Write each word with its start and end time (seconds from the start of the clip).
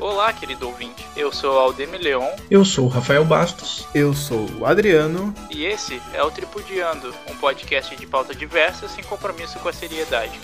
Olá, 0.00 0.32
querido 0.32 0.68
ouvinte. 0.68 1.04
Eu 1.16 1.32
sou 1.32 1.58
Aldemir 1.58 2.00
Leon. 2.00 2.30
Eu 2.48 2.64
sou 2.64 2.84
o 2.84 2.88
Rafael 2.88 3.24
Bastos. 3.24 3.84
Eu 3.92 4.14
sou 4.14 4.48
o 4.58 4.64
Adriano. 4.64 5.34
E 5.50 5.64
esse 5.64 6.00
é 6.14 6.22
o 6.22 6.30
Tripudiando, 6.30 7.12
um 7.28 7.34
podcast 7.34 7.96
de 7.96 8.06
pauta 8.06 8.32
diversa 8.32 8.86
sem 8.86 9.02
compromisso 9.02 9.58
com 9.58 9.68
a 9.68 9.72
seriedade. 9.72 10.38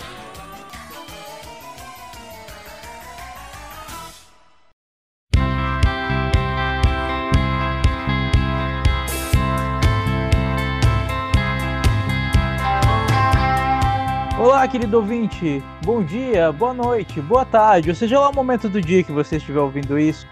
Olá, 14.65 14.71
querido 14.71 14.97
ouvinte. 14.97 15.63
Bom 15.83 16.03
dia, 16.03 16.51
boa 16.51 16.73
noite, 16.73 17.21
boa 17.21 17.45
tarde, 17.45 17.89
ou 17.89 17.95
seja 17.95 18.19
lá 18.19 18.29
o 18.29 18.33
momento 18.33 18.67
do 18.67 18.81
dia 18.81 19.03
que 19.03 19.11
você 19.11 19.35
estiver 19.35 19.59
ouvindo 19.59 19.99
isso. 19.99 20.25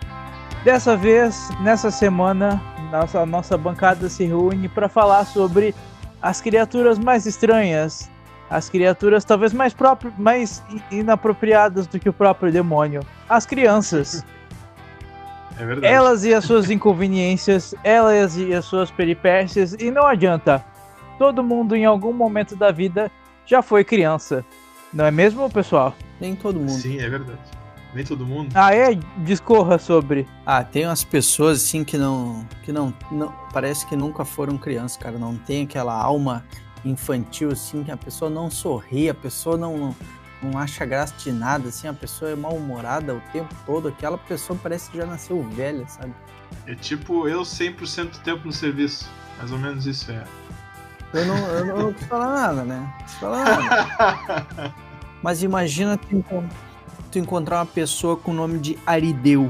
Dessa 0.63 0.97
vez, 0.97 1.51
nessa 1.61 1.91
semana, 1.91 2.59
nossa, 2.91 3.27
nossa 3.27 3.55
bancada 3.59 4.09
se 4.09 4.25
reúne 4.25 4.67
para 4.67 4.89
falar 4.89 5.25
sobre 5.25 5.75
as 6.19 6.41
criaturas 6.41 6.97
mais 6.97 7.27
estranhas, 7.27 8.09
as 8.49 8.69
criaturas 8.69 9.23
talvez 9.23 9.53
mais, 9.53 9.71
próprias, 9.71 10.11
mais 10.17 10.63
inapropriadas 10.89 11.85
do 11.85 11.99
que 11.99 12.09
o 12.09 12.13
próprio 12.13 12.51
demônio, 12.51 13.01
as 13.29 13.45
crianças. 13.45 14.25
É 15.59 15.63
verdade. 15.63 15.93
Elas 15.93 16.25
e 16.25 16.33
as 16.33 16.43
suas 16.45 16.71
inconveniências, 16.71 17.75
elas 17.83 18.35
e 18.35 18.51
as 18.55 18.65
suas 18.65 18.89
peripécias, 18.89 19.73
e 19.73 19.91
não 19.91 20.07
adianta. 20.07 20.65
Todo 21.19 21.43
mundo 21.43 21.75
em 21.75 21.85
algum 21.85 22.11
momento 22.11 22.55
da 22.55 22.71
vida 22.71 23.11
já 23.45 23.61
foi 23.61 23.83
criança. 23.83 24.45
Não 24.93 25.05
é 25.05 25.11
mesmo, 25.11 25.49
pessoal? 25.49 25.95
Nem 26.19 26.35
todo 26.35 26.59
mundo. 26.59 26.71
Sim, 26.71 26.99
é 26.99 27.09
verdade. 27.09 27.39
Nem 27.93 28.03
todo 28.03 28.25
mundo. 28.25 28.51
Ah, 28.55 28.73
é? 28.73 28.95
Discorra 29.23 29.77
sobre. 29.77 30.27
Ah, 30.45 30.63
tem 30.63 30.85
umas 30.85 31.03
pessoas 31.03 31.63
assim 31.63 31.83
que 31.83 31.97
não. 31.97 32.45
que 32.63 32.71
não, 32.71 32.93
não. 33.11 33.33
Parece 33.51 33.85
que 33.85 33.95
nunca 33.95 34.25
foram 34.25 34.57
crianças, 34.57 34.97
cara. 34.97 35.17
Não 35.17 35.35
tem 35.35 35.63
aquela 35.63 35.93
alma 35.93 36.43
infantil, 36.83 37.51
assim, 37.51 37.83
que 37.83 37.91
a 37.91 37.97
pessoa 37.97 38.29
não 38.29 38.49
sorri, 38.49 39.09
a 39.09 39.13
pessoa 39.13 39.57
não, 39.57 39.77
não, 39.77 39.95
não 40.41 40.59
acha 40.59 40.85
graça 40.85 41.13
de 41.17 41.31
nada, 41.31 41.69
assim, 41.69 41.87
a 41.87 41.93
pessoa 41.93 42.31
é 42.31 42.35
mal-humorada 42.35 43.15
o 43.15 43.21
tempo 43.31 43.53
todo. 43.65 43.87
Aquela 43.87 44.17
pessoa 44.17 44.59
parece 44.61 44.89
que 44.89 44.97
já 44.97 45.05
nasceu 45.05 45.41
velha, 45.49 45.87
sabe? 45.87 46.13
É 46.67 46.75
tipo 46.75 47.27
eu 47.27 47.41
100% 47.41 48.11
do 48.11 48.19
tempo 48.19 48.45
no 48.45 48.51
serviço. 48.51 49.09
Mais 49.37 49.51
ou 49.51 49.57
menos 49.57 49.85
isso 49.85 50.11
é. 50.11 50.23
Eu 51.13 51.25
não, 51.25 51.37
eu 51.37 51.65
não, 51.65 51.77
não 51.77 51.85
preciso 51.91 52.09
falar 52.09 52.33
nada, 52.33 52.63
né? 52.63 52.79
Não 52.79 52.97
preciso 52.97 53.19
falar 53.19 53.45
nada. 53.45 54.73
Mas 55.21 55.43
imagina 55.43 55.97
tu, 55.97 56.23
tu 57.11 57.19
encontrar 57.19 57.59
uma 57.59 57.65
pessoa 57.65 58.17
com 58.17 58.31
o 58.31 58.33
nome 58.33 58.59
de 58.59 58.77
Arideu. 58.85 59.49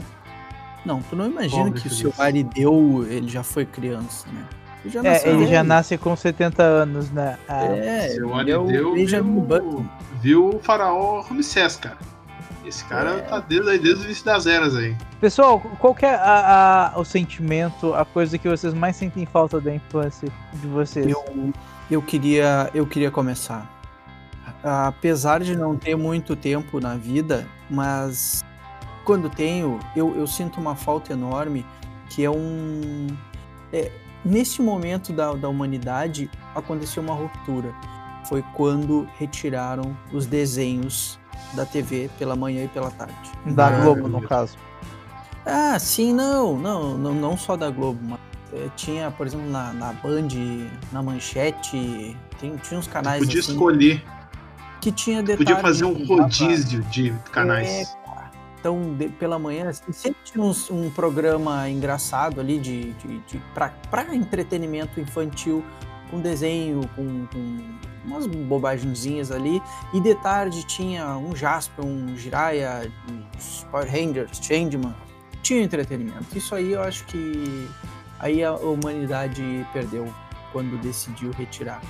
Não, 0.86 1.02
tu 1.02 1.16
não 1.16 1.26
imagina 1.28 1.66
Pobre 1.66 1.82
que 1.82 1.88
o 1.88 1.92
seu 1.92 2.14
Arideu, 2.18 3.06
ele 3.10 3.30
já 3.30 3.42
foi 3.44 3.66
criança, 3.66 4.28
né? 4.32 4.46
Ele 4.84 4.94
já 4.94 5.02
É, 5.04 5.30
ele 5.30 5.48
já 5.48 5.64
nasce 5.64 5.98
com 5.98 6.16
70 6.16 6.62
anos, 6.62 7.10
né? 7.10 7.38
Ah, 7.48 7.64
É, 7.64 8.10
Seu 8.10 8.40
ele 8.40 8.52
é 8.52 8.56
Arideu 8.56 9.24
Button. 9.24 9.70
viu, 9.72 9.90
viu 10.22 10.50
o 10.58 10.60
faraó 10.60 11.22
Ramsés, 11.22 11.78
cara. 11.78 11.98
Esse 12.66 12.84
cara 12.86 13.12
É. 13.18 13.22
tá 13.22 13.40
desde, 13.40 13.78
desde 13.80 14.04
o 14.04 14.06
início 14.06 14.26
das 14.26 14.46
eras 14.48 14.76
aí. 14.76 14.96
Pessoal, 15.20 15.60
qual 15.80 15.94
que 15.94 16.06
é 16.06 16.16
a- 16.16 16.92
a- 16.96 17.00
o 17.00 17.04
sentimento, 17.04 17.94
a 17.94 18.06
coisa 18.06 18.38
que 18.38 18.48
vocês 18.48 18.74
mais 18.74 18.96
sentem 18.96 19.26
falta 19.26 19.60
da 19.60 19.74
infância 19.74 20.30
de 20.54 20.68
vocês? 20.68 21.06
Eu, 21.08 21.54
eu, 21.92 22.02
queria, 22.02 22.70
eu 22.74 22.86
queria 22.88 23.12
começar. 23.12 23.70
Apesar 24.64 25.42
de 25.42 25.56
não 25.58 25.76
ter 25.76 25.96
muito 25.96 26.36
tempo 26.36 26.80
na 26.80 26.96
vida, 26.96 27.46
mas 27.70 28.44
quando 29.04 29.30
tenho, 29.30 29.78
eu, 29.96 30.16
eu 30.16 30.26
sinto 30.26 30.60
uma 30.60 30.76
falta 30.76 31.12
enorme, 31.12 31.66
que 32.10 32.24
é 32.24 32.30
um. 32.30 33.08
É, 33.74 33.92
nesse 34.24 34.62
momento 34.62 35.12
da, 35.12 35.34
da 35.34 35.50
humanidade, 35.50 36.30
aconteceu 36.56 37.04
uma 37.04 37.14
ruptura. 37.14 37.74
Foi 38.30 38.42
quando 38.54 39.06
retiraram 39.20 39.98
os 40.14 40.26
desenhos 40.26 41.20
da 41.54 41.66
TV 41.66 42.10
pela 42.18 42.36
manhã 42.36 42.64
e 42.64 42.68
pela 42.68 42.90
tarde. 42.92 43.16
Da 43.48 43.70
Globo, 43.70 44.08
no 44.08 44.22
caso. 44.22 44.58
Ah, 45.46 45.78
sim, 45.78 46.14
não, 46.14 46.58
não, 46.58 46.98
não, 46.98 47.14
não 47.14 47.38
só 47.38 47.56
da 47.58 47.70
Globo, 47.70 48.00
mas 48.02 48.20
eh, 48.54 48.70
tinha, 48.76 49.12
por 49.12 49.28
exemplo, 49.28 49.50
na, 49.50 49.74
na 49.74 49.92
Band, 49.94 50.28
na 50.92 51.04
Manchete, 51.04 52.16
tem, 52.40 52.56
tinha 52.58 52.80
uns 52.80 52.88
canais 52.88 53.20
Podia 53.20 53.42
assim, 53.42 53.52
escolher, 53.52 54.04
que 54.80 54.92
tinha 54.92 55.22
detalhes. 55.22 55.38
podia 55.46 55.58
fazer 55.62 55.86
um 55.86 55.94
que 55.96 56.08
dava- 56.08 56.24
rodízio 56.24 56.82
de 56.84 57.14
canais. 57.32 57.68
É. 57.70 58.04
Então, 58.60 58.94
de- 58.96 59.10
pela 59.10 59.38
manhã, 59.38 59.68
assim, 59.70 59.92
sempre 59.92 60.20
tinha 60.24 60.42
uns- 60.42 60.72
um 60.72 60.90
programa 60.90 61.70
engraçado 61.70 62.40
ali 62.40 62.58
de, 62.58 62.94
de, 62.94 63.20
de 63.28 63.42
para 63.54 64.16
entretenimento 64.16 65.02
infantil, 65.02 65.62
com 66.10 66.20
desenho, 66.20 66.82
com, 66.96 67.26
com 67.28 67.60
umas 68.06 68.28
bobagenzinhas 68.28 69.32
ali. 69.32 69.62
E 69.94 70.00
de 70.00 70.16
tarde 70.16 70.66
tinha 70.66 71.18
um 71.18 71.36
Jasper, 71.36 71.86
um 71.86 72.16
Jiraiya, 72.18 72.92
uns 73.38 73.66
Power 73.72 73.90
Rangers, 73.90 74.40
Changeman. 74.42 74.96
Tinha 75.42 75.62
entretenimento. 75.64 76.38
Isso 76.38 76.56
aí 76.56 76.72
eu 76.72 76.82
acho 76.82 77.06
que 77.06 77.68
aí 78.20 78.44
a 78.44 78.54
humanidade 78.54 79.44
perdeu 79.74 80.14
quando 80.52 80.80
decidiu 80.82 81.32
retirar. 81.32 81.82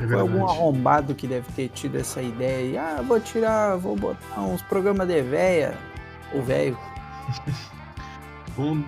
É 0.00 0.06
Foi 0.06 0.20
algum 0.20 0.46
arrombado 0.46 1.14
que 1.14 1.26
deve 1.26 1.50
ter 1.52 1.68
tido 1.70 1.98
essa 1.98 2.22
ideia. 2.22 2.70
E, 2.70 2.78
ah, 2.78 3.02
vou 3.02 3.18
tirar, 3.18 3.76
vou 3.76 3.96
botar 3.96 4.40
uns 4.40 4.62
programas 4.62 5.08
de 5.08 5.20
véia. 5.22 5.76
Ou 6.32 6.42
velho. 6.42 6.78
Vamos 8.56 8.84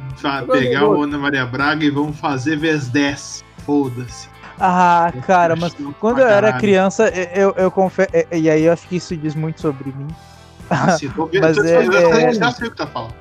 pegar 0.50 0.80
vou- 0.80 0.98
o 0.98 1.02
Ana 1.04 1.16
Maria 1.16 1.46
Braga 1.46 1.84
e 1.84 1.90
vamos 1.90 2.18
fazer 2.18 2.56
vezes 2.56 2.88
10. 2.88 3.44
Foda-se. 3.64 4.28
Ah, 4.60 5.10
cara, 5.26 5.56
mas 5.56 5.74
quando 5.98 6.18
eu 6.20 6.28
era 6.28 6.52
criança, 6.52 7.08
eu, 7.08 7.54
eu 7.56 7.70
confesso. 7.70 8.10
E 8.30 8.50
aí 8.50 8.64
eu 8.64 8.72
acho 8.72 8.86
que 8.86 8.96
isso 8.96 9.16
diz 9.16 9.34
muito 9.34 9.60
sobre 9.60 9.90
mim. 9.92 10.08
Mas 10.68 11.00
tô- 11.00 11.28
é- 11.32 11.86
eu 11.86 12.12
é- 12.12 12.32
já 12.32 12.52
sei 12.52 12.68
o 12.68 12.70
que 12.70 12.76
tá 12.76 12.86
falando. 12.86 13.14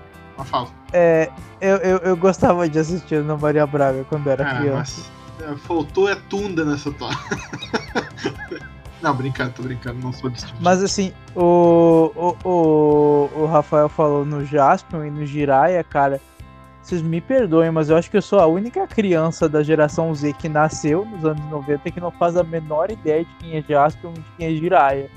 É, 0.94 1.30
eu, 1.62 1.78
eu, 1.78 1.98
eu 2.00 2.18
gostava 2.18 2.68
de 2.68 2.78
assistir 2.80 3.16
Ana 3.16 3.38
Maria 3.38 3.66
Braga 3.66 4.06
quando 4.08 4.28
eu 4.28 4.32
era 4.34 4.44
Ah, 4.50 4.56
criança. 4.58 5.02
mas 5.40 5.50
é, 5.50 5.56
faltou 5.58 6.10
é 6.10 6.16
tunda 6.16 6.64
nessa 6.66 6.92
tua. 6.92 7.10
não, 9.02 9.14
brincando, 9.16 9.52
tô 9.54 9.64
brincando, 9.64 10.00
não 10.02 10.14
sou 10.14 10.30
desse 10.30 10.46
tipo. 10.48 10.58
Mas 10.62 10.84
assim, 10.84 11.14
o, 11.36 12.12
o, 12.16 12.48
o, 12.50 13.30
o 13.42 13.46
Rafael 13.46 13.90
falou 13.90 14.26
no 14.26 14.44
Jaspion 14.46 15.04
e 15.06 15.10
no 15.12 15.26
Jiraiya, 15.26 15.84
cara. 15.84 16.20
Vocês 16.90 17.04
me 17.04 17.22
perdoem, 17.22 17.70
mas 17.70 17.92
eu 17.92 17.98
acho 17.98 18.10
que 18.10 18.18
eu 18.18 18.22
sou 18.22 18.40
a 18.40 18.48
única 18.48 18.88
criança 18.88 19.48
da 19.48 19.62
geração 19.62 20.12
Z 20.16 20.34
que 20.34 20.50
nasceu 20.50 21.06
nos 21.06 21.24
anos 21.24 21.46
90 21.52 21.92
que 21.92 22.00
não 22.00 22.10
faz 22.10 22.36
a 22.36 22.44
menor 22.44 22.90
ideia 22.90 23.24
de 23.24 23.32
quem 23.36 23.56
é 23.58 23.62
Jaspion 23.62 24.10
e 24.10 24.20
de 24.20 24.26
quem 24.36 24.48
é 24.48 24.52
Jiraiya. 24.56 25.12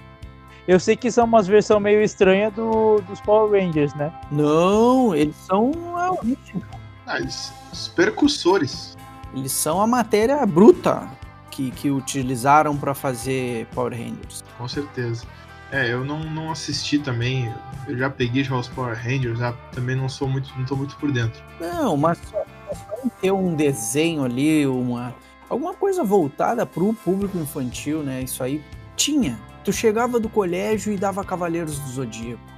Eu 0.69 0.79
sei 0.79 0.97
que 0.97 1.11
são 1.11 1.25
umas 1.25 1.47
versões 1.47 1.81
meio 1.81 2.03
estranhas 2.03 2.53
do, 2.53 3.01
dos 3.09 3.23
Power 3.23 3.59
Rangers, 3.59 3.95
né? 3.95 4.13
Não, 4.31 5.15
eles 5.15 5.35
são 5.35 5.73
a 5.97 6.11
origem. 6.13 6.63
Ah, 7.07 7.19
eles- 7.19 7.51
os 7.73 7.89
percussores. 7.89 8.95
Eles 9.35 9.53
são 9.53 9.81
a 9.81 9.87
matéria 9.87 10.45
bruta 10.45 11.09
que, 11.51 11.71
que 11.71 11.91
utilizaram 11.91 12.77
para 12.77 12.93
fazer 12.93 13.67
Power 13.75 13.93
Rangers. 13.95 14.45
Com 14.59 14.69
certeza. 14.69 15.25
É, 15.73 15.91
eu 15.91 16.05
não, 16.05 16.21
não 16.21 16.53
assisti 16.53 16.99
também. 16.99 17.53
Eu 17.89 17.97
já 17.97 18.11
peguei 18.11 18.45
já 18.45 18.55
os 18.55 18.69
Power 18.69 18.95
Rangers, 18.95 19.39
já 19.39 19.53
também 19.73 19.97
não 19.97 20.09
sou 20.09 20.29
muito, 20.29 20.53
não 20.57 20.67
tô 20.67 20.77
muito 20.77 20.95
por 20.97 21.11
dentro. 21.11 21.43
Não, 21.59 21.97
mas 21.97 22.19
só, 22.19 22.45
só 22.75 23.09
ter 23.21 23.33
um 23.33 23.55
desenho 23.55 24.23
ali, 24.25 24.67
uma 24.67 25.15
alguma 25.49 25.75
coisa 25.75 26.05
voltada 26.05 26.65
para 26.65 26.83
o 26.83 26.95
público 26.95 27.39
infantil, 27.39 28.03
né? 28.03 28.23
Isso 28.23 28.43
aí 28.43 28.63
tinha. 28.97 29.39
Tu 29.65 29.73
chegava 29.73 30.21
do 30.21 30.29
colégio 30.29 30.93
e 30.93 30.97
dava 30.97 31.25
Cavaleiros 31.25 31.79
do 31.79 31.89
Zodíaco. 31.89 32.52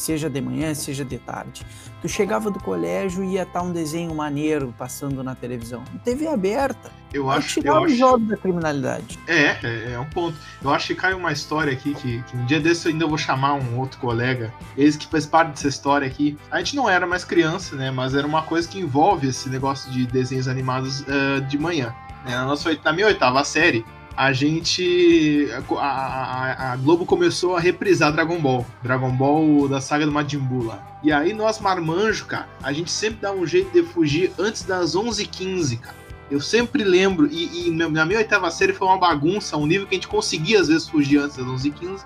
Seja 0.00 0.30
de 0.30 0.40
manhã, 0.40 0.74
seja 0.74 1.04
de 1.04 1.18
tarde. 1.18 1.62
Tu 2.00 2.08
chegava 2.08 2.50
do 2.50 2.58
colégio 2.58 3.22
e 3.22 3.34
ia 3.34 3.42
estar 3.42 3.60
um 3.60 3.70
desenho 3.70 4.14
maneiro 4.14 4.74
passando 4.78 5.22
na 5.22 5.34
televisão. 5.34 5.84
TV 6.02 6.26
aberta. 6.26 6.90
Eu 7.12 7.30
acho, 7.30 7.60
os 7.60 7.66
acho, 7.66 7.96
jogos 7.96 8.26
da 8.26 8.36
criminalidade. 8.38 9.18
é, 9.26 9.58
é, 9.62 9.92
é 9.92 9.98
um 9.98 10.06
ponto. 10.06 10.38
Eu 10.62 10.70
acho 10.70 10.86
que 10.86 10.94
cai 10.94 11.12
uma 11.12 11.30
história 11.32 11.70
aqui 11.70 11.92
que, 11.92 12.22
que 12.22 12.34
um 12.34 12.46
dia 12.46 12.58
desse 12.58 12.88
eu 12.88 12.92
ainda 12.92 13.06
vou 13.06 13.18
chamar 13.18 13.52
um 13.52 13.78
outro 13.78 14.00
colega, 14.00 14.50
esse 14.74 14.96
que 14.96 15.06
faz 15.06 15.26
parte 15.26 15.50
dessa 15.50 15.68
história 15.68 16.06
aqui. 16.06 16.38
A 16.50 16.56
gente 16.60 16.74
não 16.76 16.88
era 16.88 17.06
mais 17.06 17.22
criança, 17.22 17.76
né? 17.76 17.90
Mas 17.90 18.14
era 18.14 18.26
uma 18.26 18.40
coisa 18.40 18.66
que 18.66 18.80
envolve 18.80 19.28
esse 19.28 19.50
negócio 19.50 19.92
de 19.92 20.06
desenhos 20.06 20.48
animados 20.48 21.04
eh, 21.06 21.40
de 21.40 21.58
manhã. 21.58 21.94
né? 22.24 22.30
Na, 22.36 22.46
nossa, 22.46 22.74
na 22.82 22.92
minha 22.94 23.06
oitava 23.06 23.44
série, 23.44 23.84
a 24.16 24.32
gente. 24.32 25.48
A, 25.78 25.84
a- 25.84 26.72
a 26.72 26.76
Globo 26.76 27.04
começou 27.06 27.56
a 27.56 27.60
reprisar 27.60 28.12
Dragon 28.12 28.38
Ball. 28.40 28.66
Dragon 28.82 29.10
Ball 29.10 29.68
da 29.68 29.80
saga 29.80 30.04
do 30.06 30.12
Majin 30.12 30.38
Buu 30.38 30.64
lá. 30.64 30.98
E 31.02 31.10
aí 31.12 31.32
nós, 31.32 31.58
marmanjo, 31.60 32.26
cara, 32.26 32.48
a 32.62 32.72
gente 32.72 32.90
sempre 32.90 33.20
dá 33.22 33.32
um 33.32 33.46
jeito 33.46 33.70
de 33.72 33.82
fugir 33.82 34.32
antes 34.38 34.62
das 34.64 34.94
11h15, 34.94 35.78
cara. 35.80 35.96
Eu 36.30 36.40
sempre 36.40 36.84
lembro, 36.84 37.26
e, 37.26 37.66
e 37.66 37.70
na 37.72 38.04
minha 38.06 38.18
oitava 38.18 38.50
série 38.52 38.72
foi 38.72 38.86
uma 38.86 38.98
bagunça, 38.98 39.56
um 39.56 39.66
nível 39.66 39.86
que 39.86 39.94
a 39.94 39.98
gente 39.98 40.06
conseguia 40.06 40.60
às 40.60 40.68
vezes 40.68 40.88
fugir 40.88 41.18
antes 41.18 41.36
das 41.36 41.46
11h15. 41.46 42.02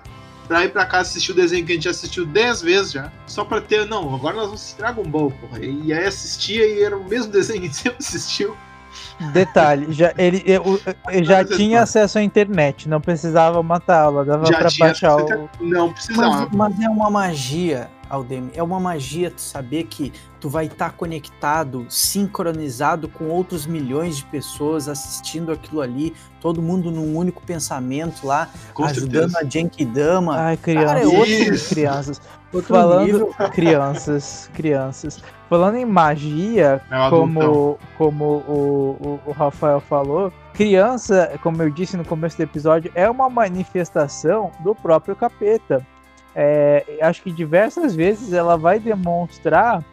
pra 0.47 0.63
ir 0.65 0.69
pra 0.69 0.83
casa 0.85 1.09
assistir 1.09 1.31
o 1.31 1.35
desenho 1.35 1.63
que 1.65 1.71
a 1.73 1.75
gente 1.75 1.87
assistiu 1.89 2.25
10 2.25 2.61
vezes 2.61 2.91
já. 2.93 3.11
Só 3.27 3.43
pra 3.45 3.61
ter, 3.61 3.85
não, 3.85 4.15
agora 4.15 4.35
nós 4.35 4.45
vamos 4.45 4.61
assistir 4.61 4.77
Dragon 4.77 5.03
Ball, 5.03 5.29
porra. 5.31 5.59
E 5.63 5.93
aí 5.93 6.05
assistia 6.05 6.65
e 6.67 6.81
era 6.81 6.97
o 6.97 7.03
mesmo 7.07 7.29
desenho 7.33 7.59
que 7.61 7.65
a 7.67 7.69
gente 7.69 7.77
sempre 7.81 7.97
assistiu. 7.99 8.55
Detalhe, 9.33 9.91
já, 9.91 10.13
ele, 10.17 10.43
eu, 10.45 10.79
eu 11.11 11.23
já 11.23 11.39
é 11.39 11.45
tinha 11.45 11.81
acesso 11.81 12.17
à 12.17 12.21
internet, 12.23 12.87
não 12.89 12.99
precisava 13.01 13.61
matar 13.63 14.01
aula, 14.03 14.25
dava 14.25 14.45
já 14.45 14.57
pra 14.57 14.69
tinha. 14.69 14.87
baixar 14.87 15.15
o. 15.15 15.49
Não 15.59 15.91
precisava. 15.93 16.47
Mas, 16.51 16.73
mas 16.75 16.79
é 16.85 16.89
uma 16.89 17.09
magia, 17.09 17.89
Aldemir. 18.09 18.51
É 18.53 18.61
uma 18.63 18.79
magia 18.79 19.31
tu 19.31 19.41
saber 19.41 19.83
que 19.85 20.11
tu 20.39 20.49
vai 20.49 20.65
estar 20.67 20.91
conectado, 20.91 21.85
sincronizado 21.89 23.07
com 23.07 23.25
outros 23.29 23.65
milhões 23.65 24.17
de 24.17 24.23
pessoas 24.25 24.87
assistindo 24.87 25.51
aquilo 25.51 25.81
ali, 25.81 26.13
todo 26.39 26.61
mundo 26.61 26.91
num 26.91 27.15
único 27.15 27.41
pensamento 27.43 28.25
lá, 28.27 28.49
Com 28.73 28.83
ajudando 28.85 29.31
certeza. 29.31 29.39
a 29.39 29.49
Genkidama. 29.49 30.37
Ai, 30.37 30.57
Cara, 30.57 30.99
é 30.99 31.03
crianças, 31.03 31.13
outro- 31.13 31.55
Ah, 31.65 31.69
crianças. 31.69 32.21
Outro 32.53 32.73
Falando, 32.73 33.05
nível. 33.05 33.33
crianças, 33.53 34.49
crianças. 34.53 35.21
Falando 35.49 35.75
em 35.75 35.85
magia, 35.85 36.81
É 36.89 36.95
adultão. 36.95 37.19
como, 37.19 37.79
como 37.97 38.25
o, 38.47 39.19
o, 39.25 39.29
o 39.29 39.31
Rafael 39.31 39.79
falou, 39.79 40.31
criança, 40.53 41.37
como 41.43 41.61
eu 41.61 41.69
disse 41.69 41.97
no 41.97 42.05
começo 42.05 42.37
do 42.37 42.43
episódio, 42.43 42.91
é 42.95 43.09
uma 43.09 43.29
manifestação 43.29 44.51
do 44.61 44.73
próprio 44.73 45.15
capeta. 45.15 45.85
É, 46.33 46.83
acho 47.01 47.21
que 47.23 47.31
diversas 47.31 47.95
vezes 47.95 48.33
ela 48.33 48.57
vai 48.57 48.79
demonstrar 48.79 49.83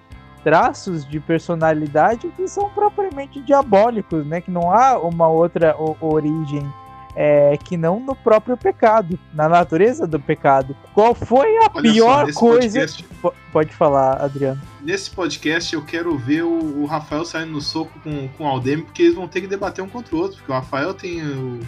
traços 0.42 1.06
de 1.08 1.20
personalidade 1.20 2.28
que 2.36 2.48
são 2.48 2.68
propriamente 2.70 3.40
diabólicos, 3.40 4.26
né? 4.26 4.40
Que 4.40 4.50
não 4.50 4.72
há 4.72 4.98
uma 4.98 5.28
outra 5.28 5.76
origem 6.00 6.68
é, 7.14 7.56
que 7.62 7.76
não 7.76 8.00
no 8.00 8.14
próprio 8.14 8.56
pecado, 8.56 9.18
na 9.34 9.48
natureza 9.48 10.06
do 10.06 10.18
pecado. 10.18 10.74
Qual 10.94 11.14
foi 11.14 11.56
a 11.58 11.60
Olha 11.62 11.70
só, 11.74 11.80
pior 11.82 12.26
nesse 12.26 12.38
coisa? 12.38 12.80
podcast- 12.80 13.04
Po- 13.20 13.34
Pode 13.52 13.72
falar, 13.74 14.22
Adriano. 14.22 14.60
Nesse 14.80 15.10
podcast 15.10 15.74
eu 15.74 15.82
quero 15.84 16.16
ver 16.16 16.42
o, 16.42 16.82
o 16.82 16.86
Rafael 16.86 17.24
saindo 17.24 17.52
no 17.52 17.60
soco 17.60 17.92
com, 18.02 18.28
com 18.28 18.44
o 18.44 18.46
Aldemir, 18.46 18.84
porque 18.86 19.02
eles 19.02 19.14
vão 19.14 19.28
ter 19.28 19.42
que 19.42 19.46
debater 19.46 19.84
um 19.84 19.88
contra 19.88 20.16
o 20.16 20.18
outro. 20.18 20.38
Porque 20.38 20.50
o 20.50 20.54
Rafael 20.54 20.94
tem 20.94 21.22
o, 21.22 21.60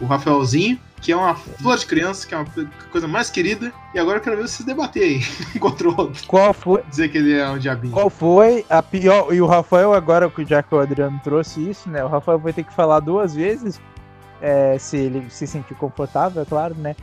o 0.00 0.04
Rafaelzinho, 0.06 0.78
que 1.00 1.12
é 1.12 1.16
uma 1.16 1.34
flor 1.36 1.78
de 1.78 1.86
criança, 1.86 2.26
que 2.26 2.34
é 2.34 2.38
uma 2.38 2.46
coisa 2.90 3.06
mais 3.06 3.30
querida. 3.30 3.72
E 3.94 3.98
agora 4.00 4.18
eu 4.18 4.20
quero 4.20 4.36
ver 4.36 4.48
vocês 4.48 4.66
debater 4.66 5.02
aí, 5.04 5.20
um 5.54 5.58
contra 5.60 5.88
o 5.88 5.96
outro. 5.96 6.26
Qual 6.26 6.52
foi, 6.52 6.82
Dizer 6.90 7.08
que 7.08 7.18
ele 7.18 7.38
é 7.38 7.48
um 7.48 7.56
diabinho. 7.56 7.92
qual 7.94 8.10
foi 8.10 8.66
a 8.68 8.82
pior. 8.82 9.32
E 9.32 9.40
o 9.40 9.46
Rafael, 9.46 9.94
agora, 9.94 10.30
já 10.40 10.60
que 10.62 10.74
o 10.74 10.80
Adriano 10.80 11.20
trouxe 11.22 11.70
isso, 11.70 11.88
né? 11.88 12.04
O 12.04 12.08
Rafael 12.08 12.38
vai 12.40 12.52
ter 12.52 12.64
que 12.64 12.74
falar 12.74 12.98
duas 13.00 13.32
vezes, 13.34 13.80
é, 14.40 14.78
se 14.78 14.96
ele 14.96 15.28
se 15.30 15.46
sentir 15.46 15.74
confortável, 15.74 16.42
é 16.42 16.44
claro, 16.44 16.74
né? 16.74 16.94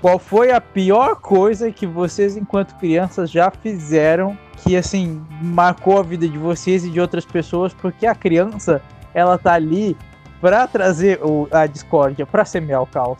Qual 0.00 0.18
foi 0.18 0.52
a 0.52 0.60
pior 0.60 1.16
coisa 1.16 1.72
que 1.72 1.86
vocês, 1.86 2.36
enquanto 2.36 2.74
crianças, 2.76 3.30
já 3.30 3.50
fizeram 3.50 4.36
que, 4.58 4.76
assim, 4.76 5.24
marcou 5.40 5.98
a 5.98 6.02
vida 6.02 6.28
de 6.28 6.36
vocês 6.36 6.84
e 6.84 6.90
de 6.90 7.00
outras 7.00 7.24
pessoas? 7.24 7.72
Porque 7.72 8.06
a 8.06 8.14
criança, 8.14 8.82
ela 9.14 9.38
tá 9.38 9.54
ali 9.54 9.96
pra 10.42 10.66
trazer 10.66 11.20
o, 11.22 11.48
a 11.50 11.66
discórdia, 11.66 12.26
pra 12.26 12.44
semear 12.44 12.82
o 12.82 12.86
caos, 12.86 13.16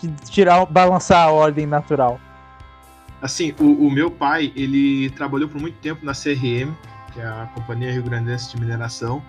te 0.00 0.08
tirar, 0.30 0.64
balançar 0.64 1.28
a 1.28 1.30
ordem 1.30 1.66
natural. 1.66 2.18
Assim, 3.20 3.54
o, 3.60 3.86
o 3.86 3.90
meu 3.90 4.10
pai, 4.10 4.50
ele 4.56 5.10
trabalhou 5.10 5.50
por 5.50 5.60
muito 5.60 5.76
tempo 5.80 6.04
na 6.04 6.12
CRM, 6.12 6.72
que 7.12 7.20
é 7.20 7.26
a 7.26 7.46
Companhia 7.54 7.92
Rio 7.92 8.02
Grandense 8.02 8.50
de 8.50 8.58
Mineração, 8.58 9.22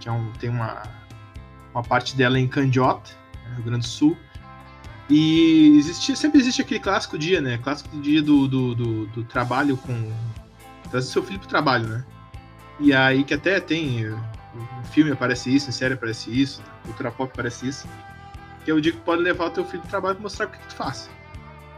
que 0.00 0.08
é 0.08 0.12
um, 0.12 0.32
tem 0.40 0.50
uma, 0.50 0.82
uma 1.72 1.84
parte 1.84 2.16
dela 2.16 2.38
em 2.38 2.48
Candiota, 2.48 3.10
Rio 3.58 3.70
Grande 3.70 3.86
do 3.86 3.90
Sul. 3.90 4.16
E 5.10 5.80
sempre 6.14 6.38
existe 6.40 6.60
aquele 6.60 6.80
clássico 6.80 7.16
dia, 7.18 7.40
né? 7.40 7.58
Clássico 7.58 7.96
dia 8.00 8.20
do, 8.22 8.46
do, 8.46 8.74
do, 8.74 9.06
do 9.06 9.24
trabalho 9.24 9.76
com. 9.76 10.12
Trazer 10.90 11.06
seu 11.08 11.22
filho 11.22 11.38
pro 11.38 11.48
trabalho, 11.48 11.86
né? 11.88 12.04
E 12.80 12.92
aí 12.92 13.24
que 13.24 13.34
até 13.34 13.58
tem. 13.60 14.04
eh, 14.04 14.14
Em 14.80 14.84
filme 14.92 15.10
aparece 15.10 15.54
isso, 15.54 15.68
em 15.68 15.72
série 15.72 15.94
aparece 15.94 16.30
isso, 16.30 16.62
cultura 16.84 17.10
pop 17.10 17.30
aparece 17.32 17.68
isso. 17.68 17.86
Que 18.64 18.70
é 18.70 18.74
o 18.74 18.80
dia 18.80 18.92
que 18.92 18.98
pode 18.98 19.22
levar 19.22 19.46
o 19.46 19.50
teu 19.50 19.64
filho 19.64 19.80
pro 19.80 19.90
trabalho 19.90 20.18
e 20.18 20.22
mostrar 20.22 20.46
o 20.46 20.50
que, 20.50 20.58
que 20.58 20.68
tu 20.68 20.74
faz. 20.74 21.08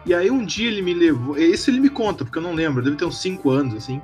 E 0.06 0.12
aí 0.14 0.30
um 0.30 0.44
dia 0.44 0.68
ele 0.68 0.82
me 0.82 0.94
levou. 0.94 1.36
Isso 1.38 1.70
ele 1.70 1.78
me 1.80 1.88
conta, 1.90 2.24
porque 2.24 2.38
eu 2.38 2.42
não 2.42 2.54
lembro, 2.54 2.82
deve 2.82 2.96
ter 2.96 3.04
uns 3.04 3.18
5 3.20 3.50
anos, 3.50 3.74
assim. 3.74 4.00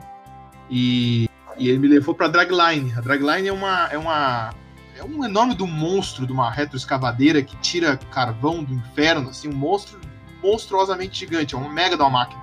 E, 0.70 1.28
e 1.58 1.68
ele 1.68 1.78
me 1.78 1.88
levou 1.88 2.14
pra 2.14 2.28
Dragline. 2.28 2.92
A 2.96 3.00
Dragline 3.00 3.48
é 3.48 3.52
uma. 3.52 3.88
É 3.90 3.98
uma. 3.98 4.50
É 4.96 5.04
um 5.04 5.24
enorme 5.24 5.54
do 5.54 5.66
monstro 5.66 6.26
de 6.26 6.32
uma 6.32 6.50
retroescavadeira 6.50 7.42
que 7.42 7.56
tira 7.58 7.96
carvão 8.10 8.64
do 8.64 8.72
inferno, 8.74 9.28
assim, 9.30 9.48
um 9.48 9.54
monstro 9.54 10.00
monstruosamente 10.42 11.18
gigante, 11.18 11.54
é 11.54 11.58
uma 11.58 11.68
mega 11.72 11.96
da 11.96 12.08
máquina. 12.08 12.40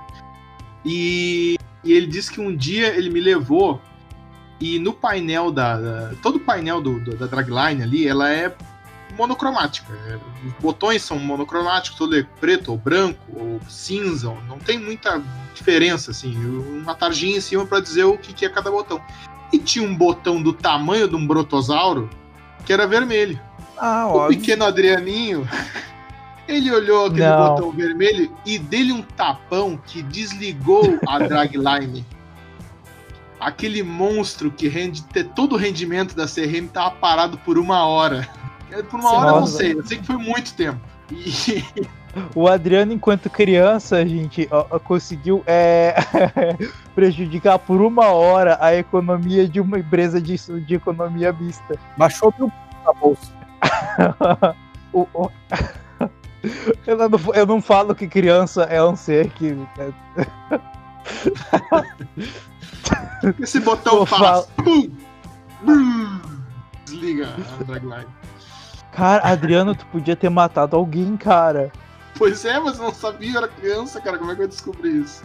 E, 0.84 1.56
e 1.82 1.92
ele 1.92 2.06
disse 2.06 2.30
que 2.30 2.40
um 2.40 2.54
dia 2.54 2.88
ele 2.96 3.10
me 3.10 3.20
levou 3.20 3.80
e 4.60 4.78
no 4.78 4.92
painel 4.92 5.50
da. 5.50 5.76
da- 5.80 6.14
todo 6.22 6.36
o 6.36 6.40
painel 6.40 6.80
do, 6.80 7.00
do- 7.00 7.16
da 7.16 7.26
Dragline 7.26 7.82
ali, 7.82 8.06
ela 8.06 8.30
é 8.30 8.54
monocromática. 9.16 9.92
É, 10.08 10.18
Os 10.46 10.52
botões 10.60 11.02
são 11.02 11.18
monocromáticos, 11.18 11.98
todo 11.98 12.16
é 12.16 12.22
preto 12.22 12.70
ou 12.70 12.78
branco 12.78 13.20
ou 13.34 13.60
cinza, 13.68 14.32
não 14.48 14.58
tem 14.58 14.78
muita 14.78 15.20
diferença, 15.54 16.10
assim. 16.10 16.34
Uma 16.36 16.94
tarjinha 16.94 17.38
em 17.38 17.40
cima 17.40 17.64
para 17.66 17.80
dizer 17.80 18.04
o 18.04 18.16
que, 18.18 18.32
que 18.32 18.44
é 18.44 18.48
cada 18.48 18.70
botão. 18.70 19.00
E 19.52 19.58
tinha 19.58 19.86
um 19.86 19.94
botão 19.96 20.42
do 20.42 20.52
tamanho 20.52 21.08
de 21.08 21.14
um 21.16 21.26
brotosauro 21.26 22.10
que 22.64 22.72
era 22.72 22.86
vermelho. 22.86 23.38
Ah, 23.76 24.06
O 24.06 24.16
óbvio. 24.18 24.38
pequeno 24.38 24.64
Adrianinho, 24.64 25.48
ele 26.46 26.70
olhou 26.70 27.06
aquele 27.06 27.26
Não. 27.26 27.48
botão 27.54 27.70
vermelho 27.72 28.30
e 28.46 28.58
dele 28.58 28.92
um 28.92 29.02
tapão 29.02 29.76
que 29.86 30.02
desligou 30.02 30.98
a 31.06 31.18
dragline. 31.26 32.04
Aquele 33.40 33.82
monstro 33.82 34.50
que 34.50 34.68
rende 34.68 35.04
todo 35.34 35.54
o 35.54 35.58
rendimento 35.58 36.14
da 36.16 36.26
CRM 36.26 36.66
tava 36.72 36.92
parado 36.92 37.36
por 37.38 37.58
uma 37.58 37.84
hora. 37.86 38.28
Por 38.90 38.98
uma 39.00 39.12
hora 39.12 39.30
eu 39.30 39.40
não 39.40 39.46
sei, 39.46 39.72
eu 39.74 39.86
sei 39.86 39.98
que 39.98 40.06
foi 40.06 40.16
muito 40.16 40.54
tempo. 40.54 40.80
E 41.10 41.62
O 42.34 42.46
Adriano, 42.48 42.92
enquanto 42.92 43.28
criança, 43.30 44.06
gente, 44.06 44.46
ó, 44.50 44.66
ó, 44.70 44.78
conseguiu 44.78 45.42
é, 45.46 45.94
prejudicar 46.94 47.58
por 47.58 47.80
uma 47.80 48.06
hora 48.08 48.56
a 48.60 48.74
economia 48.74 49.48
de 49.48 49.60
uma 49.60 49.78
empresa 49.78 50.20
de, 50.20 50.36
de 50.62 50.74
economia 50.74 51.32
mista. 51.32 51.76
Baixou 51.96 52.32
mil 52.38 52.52
na 52.84 52.92
bolsa. 52.92 53.32
O- 54.92 55.08
o- 55.12 55.28
eu, 56.86 56.96
não, 56.96 57.34
eu 57.34 57.44
não 57.46 57.60
falo 57.60 57.96
que 57.96 58.06
criança 58.06 58.62
é 58.62 58.80
um 58.80 58.94
ser 58.94 59.28
que. 59.30 59.58
é, 59.76 59.90
esse 63.40 63.58
botão 63.58 64.06
falo- 64.06 64.46
Pum, 64.62 64.88
brum, 65.62 66.20
desliga 66.84 67.28
a 67.60 67.62
dragline. 67.64 68.06
Cara, 68.92 69.28
Adriano, 69.28 69.74
tu 69.74 69.84
podia 69.86 70.14
ter 70.14 70.28
matado 70.30 70.76
alguém, 70.76 71.16
cara. 71.16 71.72
Pois 72.16 72.44
é, 72.44 72.58
mas 72.60 72.78
eu 72.78 72.84
não 72.84 72.94
sabia, 72.94 73.32
eu 73.32 73.38
era 73.38 73.48
criança, 73.48 74.00
cara. 74.00 74.18
Como 74.18 74.30
é 74.30 74.36
que 74.36 74.42
eu 74.42 74.48
descobri 74.48 75.00
isso? 75.00 75.22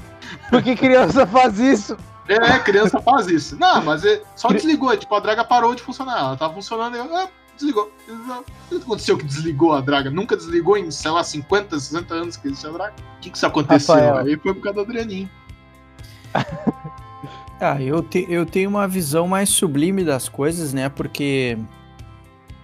Por 0.49 0.61
que 0.63 0.75
criança 0.75 1.25
faz 1.27 1.59
isso? 1.59 1.95
É, 2.27 2.59
criança 2.59 2.99
faz 3.01 3.27
isso. 3.27 3.57
Não, 3.57 3.81
mas 3.83 4.03
é, 4.05 4.21
só 4.35 4.49
desligou. 4.49 4.95
Tipo, 4.97 5.15
a 5.15 5.19
draga 5.19 5.43
parou 5.43 5.73
de 5.75 5.81
funcionar. 5.81 6.19
Ela 6.19 6.37
tava 6.37 6.53
funcionando 6.53 6.95
e 6.95 6.99
ah, 6.99 7.27
desligou. 7.57 7.91
O 8.07 8.43
que 8.69 8.75
aconteceu 8.77 9.17
que 9.17 9.23
desligou 9.25 9.73
a 9.73 9.81
draga? 9.81 10.09
Nunca 10.11 10.35
desligou 10.35 10.77
em, 10.77 10.89
sei 10.91 11.11
lá, 11.11 11.23
50, 11.23 11.79
60 11.79 12.13
anos 12.13 12.37
que 12.37 12.47
existe 12.47 12.67
a 12.67 12.71
draga. 12.71 12.93
O 13.17 13.19
que 13.21 13.29
que 13.29 13.37
isso 13.37 13.45
aconteceu? 13.45 13.95
Rafael. 13.95 14.17
Aí 14.17 14.37
foi 14.37 14.53
por 14.53 14.61
causa 14.61 14.75
do 14.75 14.81
Adrianinho. 14.81 15.29
Ah, 17.61 17.81
eu, 17.81 18.01
te- 18.01 18.25
eu 18.29 18.45
tenho 18.45 18.69
uma 18.69 18.87
visão 18.87 19.27
mais 19.27 19.49
sublime 19.49 20.03
das 20.03 20.29
coisas, 20.29 20.71
né? 20.73 20.87
Porque 20.87 21.57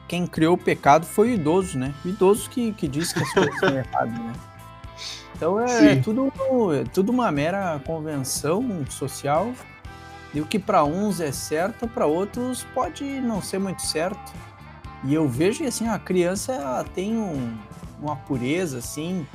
quem 0.07 0.25
criou 0.27 0.53
o 0.55 0.57
pecado 0.57 1.05
foi 1.05 1.29
o 1.29 1.33
idoso, 1.33 1.77
né? 1.77 1.93
O 2.03 2.07
idoso 2.09 2.49
que, 2.49 2.71
que 2.73 2.87
diz 2.87 3.11
que 3.13 3.21
as 3.23 3.33
coisas 3.33 3.59
são 3.59 3.69
erradas, 3.75 4.13
né? 4.13 4.33
Então 5.35 5.59
é, 5.59 5.67
Sim. 5.67 6.01
tudo, 6.01 6.31
é 6.73 6.83
tudo 6.85 7.11
uma 7.11 7.31
mera 7.31 7.79
convenção 7.85 8.85
social. 8.89 9.51
E 10.33 10.41
o 10.41 10.45
que 10.45 10.59
para 10.59 10.83
uns 10.83 11.19
é 11.21 11.31
certo, 11.31 11.87
para 11.87 12.05
outros 12.05 12.65
pode 12.73 13.03
não 13.21 13.41
ser 13.41 13.57
muito 13.59 13.81
certo. 13.81 14.33
E 15.03 15.13
eu 15.13 15.27
vejo 15.27 15.59
que 15.59 15.65
assim, 15.67 15.87
a 15.87 15.97
criança 15.99 16.53
ela 16.53 16.83
tem 16.83 17.15
um- 17.17 17.57
uma 18.01 18.15
pureza 18.17 18.79
assim, 18.79 19.25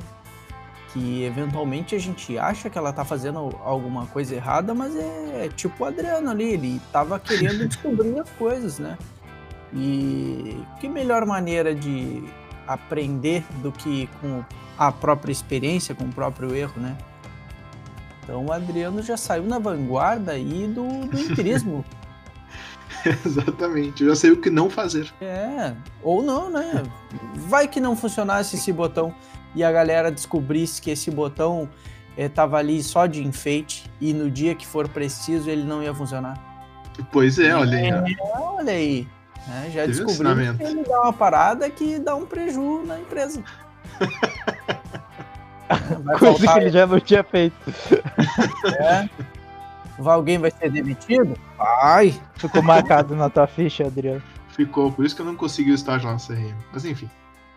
que 0.93 1.23
eventualmente 1.23 1.95
a 1.95 1.99
gente 1.99 2.37
acha 2.37 2.69
que 2.69 2.77
ela 2.77 2.91
tá 2.93 3.03
fazendo 3.05 3.37
alguma 3.63 4.05
coisa 4.07 4.35
errada, 4.35 4.73
mas 4.73 4.95
é 4.95 5.49
tipo 5.55 5.83
o 5.83 5.87
Adriano 5.87 6.29
ali, 6.29 6.53
ele 6.53 6.81
tava 6.91 7.19
querendo 7.19 7.65
descobrir 7.67 8.19
as 8.19 8.29
coisas, 8.31 8.77
né? 8.77 8.97
E 9.73 10.61
que 10.79 10.87
melhor 10.89 11.25
maneira 11.25 11.73
de 11.73 12.23
aprender 12.67 13.43
do 13.61 13.71
que 13.71 14.07
com 14.19 14.43
a 14.77 14.91
própria 14.91 15.31
experiência, 15.31 15.95
com 15.95 16.05
o 16.05 16.13
próprio 16.13 16.55
erro, 16.55 16.79
né? 16.79 16.97
Então 18.23 18.45
o 18.45 18.51
Adriano 18.51 19.01
já 19.01 19.17
saiu 19.17 19.43
na 19.43 19.59
vanguarda 19.59 20.33
aí 20.33 20.67
do, 20.67 20.87
do 21.07 21.19
empirismo. 21.19 21.83
Exatamente. 23.25 24.03
Eu 24.03 24.09
já 24.09 24.15
sei 24.15 24.31
o 24.31 24.37
que 24.37 24.49
não 24.49 24.69
fazer. 24.69 25.11
É, 25.21 25.73
ou 26.03 26.21
não, 26.21 26.49
né? 26.49 26.83
Vai 27.35 27.67
que 27.67 27.79
não 27.79 27.95
funcionasse 27.95 28.55
esse 28.55 28.71
botão 28.71 29.13
e 29.55 29.63
a 29.63 29.71
galera 29.71 30.11
descobrisse 30.11 30.81
que 30.81 30.91
esse 30.91 31.09
botão 31.09 31.67
é, 32.15 32.29
tava 32.29 32.57
ali 32.57 32.81
só 32.83 33.05
de 33.05 33.25
enfeite 33.25 33.89
e 33.99 34.13
no 34.13 34.29
dia 34.29 34.55
que 34.55 34.67
for 34.67 34.87
preciso 34.87 35.49
ele 35.49 35.63
não 35.63 35.81
ia 35.81 35.93
funcionar. 35.93 36.49
Pois 37.11 37.39
é, 37.39 37.55
olha 37.55 37.77
aí. 37.77 37.87
É, 37.87 38.15
olha 38.37 38.73
aí. 38.73 39.07
Né? 39.47 39.69
já 39.71 39.81
Teve 39.85 40.03
descobrimos 40.03 40.57
que 40.57 40.63
ele 40.63 40.83
dá 40.83 41.01
uma 41.01 41.13
parada 41.13 41.69
que 41.69 41.99
dá 41.99 42.15
um 42.15 42.25
prejuízo 42.25 42.85
na 42.85 42.99
empresa. 42.99 43.43
É, 45.69 45.95
Vai 46.03 46.17
Coisa 46.19 46.37
faltar, 46.37 46.53
que 46.55 46.59
ele 46.65 46.69
já 46.69 46.85
não 46.85 46.99
tinha 46.99 47.23
feito. 47.23 47.55
é. 48.77 49.09
Vai- 49.97 50.15
Alguém 50.15 50.37
vai 50.37 50.51
ser 50.51 50.69
demitido? 50.69 51.37
Vai. 51.57 52.13
Ficou 52.35 52.61
marcado 52.61 53.15
na 53.15 53.29
tua 53.29 53.47
ficha, 53.47 53.85
Adriano. 53.85 54.21
Ficou, 54.49 54.91
por 54.91 55.05
isso 55.05 55.15
que 55.15 55.21
eu 55.21 55.25
não 55.25 55.35
consegui 55.35 55.71
o 55.71 55.75
estágio 55.75 56.07
lá 56.07 56.13
na 56.13 56.19
CRM. 56.19 56.53
Mas 56.73 56.83
enfim. 56.83 57.09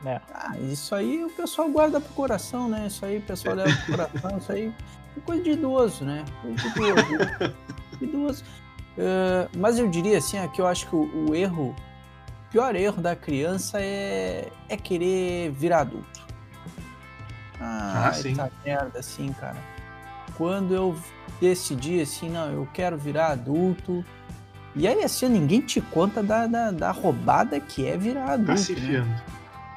Ah, 0.06 0.56
isso 0.60 0.94
aí 0.94 1.24
o 1.24 1.30
pessoal 1.30 1.68
guarda 1.70 2.00
pro 2.00 2.12
coração, 2.14 2.68
né? 2.68 2.86
Isso 2.86 3.04
aí 3.04 3.18
o 3.18 3.22
pessoal 3.22 3.56
leva 3.56 3.74
pro 3.84 3.96
coração, 3.96 4.38
isso 4.38 4.52
aí 4.52 4.72
é 5.16 5.20
coisa 5.20 5.42
de 5.42 5.50
idoso, 5.50 6.04
né? 6.04 6.24
Coisa 6.42 6.56
de 6.62 6.68
idoso. 6.68 7.18
né? 7.18 7.52
idoso. 8.00 8.44
Eh, 8.96 9.48
mas 9.56 9.78
eu 9.78 9.88
diria 9.88 10.18
assim, 10.18 10.38
ó, 10.42 10.46
que 10.48 10.60
eu 10.60 10.66
acho 10.66 10.88
que 10.88 10.94
o, 10.96 11.30
o 11.30 11.34
erro, 11.34 11.74
o 12.48 12.50
pior 12.50 12.74
erro 12.76 13.00
da 13.02 13.16
criança 13.16 13.80
é, 13.80 14.48
é 14.68 14.76
querer 14.76 15.50
virar 15.52 15.80
adulto. 15.80 16.20
Ah, 17.60 18.08
Ah, 18.08 18.12
sim. 18.12 18.32
essa 18.32 18.50
merda, 18.64 18.98
assim, 18.98 19.32
cara. 19.32 19.56
Quando 20.36 20.74
eu 20.74 20.96
decidi 21.40 22.00
assim, 22.00 22.28
não, 22.28 22.50
eu 22.50 22.68
quero 22.72 22.96
virar 22.96 23.28
adulto. 23.28 24.04
E 24.76 24.88
aí, 24.88 25.04
assim, 25.04 25.28
ninguém 25.28 25.60
te 25.60 25.80
conta 25.80 26.22
da, 26.22 26.46
da, 26.46 26.70
da 26.72 26.90
roubada 26.90 27.60
que 27.60 27.86
é 27.86 27.96
virar 27.96 28.32
adulto. 28.32 28.52
Tá 28.52 28.56
se 28.56 28.74
né? 28.74 29.22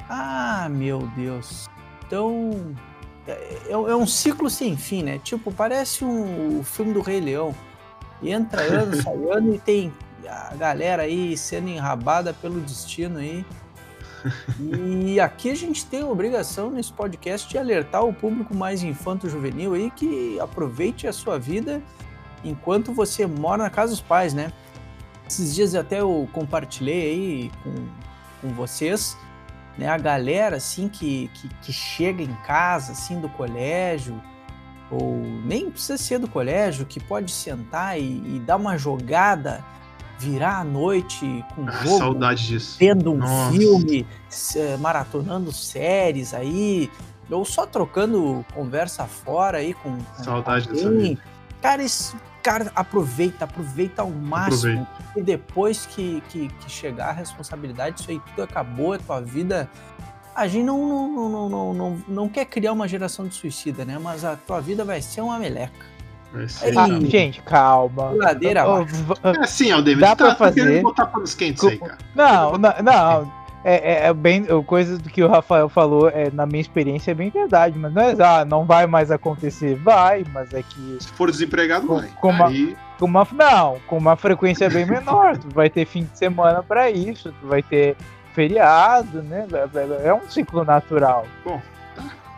Ah, 0.09 0.67
meu 0.71 1.07
Deus. 1.15 1.67
Então, 2.05 2.75
é, 3.27 3.57
é 3.69 3.77
um- 3.77 3.87
é 3.89 3.95
um 3.95 4.07
ciclo 4.07 4.49
sem 4.49 4.75
fim, 4.75 5.03
né? 5.03 5.19
Tipo, 5.23 5.51
parece 5.51 6.03
um, 6.03 6.59
o 6.59 6.63
filme 6.63 6.93
do 6.93 7.01
Rei 7.01 7.19
Leão. 7.19 7.53
Entra 8.21 8.61
ano, 8.61 8.95
sai 9.01 9.29
ano 9.29 9.55
e 9.55 9.59
tem 9.59 9.93
a 10.27 10.55
galera 10.55 11.03
aí 11.03 11.37
sendo 11.37 11.69
enrabada 11.69 12.33
pelo 12.33 12.59
destino 12.59 13.19
aí. 13.19 13.45
E 14.59 15.19
aqui 15.19 15.51
a 15.51 15.55
gente 15.55 15.85
tem 15.85 16.01
a 16.01 16.07
obrigação 16.07 16.69
nesse 16.69 16.91
podcast 16.91 17.47
de 17.47 17.57
alertar 17.57 18.03
o 18.03 18.13
público 18.13 18.53
mais 18.55 18.83
infanto-juvenil 18.83 19.73
aí 19.73 19.91
que 19.91 20.39
aproveite 20.39 21.07
a 21.07 21.13
sua 21.13 21.39
vida 21.39 21.81
enquanto 22.43 22.91
você 22.91 23.25
mora 23.25 23.63
na 23.63 23.69
casa 23.69 23.91
dos 23.91 24.01
pais, 24.01 24.33
né? 24.33 24.51
Esses 25.27 25.53
dias 25.53 25.75
até 25.75 26.01
eu 26.01 26.27
compartilhei 26.33 27.11
aí 27.11 27.51
com, 27.63 27.75
com 28.41 28.53
vocês 28.53 29.17
né, 29.77 29.87
a 29.87 29.97
galera 29.97 30.57
assim 30.57 30.89
que, 30.89 31.29
que, 31.33 31.49
que 31.61 31.73
chega 31.73 32.23
em 32.23 32.33
casa 32.45 32.93
assim 32.93 33.19
do 33.19 33.29
colégio 33.29 34.21
ou 34.89 35.17
nem 35.45 35.69
precisa 35.69 35.97
ser 35.97 36.19
do 36.19 36.27
colégio 36.27 36.85
que 36.85 36.99
pode 36.99 37.31
sentar 37.31 37.99
e, 37.99 38.03
e 38.35 38.39
dar 38.45 38.55
uma 38.55 38.77
jogada 38.77 39.63
virar 40.19 40.59
a 40.59 40.63
noite 40.63 41.45
com 41.53 41.67
Ah, 41.67 41.71
jogo 41.83 41.97
saudade 41.99 42.47
disso. 42.47 42.77
vendo 42.79 43.11
um 43.13 43.17
Nossa. 43.17 43.51
filme 43.51 44.07
maratonando 44.79 45.51
séries 45.51 46.33
aí 46.33 46.89
ou 47.29 47.43
só 47.45 47.65
trocando 47.65 48.43
conversa 48.53 49.05
fora 49.05 49.57
aí 49.59 49.73
com, 49.73 49.97
com 49.97 50.23
Saudade 50.23 50.69
alguém. 50.69 51.17
cara 51.61 51.83
cara 52.41 52.71
aproveita 52.73 53.43
aproveita 53.43 54.01
ao 54.01 54.09
máximo 54.09 54.83
Aproveita. 54.83 55.19
e 55.19 55.21
depois 55.21 55.85
que, 55.85 56.23
que, 56.29 56.47
que 56.47 56.71
chegar 56.71 57.09
a 57.09 57.11
responsabilidade, 57.11 57.99
isso 57.99 58.09
aí 58.09 58.21
tudo 58.29 58.43
acabou, 58.43 58.93
a 58.93 58.97
tua 58.99 59.19
vida. 59.19 59.69
A 60.37 60.47
gente 60.47 60.65
não, 60.65 60.77
não, 60.87 61.07
não, 61.09 61.29
não, 61.29 61.49
não, 61.49 61.73
não, 61.73 61.97
não 62.07 62.29
quer 62.29 62.45
criar 62.45 62.71
uma 62.71 62.87
geração 62.87 63.27
de 63.27 63.33
suicida, 63.33 63.83
né? 63.83 63.97
Mas 64.01 64.23
a 64.23 64.35
tua 64.35 64.61
vida 64.61 64.85
vai 64.85 65.01
ser 65.01 65.21
uma 65.21 65.39
meleca. 65.39 65.85
Vai 66.31 66.47
ser, 66.47 66.77
Ah, 66.77 66.87
gente, 67.01 67.41
calma. 67.41 68.11
Ladeira 68.11 68.61
É 69.23 69.43
assim, 69.43 69.71
Aldemir. 69.71 69.99
Dá 70.01 70.15
tu 70.15 70.19
tá, 70.19 70.25
pra 70.25 70.35
tá 70.35 70.45
fazer. 70.45 70.81
botar 70.83 71.07
panos 71.07 71.33
quentes 71.33 71.63
aí, 71.63 71.77
cara. 71.79 71.97
Não, 72.13 72.51
não, 72.53 72.73
não. 72.83 73.33
É, 73.63 73.93
é- 74.05 74.07
é 74.07 74.13
bem. 74.13 74.45
Coisa 74.65 74.97
do 74.97 75.09
que 75.09 75.23
o 75.23 75.27
Rafael 75.27 75.67
falou, 75.67 76.07
é, 76.09 76.29
na 76.31 76.45
minha 76.45 76.61
experiência, 76.61 77.11
é 77.11 77.13
bem 77.15 77.29
verdade. 77.31 77.77
Mas 77.79 77.91
não 77.93 78.01
é, 78.01 78.15
ah, 78.19 78.45
não 78.45 78.63
vai 78.65 78.85
mais 78.85 79.09
acontecer. 79.09 79.75
Vai, 79.75 80.23
mas 80.31 80.53
é 80.53 80.61
que. 80.61 80.97
Se 80.99 81.07
for 81.13 81.31
desempregado, 81.31 81.87
Com- 81.87 81.95
vai. 81.99 82.09
como 82.21 82.43
a- 82.43 82.47
Aí, 82.47 82.77
Com 82.99 83.05
uma, 83.05 83.27
não, 83.31 83.77
com 83.87 83.97
uma 83.97 84.15
frequência 84.15 84.69
bem 84.69 84.85
menor. 84.85 85.37
Tu 85.37 85.49
vai 85.49 85.69
ter 85.69 85.85
fim 85.85 86.03
de 86.03 86.17
semana 86.17 86.61
pra 86.63 86.89
isso, 86.91 87.33
tu 87.41 87.47
vai 87.47 87.61
ter 87.63 87.95
feriado, 88.41 89.23
né? 89.23 89.47
É 90.03 90.13
um 90.13 90.29
ciclo 90.29 90.63
natural. 90.63 91.25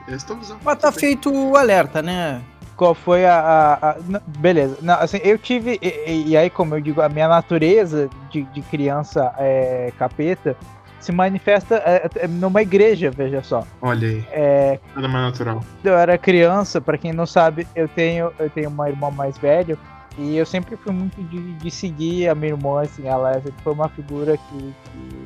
eles 0.08 0.22
estão 0.22 0.40
usando. 0.40 0.60
Mas 0.64 0.78
tá 0.78 0.92
feito 0.94 1.30
o 1.30 1.58
alerta, 1.58 2.02
né? 2.02 2.42
qual 2.78 2.96
foi 2.96 3.26
a. 3.26 3.38
a- 3.82 3.90
a- 3.90 3.98
beleza. 4.38 4.78
Não, 4.82 4.94
assim, 4.94 5.20
eu 5.22 5.38
tive. 5.38 5.78
E, 5.82 5.88
e- 6.08 6.28
e 6.30 6.38
aí, 6.38 6.50
como 6.50 6.76
eu 6.76 6.80
digo, 6.80 7.02
a 7.02 7.10
minha 7.10 7.28
natureza 7.28 8.10
de, 8.32 8.44
de 8.44 8.62
criança 8.62 9.34
é, 9.38 9.92
capeta 10.00 10.56
se 11.02 11.12
manifesta 11.12 11.76
é, 11.86 12.10
é, 12.16 12.28
numa 12.28 12.62
igreja, 12.62 13.12
veja 13.12 13.44
só. 13.44 13.66
Olha 13.82 14.08
aí, 14.08 14.26
É, 14.32 14.80
nada 14.96 15.08
mais 15.10 15.26
natural. 15.26 15.62
eu 15.84 15.98
era 15.98 16.18
criança, 16.18 16.80
pra 16.80 16.98
quem 16.98 17.12
não 17.12 17.26
sabe, 17.26 17.68
eu 17.76 17.88
tenho, 17.90 18.32
eu 18.40 18.50
tenho 18.50 18.70
uma 18.70 18.90
irmã 18.90 19.12
mais 19.12 19.38
velha. 19.38 19.78
E 20.18 20.36
eu 20.38 20.46
sempre 20.46 20.76
fui 20.78 20.92
muito 20.94 21.22
de, 21.24 21.54
de 21.56 21.72
seguir 21.72 22.28
a 22.30 22.36
minha 22.36 22.54
irmã, 22.54 22.82
assim, 22.82 23.08
ela 23.08 23.34
sempre 23.36 23.54
foi 23.64 23.74
uma 23.74 23.88
figura 23.90 24.38
que, 24.38 24.58
que, 24.58 25.24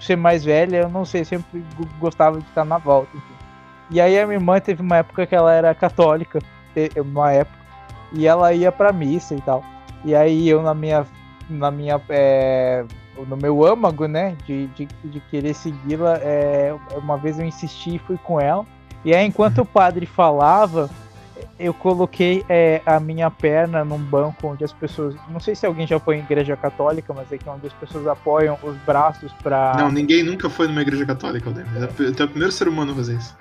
ser 0.00 0.16
mais 0.16 0.44
velha, 0.44 0.78
eu 0.78 0.88
não 0.88 1.04
sei, 1.04 1.24
sempre 1.24 1.64
go- 1.76 1.88
gostava 1.98 2.38
de 2.38 2.46
estar 2.48 2.64
na 2.64 2.78
volta, 2.78 3.08
enfim. 3.16 3.34
E 3.90 4.00
aí 4.00 4.18
a 4.18 4.26
minha 4.26 4.38
irmã 4.38 4.60
teve 4.60 4.82
uma 4.82 4.98
época 4.98 5.26
que 5.26 5.34
ela 5.34 5.52
era 5.52 5.74
católica, 5.74 6.38
uma 6.98 7.32
época, 7.32 7.58
e 8.12 8.26
ela 8.26 8.52
ia 8.52 8.70
pra 8.70 8.92
missa 8.92 9.34
e 9.34 9.40
tal. 9.40 9.64
E 10.04 10.14
aí 10.14 10.48
eu 10.48 10.62
na 10.62 10.74
minha, 10.74 11.06
na 11.48 11.70
minha, 11.70 12.00
é, 12.08 12.84
no 13.26 13.36
meu 13.36 13.64
âmago, 13.64 14.06
né, 14.06 14.36
de, 14.46 14.66
de, 14.68 14.86
de 15.04 15.20
querer 15.20 15.54
segui-la, 15.54 16.18
é, 16.22 16.74
uma 16.96 17.16
vez 17.16 17.38
eu 17.38 17.44
insisti 17.46 17.96
e 17.96 17.98
fui 17.98 18.18
com 18.18 18.40
ela. 18.40 18.64
E 19.04 19.14
aí 19.14 19.26
enquanto 19.26 19.58
o 19.62 19.66
padre 19.66 20.06
falava, 20.06 20.88
eu 21.58 21.74
coloquei 21.74 22.44
é, 22.48 22.80
a 22.86 23.00
minha 23.00 23.30
perna 23.30 23.84
num 23.84 23.98
banco 23.98 24.46
onde 24.46 24.64
as 24.64 24.72
pessoas. 24.72 25.14
Não 25.28 25.40
sei 25.40 25.54
se 25.54 25.66
alguém 25.66 25.86
já 25.86 25.98
foi 25.98 26.16
em 26.16 26.20
igreja 26.20 26.56
católica, 26.56 27.12
mas 27.12 27.30
é 27.32 27.38
que 27.38 27.48
onde 27.48 27.66
as 27.66 27.72
pessoas 27.72 28.06
apoiam 28.06 28.58
os 28.62 28.76
braços 28.78 29.32
pra. 29.42 29.74
Não, 29.76 29.90
ninguém 29.90 30.22
nunca 30.22 30.48
foi 30.48 30.68
numa 30.68 30.82
igreja 30.82 31.04
católica, 31.04 31.48
Aldemir. 31.48 31.88
Tu 31.96 32.22
é 32.22 32.24
o 32.24 32.28
primeiro 32.28 32.52
ser 32.52 32.68
humano 32.68 32.92
a 32.92 32.94
fazer 32.94 33.16
isso. 33.16 33.36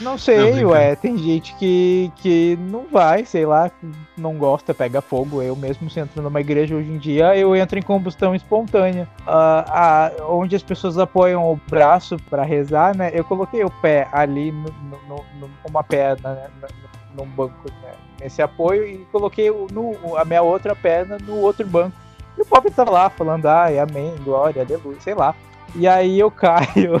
Não 0.00 0.12
Não, 0.12 0.18
sei, 0.18 0.36
brincando. 0.52 0.68
ué. 0.70 0.94
Tem 0.96 1.16
gente 1.16 1.54
que, 1.56 2.12
que 2.16 2.58
não 2.60 2.84
vai, 2.90 3.24
sei 3.24 3.46
lá, 3.46 3.70
não 4.16 4.34
gosta, 4.36 4.74
pega 4.74 5.00
fogo. 5.00 5.42
Eu 5.42 5.56
mesmo, 5.56 5.88
se 5.90 5.98
entro 6.00 6.22
numa 6.22 6.40
igreja 6.40 6.74
hoje 6.74 6.90
em 6.90 6.98
dia, 6.98 7.36
eu 7.36 7.56
entro 7.56 7.78
em 7.78 7.82
combustão 7.82 8.34
espontânea. 8.34 9.08
Ah, 9.26 10.12
onde 10.28 10.54
as 10.54 10.62
pessoas 10.62 10.98
apoiam 10.98 11.50
o 11.50 11.58
braço 11.68 12.16
pra 12.30 12.42
rezar, 12.44 12.96
né? 12.96 13.10
Eu 13.14 13.24
coloquei 13.24 13.64
o 13.64 13.70
pé 13.70 14.06
ali, 14.12 14.52
no, 14.52 14.68
no, 15.08 15.24
no- 15.40 15.50
uma 15.68 15.82
perna, 15.82 16.34
né? 16.34 16.46
no- 16.60 16.86
Num 17.24 17.30
banco, 17.30 17.70
né? 17.82 17.92
Nesse 18.20 18.42
apoio, 18.42 18.84
e 18.86 18.98
coloquei 19.10 19.50
o- 19.50 19.66
no, 19.72 20.18
a 20.18 20.24
minha 20.26 20.42
outra 20.42 20.76
perna 20.76 21.16
no 21.26 21.36
outro 21.40 21.66
banco. 21.66 21.96
E 22.36 22.42
o 22.42 22.44
pobre 22.44 22.70
tava 22.70 22.90
lá 22.90 23.08
falando, 23.08 23.46
ai, 23.46 23.78
amém, 23.78 24.14
glória, 24.22 24.60
aleluia, 24.62 24.98
sei 25.00 25.14
lá. 25.14 25.34
E 25.74 25.88
aí 25.88 26.18
eu 26.20 26.28
caio. 26.30 27.00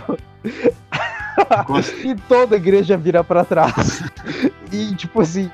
E 2.04 2.14
toda 2.28 2.54
a 2.56 2.58
igreja 2.58 2.96
vira 2.96 3.22
pra 3.24 3.44
trás. 3.44 4.02
e 4.72 4.94
tipo 4.94 5.20
assim. 5.20 5.50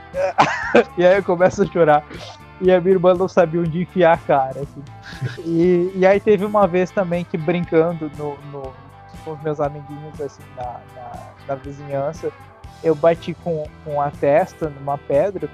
e 0.97 1.05
aí 1.05 1.17
eu 1.17 1.23
começo 1.23 1.63
a 1.63 1.67
chorar. 1.67 2.05
E 2.61 2.71
a 2.71 2.81
minha 2.81 2.95
irmã 2.95 3.15
não 3.15 3.27
sabia 3.29 3.61
onde 3.61 3.83
enfiar 3.83 4.15
a 4.15 4.19
cara. 4.19 4.61
assim. 4.61 4.83
E, 5.45 5.93
e 5.97 6.07
aí 6.07 6.21
teve 6.21 6.45
uma 6.45 6.67
vez 6.67 6.91
também 6.91 7.25
que 7.25 7.37
brincando 7.37 8.11
no, 8.17 8.37
no- 8.53 8.73
com 9.25 9.33
os 9.33 9.43
meus 9.43 9.61
amiguinhos 9.61 10.21
assim 10.21 10.43
na, 10.57 10.65
na, 10.97 11.11
na 11.49 11.55
vizinhança, 11.55 12.31
eu 12.83 12.95
bati 12.95 13.35
com, 13.35 13.65
com 13.85 14.01
a 14.01 14.11
testa 14.11 14.69
numa 14.69 14.97
pedra. 14.99 15.49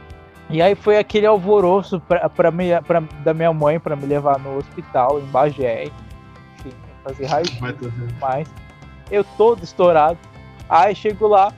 E 0.51 0.63
aí 0.63 0.75
foi 0.75 0.97
aquele 0.99 1.27
alvoroço 1.27 2.01
pra, 2.01 2.29
pra 2.31 2.51
minha, 2.51 2.81
pra, 2.81 3.01
da 3.23 3.35
minha 3.35 3.53
mãe 3.53 3.79
pra 3.79 3.95
me 3.95 4.07
levar 4.07 4.39
no 4.39 4.57
hospital 4.57 5.19
em 5.21 5.25
Bagé. 5.27 5.85
Enfim, 6.59 6.73
fazer 7.05 7.27
raio-x 7.27 7.59
Vai 7.61 7.73
ter- 7.75 7.93
mais. 8.21 8.49
Eu 9.11 9.25
todo 9.37 9.63
estourado. 9.63 10.19
Aí 10.69 10.95
chego 10.95 11.27
lá, 11.29 11.53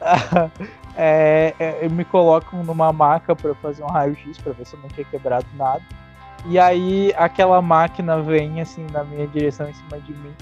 é, 0.96 1.54
é, 1.58 1.88
me 1.88 2.04
colocam 2.04 2.62
numa 2.62 2.92
maca 2.92 3.34
para 3.34 3.54
fazer 3.56 3.82
um 3.82 3.88
raio-x 3.88 4.38
para 4.38 4.52
ver 4.52 4.66
se 4.66 4.74
eu 4.74 4.80
não 4.80 4.88
tinha 4.88 5.04
quebrado 5.04 5.46
nada. 5.54 5.82
E 6.46 6.58
aí 6.58 7.12
aquela 7.16 7.60
máquina 7.60 8.20
vem 8.22 8.60
assim 8.60 8.86
na 8.92 9.02
minha 9.04 9.26
direção 9.26 9.68
em 9.68 9.74
cima 9.74 9.98
de 10.00 10.12
mim. 10.12 10.34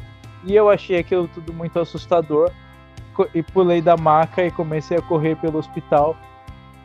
E 0.45 0.55
eu 0.55 0.69
achei 0.69 0.99
aquilo 0.99 1.29
tudo 1.29 1.53
muito 1.53 1.79
assustador. 1.79 2.51
E 3.35 3.43
pulei 3.43 3.81
da 3.81 3.97
maca 3.97 4.45
e 4.45 4.51
comecei 4.51 4.99
a 4.99 5.01
correr 5.01 5.37
pelo 5.37 5.59
hospital, 5.59 6.15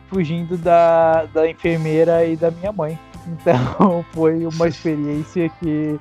fugindo 0.08 0.56
da, 0.56 1.26
da 1.26 1.46
enfermeira 1.48 2.24
e 2.24 2.36
da 2.36 2.50
minha 2.50 2.72
mãe. 2.72 2.98
Então 3.24 4.04
foi 4.10 4.44
uma 4.44 4.66
experiência 4.66 5.48
que 5.60 5.96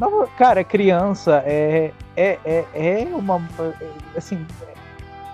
não, 0.00 0.26
cara, 0.36 0.64
criança 0.64 1.40
é, 1.46 1.92
é, 2.18 2.38
é, 2.74 3.02
é 3.02 3.14
uma. 3.14 3.36
é, 3.60 4.18
Assim, 4.18 4.44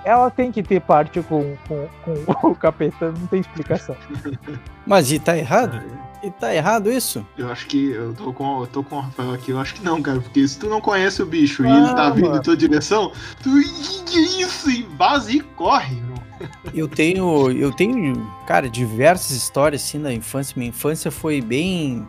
ela 0.04 0.30
tem 0.30 0.52
que 0.52 0.62
ter 0.62 0.80
parte 0.80 1.22
com, 1.22 1.56
com, 1.66 1.88
com 2.36 2.48
o 2.52 2.54
capeta, 2.54 3.10
não 3.10 3.26
tem 3.26 3.40
explicação. 3.40 3.96
Mas 4.86 5.10
e 5.10 5.18
tá 5.18 5.36
errado? 5.36 5.82
E 6.22 6.30
tá 6.30 6.54
errado 6.54 6.90
isso? 6.90 7.26
Eu 7.36 7.50
acho 7.50 7.66
que 7.66 7.90
eu 7.90 8.14
tô 8.14 8.32
com, 8.32 8.60
eu 8.60 8.66
tô 8.66 8.82
com 8.82 8.96
o 8.96 9.00
Rafael 9.00 9.32
aqui, 9.32 9.50
eu 9.50 9.60
acho 9.60 9.74
que 9.74 9.84
não, 9.84 10.00
cara, 10.00 10.20
porque 10.20 10.46
se 10.46 10.58
tu 10.58 10.68
não 10.68 10.80
conhece 10.80 11.22
o 11.22 11.26
bicho 11.26 11.64
e 11.64 11.70
ele 11.70 11.94
tá 11.94 12.10
vindo 12.10 12.26
mano. 12.26 12.38
em 12.38 12.42
tua 12.42 12.56
direção, 12.56 13.12
tu. 13.42 13.50
Que 14.06 14.42
isso? 14.42 14.70
E 14.70 14.82
vaza 14.96 15.32
e 15.32 15.40
corre, 15.40 15.96
irmão. 15.96 16.14
Eu 16.72 16.88
tenho, 16.88 17.50
eu 17.50 17.72
tenho, 17.72 18.30
cara, 18.46 18.68
diversas 18.68 19.30
histórias 19.30 19.82
assim 19.82 20.00
da 20.00 20.12
infância. 20.12 20.54
Minha 20.56 20.68
infância 20.68 21.10
foi 21.10 21.40
bem, 21.40 22.06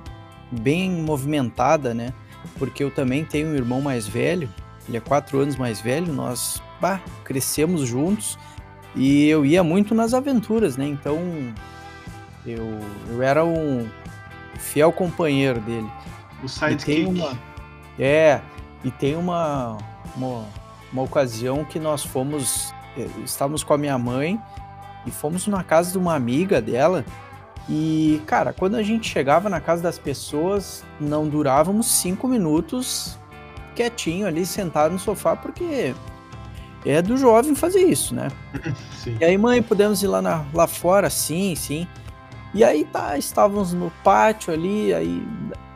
bem 0.51 0.91
movimentada, 0.91 1.93
né? 1.93 2.13
Porque 2.57 2.83
eu 2.83 2.91
também 2.91 3.23
tenho 3.25 3.49
um 3.49 3.55
irmão 3.55 3.81
mais 3.81 4.07
velho. 4.07 4.49
Ele 4.87 4.97
é 4.97 5.01
quatro 5.01 5.39
anos 5.39 5.55
mais 5.55 5.81
velho. 5.81 6.11
Nós, 6.13 6.61
bah, 6.79 7.01
crescemos 7.23 7.87
juntos 7.87 8.37
e 8.95 9.27
eu 9.27 9.45
ia 9.45 9.63
muito 9.63 9.93
nas 9.93 10.13
aventuras, 10.13 10.77
né? 10.77 10.85
Então 10.85 11.19
eu, 12.45 12.79
eu 13.09 13.21
era 13.21 13.43
um 13.43 13.87
fiel 14.59 14.91
companheiro 14.91 15.59
dele. 15.61 15.89
O 16.43 16.47
sidekick. 16.47 17.05
uma, 17.05 17.37
é, 17.99 18.39
e 18.83 18.91
tem 18.91 19.15
uma, 19.15 19.77
uma, 20.15 20.45
uma 20.93 21.01
ocasião 21.01 21.65
que 21.65 21.79
nós 21.79 22.03
fomos, 22.03 22.73
eh, 22.97 23.07
estávamos 23.23 23.63
com 23.63 23.73
a 23.73 23.77
minha 23.77 23.97
mãe 23.97 24.39
e 25.05 25.11
fomos 25.11 25.47
na 25.47 25.63
casa 25.63 25.91
de 25.91 25.97
uma 25.97 26.15
amiga 26.15 26.61
dela. 26.61 27.03
E, 27.67 28.21
cara, 28.27 28.53
quando 28.53 28.75
a 28.75 28.83
gente 28.83 29.09
chegava 29.09 29.49
na 29.49 29.59
casa 29.59 29.81
das 29.81 29.97
pessoas, 29.97 30.83
não 30.99 31.27
durávamos 31.27 31.87
cinco 31.87 32.27
minutos 32.27 33.17
quietinho 33.75 34.25
ali, 34.27 34.45
sentado 34.45 34.91
no 34.93 34.99
sofá, 34.99 35.35
porque 35.35 35.93
é 36.85 37.01
do 37.01 37.17
jovem 37.17 37.53
fazer 37.55 37.81
isso, 37.83 38.15
né? 38.15 38.29
Sim. 39.03 39.17
E 39.19 39.25
aí, 39.25 39.37
mãe, 39.37 39.61
podemos 39.61 40.01
ir 40.01 40.07
lá, 40.07 40.21
na- 40.21 40.45
lá 40.53 40.65
fora? 40.67 41.09
Sim, 41.09 41.55
sim. 41.55 41.87
E 42.53 42.63
aí 42.63 42.85
tá, 42.85 43.17
estávamos 43.17 43.73
no 43.73 43.91
pátio 44.03 44.53
ali, 44.53 44.93
aí 44.93 45.21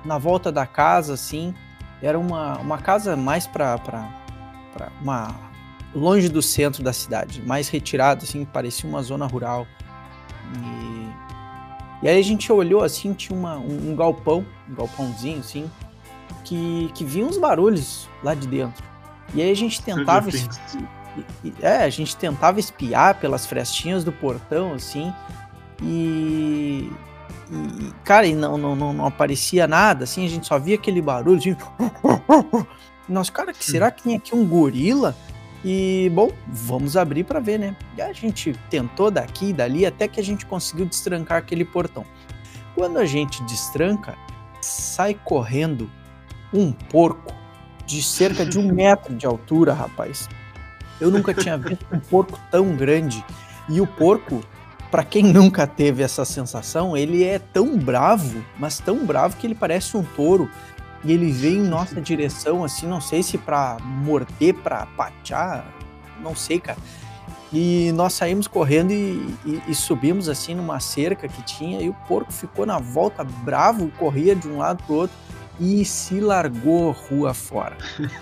na 0.06 0.18
volta 0.18 0.52
da 0.52 0.66
casa, 0.66 1.14
assim. 1.14 1.54
Era 2.02 2.18
uma, 2.18 2.58
uma 2.60 2.78
casa 2.78 3.18
mais 3.18 3.46
pra 3.46 3.78
uma. 5.02 5.36
longe 5.94 6.30
do 6.30 6.42
centro 6.42 6.82
da 6.82 6.94
cidade, 6.94 7.42
mais 7.42 7.68
retirado, 7.68 8.24
assim, 8.24 8.46
parecia 8.46 8.90
uma 8.90 9.02
zona 9.04 9.26
rural. 9.26 9.68
E, 10.56 12.06
e 12.06 12.08
aí 12.10 12.18
a 12.20 12.24
gente 12.24 12.52
olhou 12.52 12.82
assim, 12.84 13.14
tinha 13.14 13.38
uma, 13.38 13.58
um, 13.58 13.92
um 13.92 13.96
galpão, 13.96 14.46
um 14.70 14.76
galpãozinho, 14.76 15.40
assim, 15.40 15.70
que, 16.44 16.92
que 16.94 17.04
vinha 17.04 17.26
uns 17.26 17.38
barulhos 17.38 18.10
lá 18.24 18.34
de 18.34 18.48
dentro. 18.48 18.84
E 19.34 19.42
aí 19.42 19.52
a 19.52 19.56
gente 19.56 19.82
tentava. 19.82 20.30
É, 21.62 21.78
a 21.78 21.90
gente 21.90 22.16
tentava 22.16 22.60
espiar 22.60 23.20
pelas 23.20 23.46
frestinhas 23.46 24.04
do 24.04 24.12
portão, 24.12 24.74
assim, 24.74 25.14
e. 25.82 26.90
e, 27.52 27.94
cara, 28.04 28.26
e 28.26 28.34
não, 28.34 28.58
não, 28.58 28.76
não, 28.76 28.94
não 28.94 29.06
aparecia 29.06 29.68
nada, 29.68 30.04
assim, 30.04 30.26
a 30.26 30.30
gente 30.30 30.48
só 30.48 30.58
via 30.58 30.76
aquele 30.76 31.02
barulho, 31.02 31.38
assim. 31.38 31.56
Nós, 33.08 33.30
cara, 33.30 33.52
que 33.54 33.66
será 33.66 33.90
que 33.90 34.04
tem 34.04 34.16
aqui 34.16 34.36
um 34.36 34.46
gorila? 34.46 35.16
E, 35.66 36.10
bom, 36.14 36.32
vamos 36.48 36.96
abrir 36.96 37.26
pra 37.26 37.40
ver, 37.40 37.60
né? 37.60 37.76
E 37.98 38.02
a 38.02 38.14
gente 38.14 38.54
tentou 38.70 39.12
daqui 39.12 39.50
e 39.50 39.54
dali 39.54 39.86
até 39.86 40.08
que 40.08 40.20
a 40.20 40.24
gente 40.24 40.46
conseguiu 40.46 40.86
destrancar 40.86 41.40
aquele 41.40 41.66
portão. 41.66 42.06
Quando 42.76 42.98
a 42.98 43.06
gente 43.06 43.44
destranca, 43.44 44.16
sai 44.62 45.14
correndo 45.14 45.90
um 46.54 46.72
porco 46.72 47.34
de 47.86 48.02
cerca 48.04 48.46
de 48.46 48.58
um 48.60 48.68
metro 48.74 49.16
de 49.16 49.26
altura, 49.26 49.74
rapaz. 49.74 50.28
Eu 51.00 51.10
nunca 51.10 51.34
tinha 51.34 51.58
visto 51.58 51.86
um 51.92 52.00
porco 52.00 52.40
tão 52.52 52.76
grande. 52.76 53.24
E 53.70 53.80
o 53.80 53.88
porco, 53.88 54.42
pra 54.92 55.04
quem 55.04 55.24
nunca 55.24 55.66
teve 55.66 56.04
essa 56.04 56.26
sensação, 56.26 56.98
ele 56.98 57.24
é 57.24 57.40
tão 57.40 57.78
bravo, 57.78 58.44
mas 58.58 58.80
tão 58.80 59.06
bravo 59.06 59.38
que 59.38 59.48
ele 59.48 59.56
parece 59.56 59.96
um 59.96 60.04
touro. 60.04 60.50
E 61.04 61.14
ele 61.14 61.32
veio 61.32 61.64
em 61.64 61.68
nossa 61.68 62.02
direção, 62.02 62.64
assim, 62.64 62.86
não 62.86 63.00
sei 63.00 63.24
se 63.24 63.38
pra 63.38 63.78
morder, 63.82 64.54
pra 64.56 64.86
patear, 64.98 65.66
não 66.22 66.36
sei, 66.36 66.60
cara. 66.60 66.78
E 67.54 67.92
nós 67.94 68.14
saímos 68.14 68.48
correndo 68.48 68.92
e, 68.92 69.34
e- 69.46 69.62
e 69.70 69.74
subimos 69.74 70.28
assim 70.28 70.54
numa 70.54 70.80
cerca 70.82 71.28
que 71.28 71.42
tinha, 71.44 71.82
e 71.82 71.88
o 71.90 71.94
porco 72.08 72.32
ficou 72.34 72.66
na 72.66 72.78
volta 72.78 73.24
bravo, 73.24 73.90
corria 73.98 74.36
de 74.36 74.48
um 74.50 74.58
lado 74.58 74.84
pro 74.84 74.96
outro 74.96 75.16
e 75.60 75.84
se 75.86 76.20
largou 76.20 76.92
rua 76.92 77.34
fora. 77.34 77.78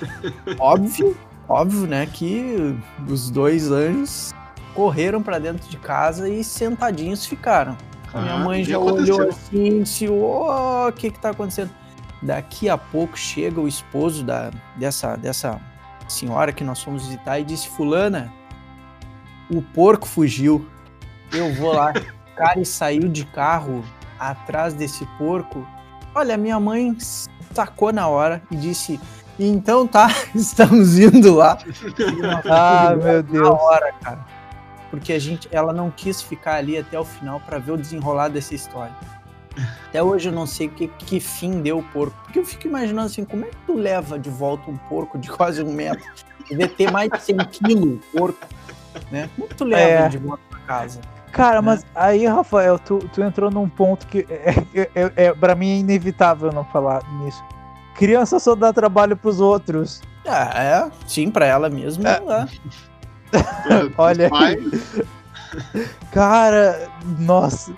óbvio, 0.60 1.15
óbvio, 1.47 1.86
né, 1.88 2.06
que 2.06 2.78
os 3.08 3.30
dois 3.30 3.71
anjos 3.71 4.34
correram 4.73 5.21
pra 5.21 5.39
dentro 5.39 5.67
de 5.69 5.78
casa 5.78 6.30
e 6.30 6.43
sentadinhos 6.43 7.26
ficaram. 7.26 7.76
A 8.13 8.21
minha 8.21 8.34
Ah, 8.36 8.39
mãe 8.39 8.63
já 8.63 8.78
aconteceu. 8.78 9.15
olhou 9.15 9.30
assim 9.30 9.84
disse: 9.84 10.08
o 10.08 10.91
que 10.95 11.12
que 11.12 11.19
tá 11.19 11.32
acontecendo? 11.32 11.71
Daqui 12.21 12.67
a 12.69 12.78
pouco 12.78 13.17
chega 13.17 13.60
o 13.62 13.67
esposo 13.67 14.23
da, 14.23 14.50
dessa, 14.76 15.15
dessa 15.15 15.60
senhora 16.08 16.52
que 16.52 16.63
nós 16.63 16.82
fomos 16.82 17.04
visitar 17.06 17.39
e 17.39 17.43
disse: 17.43 17.67
Fulana, 17.69 18.32
o 19.52 19.62
porco 19.62 20.08
fugiu. 20.08 20.65
Eu 21.32 21.54
vou 21.56 21.73
lá. 21.73 21.93
Cara, 22.36 22.60
e 22.60 22.65
saiu 22.65 23.08
de 23.10 23.26
carro 23.26 23.84
atrás 24.19 24.73
desse 24.73 25.06
porco. 25.17 25.67
Olha, 26.17 26.36
minha 26.36 26.60
mãe 26.60 26.97
sacou 27.53 27.93
na 27.93 28.08
hora 28.08 28.41
e 28.49 28.56
disse: 28.56 28.99
Então 29.38 29.86
tá, 29.86 30.08
estamos 30.34 30.97
indo 30.97 31.36
lá. 31.36 31.58
E 31.67 32.49
Ah, 32.49 32.95
meu 32.95 33.13
na 33.17 33.21
Deus. 33.21 33.47
hora, 33.49 33.93
cara. 34.01 34.25
Porque 34.89 35.13
a 35.13 35.19
gente, 35.19 35.47
ela 35.51 35.71
não 35.71 35.91
quis 35.91 36.19
ficar 36.21 36.56
ali 36.56 36.75
até 36.77 36.99
o 36.99 37.06
final 37.06 37.39
para 37.41 37.60
ver 37.60 37.73
o 37.73 37.77
desenrolar 37.77 38.30
dessa 38.30 38.56
história. 38.56 38.95
Até 39.88 40.01
hoje 40.01 40.30
eu 40.30 40.34
não 40.34 40.47
sei 40.47 40.69
que, 40.69 40.88
que 40.88 41.19
fim 41.19 41.62
deu 41.62 41.80
o 41.80 41.84
porco. 41.84 42.17
Porque 42.23 42.39
eu 42.39 42.45
fico 42.45 42.67
imaginando 42.67 43.06
assim, 43.08 43.23
como 43.25 43.45
é 43.45 43.49
que 43.49 43.58
tu 43.67 43.75
leva 43.75 44.17
de 44.17 44.30
volta 44.30 44.71
um 44.71 44.77
porco 44.77 45.17
de 45.19 45.30
quase 45.32 45.62
um 45.62 45.71
metro? 45.71 46.03
Deve 46.49 46.69
ter 46.69 46.91
mais 46.91 47.12
de 47.12 47.21
100 47.21 47.38
quilos 47.51 47.99
o 48.13 48.17
porco, 48.17 48.47
né? 49.12 49.30
Como 49.36 49.47
que 49.49 49.56
tu 49.56 49.65
leva 49.65 50.06
É. 50.06 50.10
de 50.10 50.17
volta 50.17 50.41
pra 50.49 50.60
casa? 50.62 50.99
Cara, 51.38 51.62
mas 51.62 51.86
aí, 51.93 52.26
Rafael, 52.26 52.80
tu, 52.80 52.97
tu 53.13 53.21
entrou 53.21 53.52
num 53.52 53.69
ponto 53.69 54.08
que 54.08 54.26
é, 54.28 54.56
é, 54.73 54.89
é, 54.95 55.12
é, 55.28 55.34
pra 55.34 55.54
mim 55.54 55.69
é 55.69 55.78
inevitável 55.78 56.52
não 56.52 56.65
falar 56.65 57.02
nisso. 57.19 57.43
Criança 57.95 58.39
só 58.39 58.56
dá 58.56 58.73
trabalho 58.73 59.15
pros 59.15 59.39
outros. 59.39 60.02
Ah, 60.28 60.52
é, 60.56 60.91
sim, 61.08 61.30
pra 61.30 61.45
ela 61.45 61.69
mesmo. 61.69 62.06
É. 62.08 62.19
dá. 62.19 62.47
Olha, 63.97 64.30
cara, 66.12 66.89
nossa. 67.19 67.71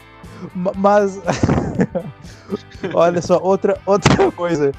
Ma- 0.55 0.71
Mas, 0.75 1.19
olha 2.93 3.21
só, 3.21 3.39
outra, 3.41 3.77
outra 3.85 4.31
coisa. 4.31 4.71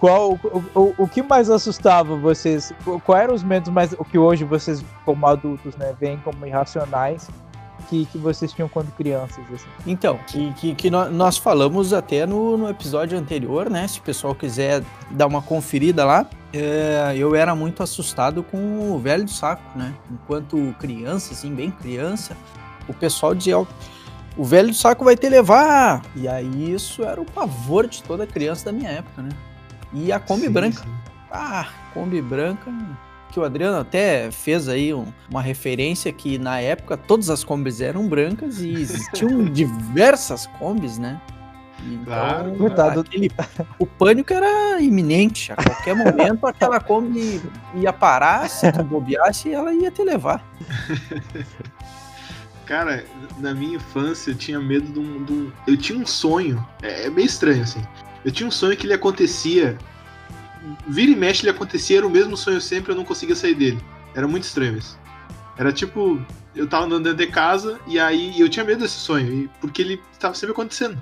Qual, 0.00 0.32
o, 0.32 0.64
o, 0.74 0.94
o 0.98 1.08
que 1.08 1.22
mais 1.22 1.50
assustava 1.50 2.16
vocês? 2.16 2.72
Qu- 2.84 3.00
Qual 3.00 3.18
eram 3.18 3.34
os 3.34 3.42
medos 3.42 3.68
mais, 3.70 3.92
o 3.92 4.04
que 4.04 4.18
hoje 4.18 4.44
vocês, 4.44 4.84
como 5.04 5.26
adultos, 5.26 5.76
né, 5.76 5.94
veem 6.00 6.18
como 6.18 6.46
irracionais, 6.46 7.28
que, 7.88 8.06
que 8.06 8.18
vocês 8.18 8.52
tinham 8.52 8.68
quando 8.68 8.90
crianças, 8.96 9.44
assim? 9.52 9.66
Então, 9.86 10.18
que, 10.26 10.52
que, 10.54 10.74
que 10.74 10.90
nó- 10.90 11.08
nós 11.08 11.36
falamos 11.36 11.92
até 11.92 12.26
no, 12.26 12.56
no 12.56 12.68
episódio 12.68 13.18
anterior, 13.18 13.68
né? 13.70 13.86
Se 13.88 13.98
o 13.98 14.02
pessoal 14.02 14.34
quiser 14.34 14.82
dar 15.10 15.26
uma 15.26 15.40
conferida 15.42 16.04
lá, 16.04 16.26
é, 16.52 17.14
eu 17.16 17.34
era 17.34 17.54
muito 17.54 17.82
assustado 17.82 18.42
com 18.42 18.92
o 18.92 18.98
velho 18.98 19.24
do 19.24 19.30
saco, 19.30 19.62
né? 19.78 19.94
Enquanto 20.10 20.74
criança, 20.78 21.32
assim, 21.32 21.54
bem 21.54 21.70
criança, 21.70 22.36
o 22.88 22.94
pessoal 22.94 23.34
dizia, 23.34 23.58
ó, 23.58 23.66
o 24.36 24.44
velho 24.44 24.68
do 24.68 24.74
saco 24.74 25.04
vai 25.04 25.16
te 25.16 25.28
levar! 25.28 26.02
E 26.14 26.28
aí 26.28 26.72
isso 26.72 27.02
era 27.02 27.20
o 27.20 27.24
pavor 27.24 27.86
de 27.86 28.02
toda 28.02 28.26
criança 28.26 28.66
da 28.66 28.72
minha 28.72 28.90
época, 28.90 29.22
né? 29.22 29.30
E 29.92 30.12
a 30.12 30.18
Kombi 30.20 30.42
sim, 30.46 30.50
branca. 30.50 30.82
sim. 30.82 30.90
Ah, 31.30 31.66
Kombi 31.94 32.20
branca. 32.20 32.70
Que 33.36 33.40
o 33.40 33.44
Adriano 33.44 33.78
até 33.78 34.30
fez 34.30 34.66
aí 34.66 34.94
um- 34.94 35.12
uma 35.30 35.42
referência 35.42 36.10
que 36.10 36.38
na 36.38 36.58
época 36.58 36.96
todas 36.96 37.28
as 37.28 37.44
Kombis 37.44 37.82
eram 37.82 38.08
brancas 38.08 38.62
e 38.62 38.70
existiam 38.72 39.44
diversas 39.52 40.46
Kombis, 40.58 40.96
né? 40.96 41.20
Então, 41.86 42.04
Claro. 42.06 42.52
Coitado. 42.56 43.00
aquele- 43.00 43.30
o 43.78 43.84
pânico 43.84 44.32
era 44.32 44.80
iminente. 44.80 45.52
A 45.52 45.56
qualquer 45.56 45.94
momento 46.34 46.46
aquela 46.46 46.80
Kombi 46.80 47.42
ia 47.74 47.92
parar, 47.92 48.48
se 48.48 48.72
tu 48.72 48.82
bobeasse, 48.82 49.52
ela 49.52 49.70
ia 49.74 49.90
te 49.90 50.02
levar. 50.02 50.42
Cara, 52.64 53.04
na 53.38 53.52
minha 53.52 53.76
infância 53.76 54.30
eu 54.30 54.34
tinha 54.34 54.58
medo 54.58 54.90
de 54.94 54.98
um. 54.98 55.24
de 55.24 55.32
um- 55.34 55.52
eu 55.66 55.76
tinha 55.76 55.98
um 55.98 56.06
sonho. 56.06 56.66
É, 56.82 57.04
é 57.04 57.10
meio 57.10 57.26
estranho, 57.26 57.64
assim. 57.64 57.82
Eu 58.24 58.32
tinha 58.32 58.46
um 58.48 58.50
sonho 58.50 58.74
que 58.78 58.86
ele 58.86 58.94
acontecia. 58.94 59.76
Vira 60.88 61.12
e 61.12 61.16
mexe, 61.16 61.42
ele 61.42 61.50
acontecia, 61.50 61.98
era 61.98 62.06
o 62.06 62.10
mesmo 62.10 62.36
sonho 62.36 62.60
sempre, 62.60 62.92
eu 62.92 62.96
não 62.96 63.04
conseguia 63.04 63.36
sair 63.36 63.54
dele. 63.54 63.78
Era 64.14 64.26
muito 64.26 64.44
estranho 64.44 64.76
isso. 64.78 64.98
Era 65.56 65.72
tipo, 65.72 66.20
eu 66.54 66.66
tava 66.66 66.86
andando 66.86 67.04
dentro 67.04 67.18
de 67.24 67.26
casa 67.32 67.78
e 67.86 67.98
aí 67.98 68.38
eu 68.40 68.48
tinha 68.48 68.64
medo 68.64 68.80
desse 68.80 68.96
sonho, 68.96 69.48
porque 69.60 69.82
ele 69.82 70.00
tava 70.18 70.34
sempre 70.34 70.52
acontecendo, 70.52 71.00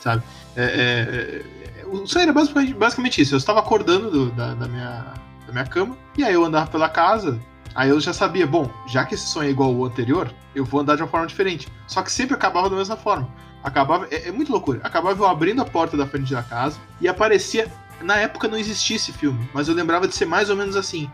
sabe? 0.00 0.22
É, 0.56 0.62
é, 0.64 1.80
é, 1.82 1.86
o 1.86 2.06
sonho 2.06 2.22
era 2.24 2.32
basicamente, 2.32 2.74
basicamente 2.74 3.20
isso. 3.20 3.34
Eu 3.34 3.38
estava 3.38 3.60
acordando 3.60 4.10
do- 4.10 4.30
da, 4.30 4.54
da 4.54 4.68
minha, 4.68 5.14
da 5.46 5.52
minha 5.52 5.66
cama, 5.66 5.96
e 6.16 6.24
aí 6.24 6.32
eu 6.34 6.44
andava 6.44 6.70
pela 6.70 6.88
casa, 6.88 7.38
Aí 7.74 7.88
eu 7.88 7.98
já 7.98 8.12
sabia, 8.12 8.46
bom, 8.46 8.70
já 8.86 9.02
que 9.02 9.14
esse 9.14 9.26
sonho 9.26 9.48
é 9.48 9.50
igual 9.50 9.70
ao 9.74 9.84
anterior, 9.86 10.30
eu 10.54 10.62
vou 10.62 10.82
andar 10.82 10.94
de 10.96 11.00
uma 11.00 11.08
forma 11.08 11.26
diferente. 11.26 11.66
Só 11.86 12.02
que 12.02 12.12
sempre 12.12 12.34
acabava 12.34 12.68
da 12.68 12.76
mesma 12.76 12.98
forma. 12.98 13.26
Acabava. 13.64 14.06
É, 14.10 14.28
é 14.28 14.30
muito 14.30 14.52
loucura. 14.52 14.78
Acabava 14.82 15.18
eu 15.18 15.26
abrindo 15.26 15.62
a 15.62 15.64
porta 15.64 15.96
da 15.96 16.06
frente 16.06 16.34
da 16.34 16.42
casa 16.42 16.78
e 17.00 17.08
aparecia. 17.08 17.72
Na 18.02 18.16
época 18.16 18.48
não 18.48 18.58
existia 18.58 18.96
esse 18.96 19.12
filme, 19.12 19.48
mas 19.54 19.68
eu 19.68 19.74
lembrava 19.74 20.06
de 20.08 20.14
ser 20.14 20.26
mais 20.26 20.50
ou 20.50 20.56
menos 20.56 20.76
assim. 20.76 21.10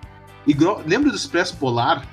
Igual, 0.47 0.83
lembra 0.87 1.11
do 1.11 1.17
Expresso 1.17 1.57
Polar? 1.57 2.07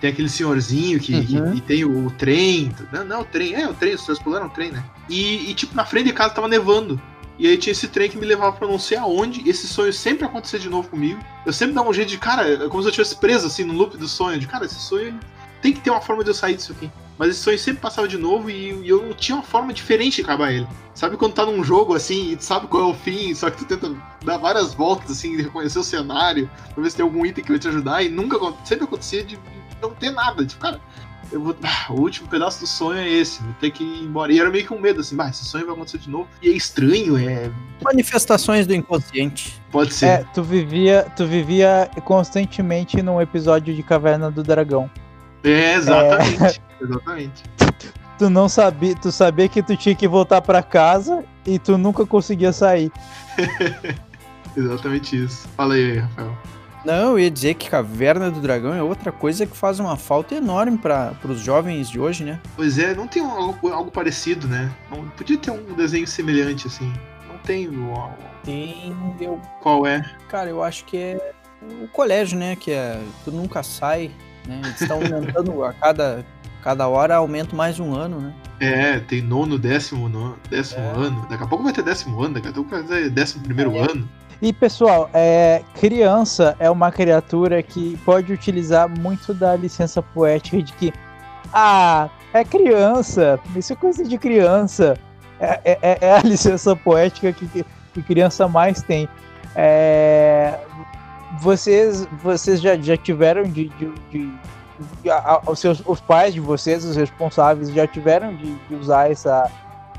Tem 0.00 0.10
aquele 0.10 0.28
senhorzinho 0.28 1.00
que, 1.00 1.12
Uhum. 1.14 1.54
e 1.54 1.60
tem 1.60 1.84
o, 1.84 2.08
trem. 2.12 2.72
Não, 2.92 3.04
não, 3.04 3.20
o 3.22 3.24
trem. 3.24 3.54
É, 3.54 3.68
o 3.68 3.74
trem, 3.74 3.92
o 3.92 3.96
Expresso 3.96 4.22
Polar 4.22 4.42
é 4.42 4.44
um 4.44 4.48
trem, 4.48 4.70
né? 4.70 4.82
E, 5.08 5.50
e, 5.50 5.54
tipo, 5.54 5.74
na 5.74 5.84
frente 5.84 6.06
de 6.06 6.12
casa 6.12 6.34
tava 6.34 6.46
nevando. 6.48 7.00
E 7.36 7.46
aí 7.46 7.56
tinha 7.56 7.72
esse 7.72 7.86
trem 7.88 8.08
que 8.08 8.16
me 8.16 8.24
levava 8.26 8.52
pra 8.56 8.66
não 8.66 8.78
sei 8.78 8.96
aonde. 8.96 9.48
Esse 9.48 9.66
sonho 9.68 9.92
sempre 9.92 10.24
acontecia 10.24 10.58
de 10.58 10.68
novo 10.68 10.88
comigo. 10.88 11.20
Eu 11.44 11.52
sempre 11.52 11.74
dava 11.74 11.88
um 11.88 11.92
jeito 11.92 12.08
de, 12.08 12.18
cara, 12.18 12.48
é 12.64 12.68
como 12.68 12.82
se 12.82 12.88
eu 12.88 12.92
tivesse 12.92 13.16
preso 13.16 13.46
assim 13.46 13.64
no 13.64 13.74
loop 13.74 13.96
do 13.96 14.08
sonho. 14.08 14.38
De, 14.38 14.46
cara, 14.46 14.64
esse 14.66 14.78
sonho 14.80 15.18
tem 15.60 15.72
que 15.72 15.80
ter 15.80 15.90
uma 15.90 16.00
forma 16.00 16.22
de 16.24 16.30
eu 16.30 16.34
sair 16.34 16.54
disso 16.56 16.72
aqui. 16.72 16.90
Mas 17.18 17.30
esse 17.30 17.40
sonho 17.40 17.58
sempre 17.58 17.80
passava 17.80 18.06
de 18.06 18.16
novo 18.16 18.48
e, 18.48 18.72
e 18.82 18.88
eu 18.88 19.04
não 19.04 19.12
tinha 19.12 19.36
uma 19.36 19.44
forma 19.44 19.72
diferente 19.72 20.16
de 20.16 20.22
acabar 20.22 20.52
ele. 20.52 20.66
Sabe 20.94 21.16
quando 21.16 21.34
tá 21.34 21.44
num 21.44 21.62
jogo 21.64 21.94
assim 21.94 22.32
e 22.32 22.36
tu 22.36 22.44
sabe 22.44 22.66
qual 22.68 22.84
é 22.84 22.86
o 22.86 22.94
fim, 22.94 23.34
só 23.34 23.50
que 23.50 23.58
tu 23.58 23.64
tenta 23.64 23.94
dar 24.24 24.38
várias 24.38 24.74
voltas 24.74 25.10
assim, 25.10 25.36
de 25.36 25.42
reconhecer 25.42 25.78
o 25.78 25.84
cenário, 25.84 26.48
pra 26.72 26.82
ver 26.82 26.90
se 26.90 26.96
tem 26.96 27.04
algum 27.04 27.26
item 27.26 27.44
que 27.44 27.50
vai 27.50 27.58
te 27.58 27.68
ajudar 27.68 28.02
e 28.02 28.08
nunca 28.08 28.38
sempre 28.64 28.84
acontecia 28.84 29.24
de 29.24 29.38
não 29.82 29.90
ter 29.90 30.10
nada. 30.10 30.44
Tipo, 30.44 30.60
cara, 30.60 30.80
eu 31.30 31.40
vou. 31.40 31.56
ah, 31.62 31.92
o 31.92 32.00
último 32.00 32.28
pedaço 32.28 32.60
do 32.60 32.66
sonho 32.66 32.98
é 32.98 33.08
esse, 33.08 33.42
vou 33.42 33.52
ter 33.60 33.70
que 33.70 33.84
ir 33.84 34.02
embora. 34.02 34.32
E 34.32 34.40
era 34.40 34.50
meio 34.50 34.64
que 34.66 34.72
um 34.72 34.80
medo, 34.80 35.00
assim, 35.00 35.14
bah, 35.14 35.28
esse 35.28 35.44
sonho 35.44 35.66
vai 35.66 35.74
acontecer 35.74 35.98
de 35.98 36.08
novo. 36.08 36.28
E 36.42 36.48
é 36.48 36.52
estranho, 36.52 37.18
é. 37.18 37.50
Manifestações 37.82 38.66
do 38.66 38.74
inconsciente. 38.74 39.60
Pode 39.70 39.92
ser. 39.92 40.06
É, 40.06 40.24
tu 40.32 40.42
vivia, 40.42 41.06
tu 41.16 41.26
vivia 41.26 41.90
constantemente 42.04 43.02
num 43.02 43.20
episódio 43.20 43.74
de 43.74 43.82
Caverna 43.82 44.30
do 44.30 44.42
Dragão. 44.42 44.90
É, 45.44 45.74
exatamente. 45.74 46.60
Exatamente. 46.80 47.42
Tu 48.18 48.28
não 48.28 48.48
sabia, 48.48 48.94
tu 48.96 49.12
sabia 49.12 49.48
que 49.48 49.62
tu 49.62 49.76
tinha 49.76 49.94
que 49.94 50.08
voltar 50.08 50.40
pra 50.42 50.62
casa 50.62 51.24
e 51.46 51.58
tu 51.58 51.78
nunca 51.78 52.04
conseguia 52.04 52.52
sair. 52.52 52.90
Exatamente 54.56 55.22
isso. 55.24 55.46
Fala 55.56 55.74
aí, 55.74 55.98
Rafael. 55.98 56.36
Não, 56.84 57.10
eu 57.12 57.18
ia 57.18 57.30
dizer 57.30 57.54
que 57.54 57.68
Caverna 57.68 58.30
do 58.30 58.40
Dragão 58.40 58.72
é 58.72 58.82
outra 58.82 59.12
coisa 59.12 59.44
que 59.46 59.56
faz 59.56 59.78
uma 59.78 59.96
falta 59.96 60.34
enorme 60.34 60.78
para 60.78 61.12
os 61.24 61.40
jovens 61.40 61.90
de 61.90 62.00
hoje, 62.00 62.24
né? 62.24 62.40
Pois 62.56 62.78
é, 62.78 62.94
não 62.94 63.06
tem 63.06 63.20
um- 63.22 63.30
algo, 63.30 63.68
algo 63.68 63.90
parecido, 63.90 64.46
né? 64.48 64.70
Não, 64.90 65.08
podia 65.10 65.36
ter 65.36 65.50
um 65.50 65.74
desenho 65.74 66.06
semelhante, 66.06 66.66
assim. 66.66 66.92
Não 67.28 67.36
tem 67.38 67.68
o- 67.68 68.10
Tem, 68.44 68.96
eu, 69.20 69.40
qual 69.60 69.86
é. 69.86 70.02
cara, 70.28 70.48
eu 70.50 70.62
acho 70.62 70.84
que 70.84 70.96
é 70.96 71.32
o 71.82 71.88
colégio, 71.88 72.38
né? 72.38 72.56
Que 72.56 72.70
é, 72.70 73.00
tu 73.24 73.32
nunca 73.32 73.62
sai, 73.62 74.10
né? 74.46 74.60
Eles 74.64 74.80
estão 74.80 74.96
aumentando 75.02 75.64
a 75.64 75.72
cada, 75.74 76.24
cada 76.62 76.88
hora 76.88 77.16
aumenta 77.16 77.54
mais 77.54 77.78
um 77.80 77.94
ano, 77.94 78.20
né? 78.20 78.32
É, 78.60 78.98
tem 79.00 79.22
nono, 79.22 79.58
décimo, 79.58 80.08
nono, 80.08 80.36
décimo 80.50 80.82
É. 80.84 81.06
ano. 81.06 81.26
Daqui 81.30 81.44
a 81.44 81.46
pouco 81.46 81.64
vai 81.64 81.72
ter 81.72 81.82
décimo 81.82 82.22
ano, 82.22 82.34
daqui 82.34 82.48
a 82.48 82.52
pouco 82.52 82.70
vai 82.70 82.82
ter 82.82 83.10
décimo 83.10 83.44
primeiro 83.44 83.78
ano. 83.78 84.08
E 84.40 84.52
pessoal, 84.52 85.10
é, 85.12 85.62
criança 85.80 86.54
é 86.60 86.70
uma 86.70 86.90
criatura 86.92 87.62
que 87.62 87.96
pode 88.04 88.32
utilizar 88.32 88.88
muito 88.88 89.34
da 89.34 89.56
licença 89.56 90.00
poética 90.00 90.62
de 90.62 90.72
que, 90.74 90.92
ah, 91.52 92.08
é 92.32 92.44
criança, 92.44 93.38
isso 93.56 93.72
é 93.72 93.76
coisa 93.76 94.04
de 94.04 94.16
criança. 94.18 94.96
É, 95.40 95.60
é- 95.64 95.78
é- 95.82 95.98
é 96.02 96.12
a 96.18 96.20
licença 96.22 96.74
poética 96.76 97.32
que, 97.32 97.46
que, 97.48 98.02
criança 98.02 98.46
mais 98.48 98.80
tem. 98.82 99.08
É, 99.56 100.58
vocês 101.40 102.06
vocês 102.22 102.60
já, 102.60 102.76
já 102.76 102.96
tiveram 102.96 103.42
de, 103.42 103.68
de- 103.70 103.92
de- 104.10 104.32
a- 105.10 105.40
os, 105.46 105.58
seus, 105.58 105.82
os 105.86 106.00
pais 106.00 106.34
de 106.34 106.40
vocês, 106.40 106.84
os 106.84 106.96
responsáveis, 106.96 107.70
já 107.70 107.86
tiveram 107.86 108.34
de, 108.34 108.54
de 108.54 108.74
usar 108.74 109.10
essa, 109.10 109.50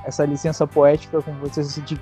essa 0.04 0.26
licença 0.26 0.66
poética 0.68 1.22
com 1.22 1.34
vocês 1.36 1.68
assim, 1.68 1.82
de 1.82 2.00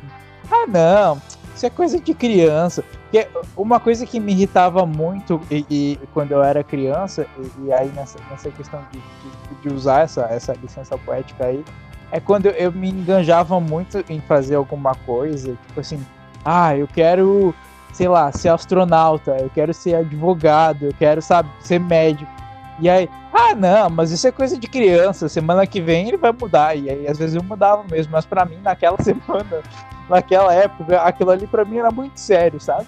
ah 0.52 0.66
não, 0.68 1.22
isso 1.54 1.66
é 1.66 1.70
coisa 1.70 2.00
de 2.00 2.14
criança. 2.14 2.84
Porque 3.10 3.28
uma 3.56 3.80
coisa 3.80 4.06
que 4.06 4.20
me 4.20 4.32
irritava 4.34 4.86
muito 4.86 5.42
e, 5.52 5.66
e 5.70 6.00
quando 6.14 6.32
eu 6.32 6.44
era 6.44 6.64
criança, 6.64 7.26
e, 7.38 7.66
e 7.68 7.74
aí 7.74 7.90
nessa, 7.96 8.18
nessa 8.30 8.50
questão 8.52 8.82
de, 8.92 9.00
de, 9.00 9.62
de 9.70 9.74
usar 9.74 10.02
essa, 10.02 10.22
essa 10.26 10.54
licença 10.54 10.98
poética 10.98 11.46
aí, 11.46 11.64
é 12.12 12.20
quando 12.20 12.46
eu 12.48 12.72
me 12.72 12.90
enganjava 12.90 13.60
muito 13.60 14.04
em 14.10 14.22
fazer 14.22 14.56
alguma 14.56 14.94
coisa, 15.06 15.58
tipo 15.68 15.80
assim, 15.80 16.00
ah, 16.46 16.74
eu 16.78 16.88
quero, 16.88 17.54
sei 17.92 18.08
lá, 18.08 18.32
ser 18.32 18.50
astronauta, 18.50 19.36
eu 19.40 19.50
quero 19.50 19.74
ser 19.74 19.96
advogado, 19.96 20.86
eu 20.86 20.94
quero, 20.98 21.22
sabe, 21.22 21.50
ser 21.60 21.80
médico. 21.80 22.32
E 22.80 22.90
aí, 22.90 23.10
ah, 23.34 23.56
não, 23.56 23.90
mas 23.90 24.12
isso 24.12 24.28
é 24.28 24.32
coisa 24.32 24.58
de 24.58 24.68
criança, 24.68 25.28
semana 25.28 25.66
que 25.66 25.82
vem 25.82 26.08
ele 26.08 26.18
vai 26.18 26.32
mudar. 26.32 26.76
E 26.76 26.90
aí, 26.90 27.08
às 27.08 27.18
vezes 27.18 27.36
eu 27.36 27.44
mudava 27.44 27.84
mesmo, 27.90 28.12
mas 28.12 28.26
pra 28.26 28.46
mim, 28.46 28.58
naquela 28.64 28.98
semana, 29.02 29.64
naquela 30.10 30.54
época, 30.54 31.02
aquilo 31.02 31.32
ali 31.32 31.48
pra 31.48 31.66
mim 31.66 31.78
era 31.78 31.92
muito 31.92 32.20
sério, 32.20 32.60
sabe? 32.60 32.88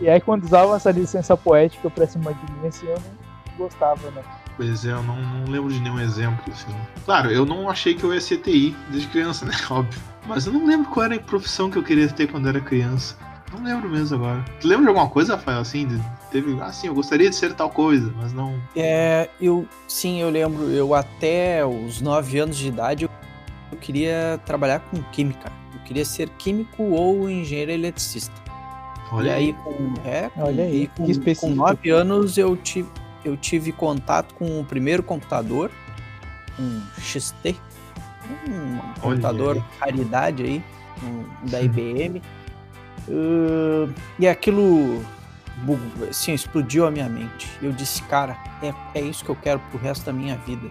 E 0.00 0.08
aí, 0.08 0.20
quando 0.20 0.44
usavam 0.44 0.74
essa 0.74 0.90
licença 0.90 1.36
poética 1.36 1.90
pra 1.90 2.06
cima 2.06 2.32
de 2.32 2.52
mim, 2.52 2.68
assim, 2.68 2.86
eu 2.86 2.94
não 2.96 3.56
gostava, 3.58 4.10
né? 4.10 4.22
Pois 4.56 4.84
é, 4.84 4.92
eu 4.92 5.02
não, 5.02 5.16
não 5.16 5.50
lembro 5.50 5.72
de 5.72 5.80
nenhum 5.80 5.98
exemplo, 5.98 6.44
assim. 6.52 6.74
Claro, 7.04 7.30
eu 7.30 7.44
não 7.44 7.68
achei 7.68 7.94
que 7.94 8.04
eu 8.04 8.14
ia 8.14 8.20
ser 8.20 8.38
TI 8.38 8.76
desde 8.88 9.08
criança, 9.08 9.44
né? 9.44 9.54
Óbvio. 9.68 10.00
Mas 10.26 10.46
eu 10.46 10.52
não 10.52 10.64
lembro 10.64 10.88
qual 10.90 11.06
era 11.06 11.16
a 11.16 11.20
profissão 11.20 11.70
que 11.70 11.76
eu 11.76 11.82
queria 11.82 12.08
ter 12.08 12.28
quando 12.28 12.48
era 12.48 12.60
criança. 12.60 13.16
Não 13.54 13.62
lembro 13.62 13.88
mesmo 13.88 14.16
agora. 14.16 14.44
Tu 14.60 14.66
lembra 14.66 14.84
de 14.84 14.88
alguma 14.88 15.08
coisa, 15.08 15.36
Rafael, 15.36 15.60
assim? 15.60 15.86
De, 15.86 16.00
teve, 16.30 16.58
ah, 16.60 16.72
sim, 16.72 16.88
eu 16.88 16.94
gostaria 16.94 17.30
de 17.30 17.36
ser 17.36 17.54
tal 17.54 17.70
coisa, 17.70 18.12
mas 18.16 18.32
não. 18.32 18.60
É, 18.74 19.28
eu 19.40 19.66
sim, 19.86 20.20
eu 20.20 20.28
lembro, 20.28 20.70
eu 20.70 20.92
até 20.94 21.64
os 21.64 22.00
9 22.00 22.38
anos 22.38 22.56
de 22.56 22.68
idade 22.68 23.04
eu, 23.04 23.10
eu 23.70 23.78
queria 23.78 24.40
trabalhar 24.44 24.80
com 24.80 25.00
química. 25.04 25.52
Eu 25.72 25.80
queria 25.80 26.04
ser 26.04 26.28
químico 26.30 26.82
ou 26.82 27.30
engenheiro 27.30 27.70
eletricista. 27.70 28.34
Olha 29.12 29.28
e 29.28 29.32
aí, 29.32 29.52
com, 29.52 29.94
é, 30.04 30.28
com, 30.30 30.42
Olha 30.42 30.64
aí, 30.64 30.82
e 30.82 30.86
que 30.88 30.96
com, 30.96 31.04
com 31.04 31.10
específico. 31.10 31.54
9 31.54 31.90
anos 31.90 32.36
eu 32.36 32.56
tive, 32.56 32.88
eu 33.24 33.36
tive 33.36 33.70
contato 33.70 34.34
com 34.34 34.60
o 34.60 34.64
primeiro 34.64 35.02
computador, 35.02 35.70
um 36.58 36.82
XT, 37.00 37.54
um 38.48 39.00
computador 39.00 39.56
aí. 39.56 39.62
raridade 39.78 40.42
aí, 40.42 40.64
um, 41.02 41.48
da 41.48 41.62
IBM. 41.62 42.20
Uh, 43.08 43.92
e 44.18 44.26
aquilo 44.26 45.04
assim, 46.08 46.32
explodiu 46.32 46.86
a 46.86 46.90
minha 46.90 47.08
mente. 47.08 47.48
Eu 47.62 47.72
disse, 47.72 48.02
cara, 48.04 48.36
é, 48.62 48.72
é 48.98 49.00
isso 49.00 49.24
que 49.24 49.30
eu 49.30 49.36
quero 49.36 49.60
pro 49.70 49.78
resto 49.78 50.04
da 50.06 50.12
minha 50.12 50.36
vida. 50.38 50.68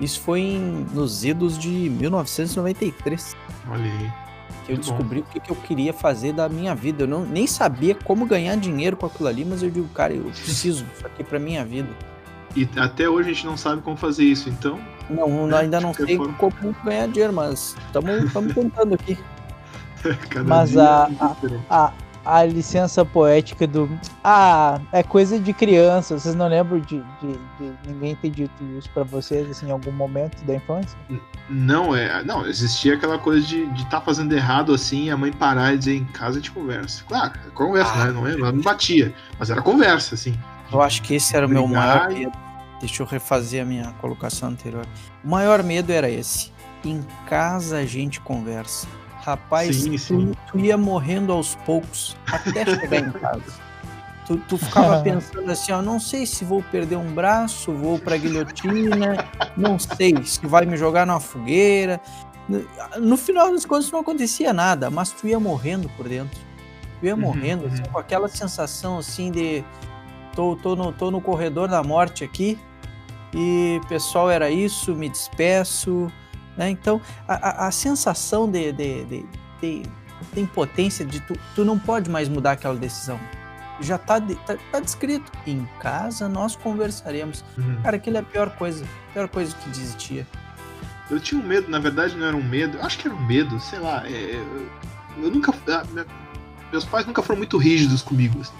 Isso 0.00 0.20
foi 0.20 0.40
em, 0.40 0.86
nos 0.94 1.24
idos 1.24 1.58
de 1.58 1.68
1993 1.68 3.36
Olha 3.68 3.82
aí. 3.82 4.12
que 4.64 4.72
eu 4.72 4.76
Muito 4.76 4.86
bom. 4.86 4.96
descobri 4.96 5.20
o 5.20 5.24
que, 5.24 5.40
que 5.40 5.50
eu 5.50 5.56
queria 5.56 5.92
fazer 5.92 6.32
da 6.32 6.48
minha 6.48 6.74
vida. 6.74 7.02
Eu 7.02 7.08
não, 7.08 7.24
nem 7.26 7.46
sabia 7.46 7.94
como 7.94 8.24
ganhar 8.24 8.56
dinheiro 8.56 8.96
com 8.96 9.06
aquilo 9.06 9.28
ali, 9.28 9.44
mas 9.44 9.62
eu 9.62 9.70
digo, 9.70 9.88
cara, 9.88 10.14
eu 10.14 10.22
preciso 10.24 10.84
disso 10.84 11.06
aqui 11.06 11.24
pra 11.24 11.38
minha 11.38 11.64
vida. 11.64 11.88
E 12.56 12.68
até 12.78 13.08
hoje 13.08 13.30
a 13.30 13.32
gente 13.34 13.46
não 13.46 13.56
sabe 13.56 13.82
como 13.82 13.96
fazer 13.96 14.24
isso, 14.24 14.48
então. 14.48 14.78
Não, 15.10 15.28
não- 15.48 15.56
É, 15.56 15.62
ainda 15.62 15.80
não 15.80 15.92
sei 15.92 16.16
forma. 16.16 16.32
como 16.34 16.52
ganhar 16.84 17.06
dinheiro, 17.08 17.32
mas 17.32 17.76
estamos 17.86 18.54
tentando 18.54 18.94
aqui. 18.94 19.18
Cada 20.30 20.44
Mas 20.48 20.70
dia 20.70 20.82
a- 20.82 21.04
é 21.04 21.08
muito 21.08 21.34
diferente. 21.34 21.64
A, 21.70 21.92
a 22.24 22.44
licença 22.44 23.04
poética 23.04 23.66
do. 23.66 23.88
Ah, 24.22 24.78
é 24.92 25.02
coisa 25.02 25.38
de 25.38 25.52
criança. 25.54 26.18
Vocês 26.18 26.34
não 26.34 26.46
lembram 26.48 26.78
de, 26.80 26.98
de, 27.22 27.32
de 27.58 27.72
ninguém 27.92 28.14
ter 28.16 28.28
dito 28.30 28.52
isso 28.78 28.90
pra 28.90 29.02
vocês 29.02 29.48
assim, 29.50 29.68
em 29.68 29.70
algum 29.70 29.92
momento 29.92 30.42
da 30.44 30.54
infância? 30.56 30.98
Não, 31.48 31.96
é. 31.96 32.22
Não, 32.24 32.46
existia 32.46 32.94
aquela 32.94 33.18
coisa 33.18 33.46
de 33.46 33.62
estar 33.76 33.88
tá 33.90 34.00
fazendo 34.02 34.34
errado 34.34 34.74
assim, 34.74 35.04
e 35.04 35.10
a 35.10 35.16
mãe 35.16 35.32
parar 35.32 35.72
e 35.74 35.78
dizer 35.78 35.94
em 35.96 36.04
casa 36.04 36.32
a 36.32 36.40
gente 36.40 36.50
conversa. 36.50 37.02
Claro, 37.08 37.32
é 37.46 37.50
conversa, 37.50 37.92
Ah. 37.94 38.04
né? 38.06 38.12
Não, 38.12 38.26
é, 38.26 38.32
ela 38.34 38.52
não 38.52 38.60
batia, 38.60 39.14
mas 39.38 39.48
era 39.48 39.62
conversa, 39.62 40.14
assim. 40.14 40.38
Eu 40.70 40.82
acho 40.82 41.00
que 41.00 41.14
esse 41.14 41.34
era 41.34 41.46
o 41.46 41.48
meu 41.48 41.66
maior 41.66 42.12
e- 42.12 42.14
medo. 42.18 42.32
Deixa 42.80 43.02
eu 43.02 43.06
refazer 43.06 43.62
a 43.62 43.64
minha 43.64 43.92
colocação 44.00 44.50
anterior. 44.50 44.84
O 45.24 45.28
maior 45.28 45.62
medo 45.62 45.90
era 45.90 46.10
esse. 46.10 46.52
Em 46.84 47.02
casa 47.26 47.78
a 47.78 47.86
gente 47.86 48.20
conversa. 48.20 48.86
Rapaz, 49.22 49.76
Sim, 49.76 49.90
tu, 49.92 49.98
sim. 49.98 50.32
tu 50.46 50.58
ia 50.58 50.76
morrendo 50.78 51.32
aos 51.32 51.54
poucos 51.54 52.16
até 52.30 52.64
chegar 52.66 52.98
em 52.98 53.10
casa. 53.10 53.42
Tu, 54.26 54.36
tu 54.48 54.56
ficava 54.58 55.00
pensando 55.02 55.50
assim, 55.50 55.72
ó, 55.72 55.82
não 55.82 55.98
sei 55.98 56.24
se 56.26 56.44
vou 56.44 56.62
perder 56.62 56.96
um 56.96 57.12
braço, 57.12 57.72
vou 57.72 57.98
pra 57.98 58.16
guilhotina, 58.16 59.18
não 59.56 59.78
sei 59.78 60.22
se 60.24 60.46
vai 60.46 60.64
me 60.66 60.76
jogar 60.76 61.06
numa 61.06 61.20
fogueira. 61.20 62.00
No, 62.98 63.16
final 63.16 63.52
das 63.52 63.66
contas 63.66 63.90
não 63.90 64.00
acontecia 64.00 64.52
nada, 64.52 64.90
mas 64.90 65.10
tu 65.12 65.26
ia 65.26 65.38
morrendo 65.38 65.88
por 65.90 66.08
dentro. 66.08 66.40
Tu 67.00 67.06
ia 67.06 67.14
Uhum, 67.14 67.20
morrendo, 67.22 67.66
assim, 67.66 67.82
uhum. 67.82 67.92
com 67.92 67.98
aquela 67.98 68.28
sensação 68.28 68.98
assim 68.98 69.30
de 69.30 69.62
tô, 70.34 70.56
tô, 70.56 70.74
no, 70.74 70.92
tô 70.92 71.10
no 71.10 71.20
corredor 71.20 71.68
da 71.68 71.82
morte 71.82 72.24
aqui 72.24 72.58
e 73.34 73.80
pessoal 73.88 74.30
era 74.30 74.50
isso, 74.50 74.94
me 74.94 75.08
despeço, 75.08 76.10
né? 76.58 76.68
Então 76.68 77.00
a, 77.26 77.34
a, 77.64 77.66
a 77.68 77.70
sensação 77.70 78.50
de, 78.50 78.70
de, 78.72 79.04
de, 79.06 79.26
de, 79.62 79.82
de 80.34 80.40
impotência 80.40 81.06
de 81.06 81.20
tu, 81.20 81.34
tu 81.54 81.64
não 81.64 81.78
pode 81.78 82.10
mais 82.10 82.28
mudar 82.28 82.52
aquela 82.52 82.74
decisão. 82.76 83.18
já 83.80 83.96
tá, 83.96 84.18
de- 84.18 84.34
tá, 84.34 84.56
tá 84.72 84.80
descrito. 84.80 85.30
Em 85.46 85.66
casa 85.80 86.28
nós 86.28 86.54
conversaremos. 86.56 87.44
Uhum. 87.56 87.80
Cara, 87.82 87.96
aquilo 87.96 88.16
é 88.16 88.20
a 88.20 88.24
pior 88.24 88.50
coisa. 88.50 88.84
A 89.10 89.12
pior 89.14 89.28
coisa 89.28 89.54
que 89.56 89.70
existia. 89.70 90.26
Eu 91.08 91.18
tinha 91.20 91.40
um 91.40 91.44
medo, 91.46 91.70
na 91.70 91.78
verdade 91.78 92.14
não 92.16 92.26
era 92.26 92.36
um 92.36 92.42
medo, 92.42 92.78
acho 92.82 92.98
que 92.98 93.08
era 93.08 93.16
um 93.16 93.24
medo, 93.26 93.58
sei 93.60 93.78
lá. 93.78 94.06
é, 94.06 94.34
eu, 94.34 94.68
eu 95.24 95.30
nunca. 95.30 95.54
ah, 95.68 95.84
minha- 95.90 96.04
meus 96.70 96.84
pais 96.84 97.06
nunca 97.06 97.22
foram 97.22 97.38
muito 97.38 97.56
rígidos 97.56 98.02
comigo. 98.02 98.40
assim. 98.42 98.52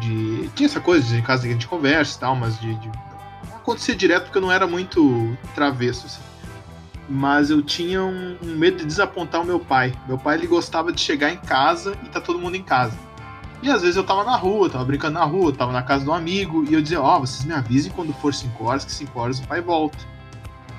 de, 0.00 0.48
tinha 0.54 0.66
essa 0.66 0.80
coisa 0.80 1.06
de 1.06 1.16
em 1.16 1.22
casa 1.22 1.42
que 1.42 1.48
a 1.48 1.52
gente 1.52 1.66
conversa 1.68 2.16
e 2.16 2.20
tal, 2.20 2.34
mas 2.36 2.58
de, 2.60 2.74
de 2.76 2.88
não 3.50 3.56
acontecia 3.56 3.94
direto 3.94 4.24
porque 4.24 4.38
eu 4.38 4.42
não 4.42 4.52
era 4.52 4.66
muito 4.66 5.36
travesso. 5.54 6.06
Assim. 6.06 6.22
Mas 7.08 7.48
eu 7.50 7.62
tinha 7.62 8.02
um, 8.04 8.36
um 8.42 8.56
medo 8.56 8.78
de 8.78 8.84
desapontar 8.84 9.40
o 9.40 9.44
meu 9.44 9.58
pai. 9.58 9.94
Meu 10.06 10.18
pai 10.18 10.36
ele 10.36 10.46
gostava 10.46 10.92
de 10.92 11.00
chegar 11.00 11.30
em 11.32 11.38
casa 11.38 11.96
e 12.04 12.08
tá 12.08 12.20
todo 12.20 12.38
mundo 12.38 12.54
em 12.56 12.62
casa. 12.62 12.96
E 13.62 13.70
às 13.70 13.80
vezes 13.82 13.96
eu 13.96 14.04
tava 14.04 14.22
na 14.24 14.36
rua, 14.36 14.68
tava 14.70 14.84
brincando 14.84 15.14
na 15.18 15.24
rua, 15.24 15.52
tava 15.52 15.72
na 15.72 15.82
casa 15.82 16.04
de 16.04 16.10
um 16.10 16.14
amigo, 16.14 16.64
e 16.68 16.74
eu 16.74 16.80
dizia, 16.82 17.00
ó, 17.00 17.18
vocês 17.18 17.44
me 17.44 17.52
avisem 17.54 17.90
quando 17.90 18.12
for 18.12 18.32
5 18.32 18.62
horas, 18.64 18.84
que 18.84 18.92
5 18.92 19.18
horas 19.18 19.40
o 19.40 19.46
pai 19.48 19.60
volta. 19.60 19.98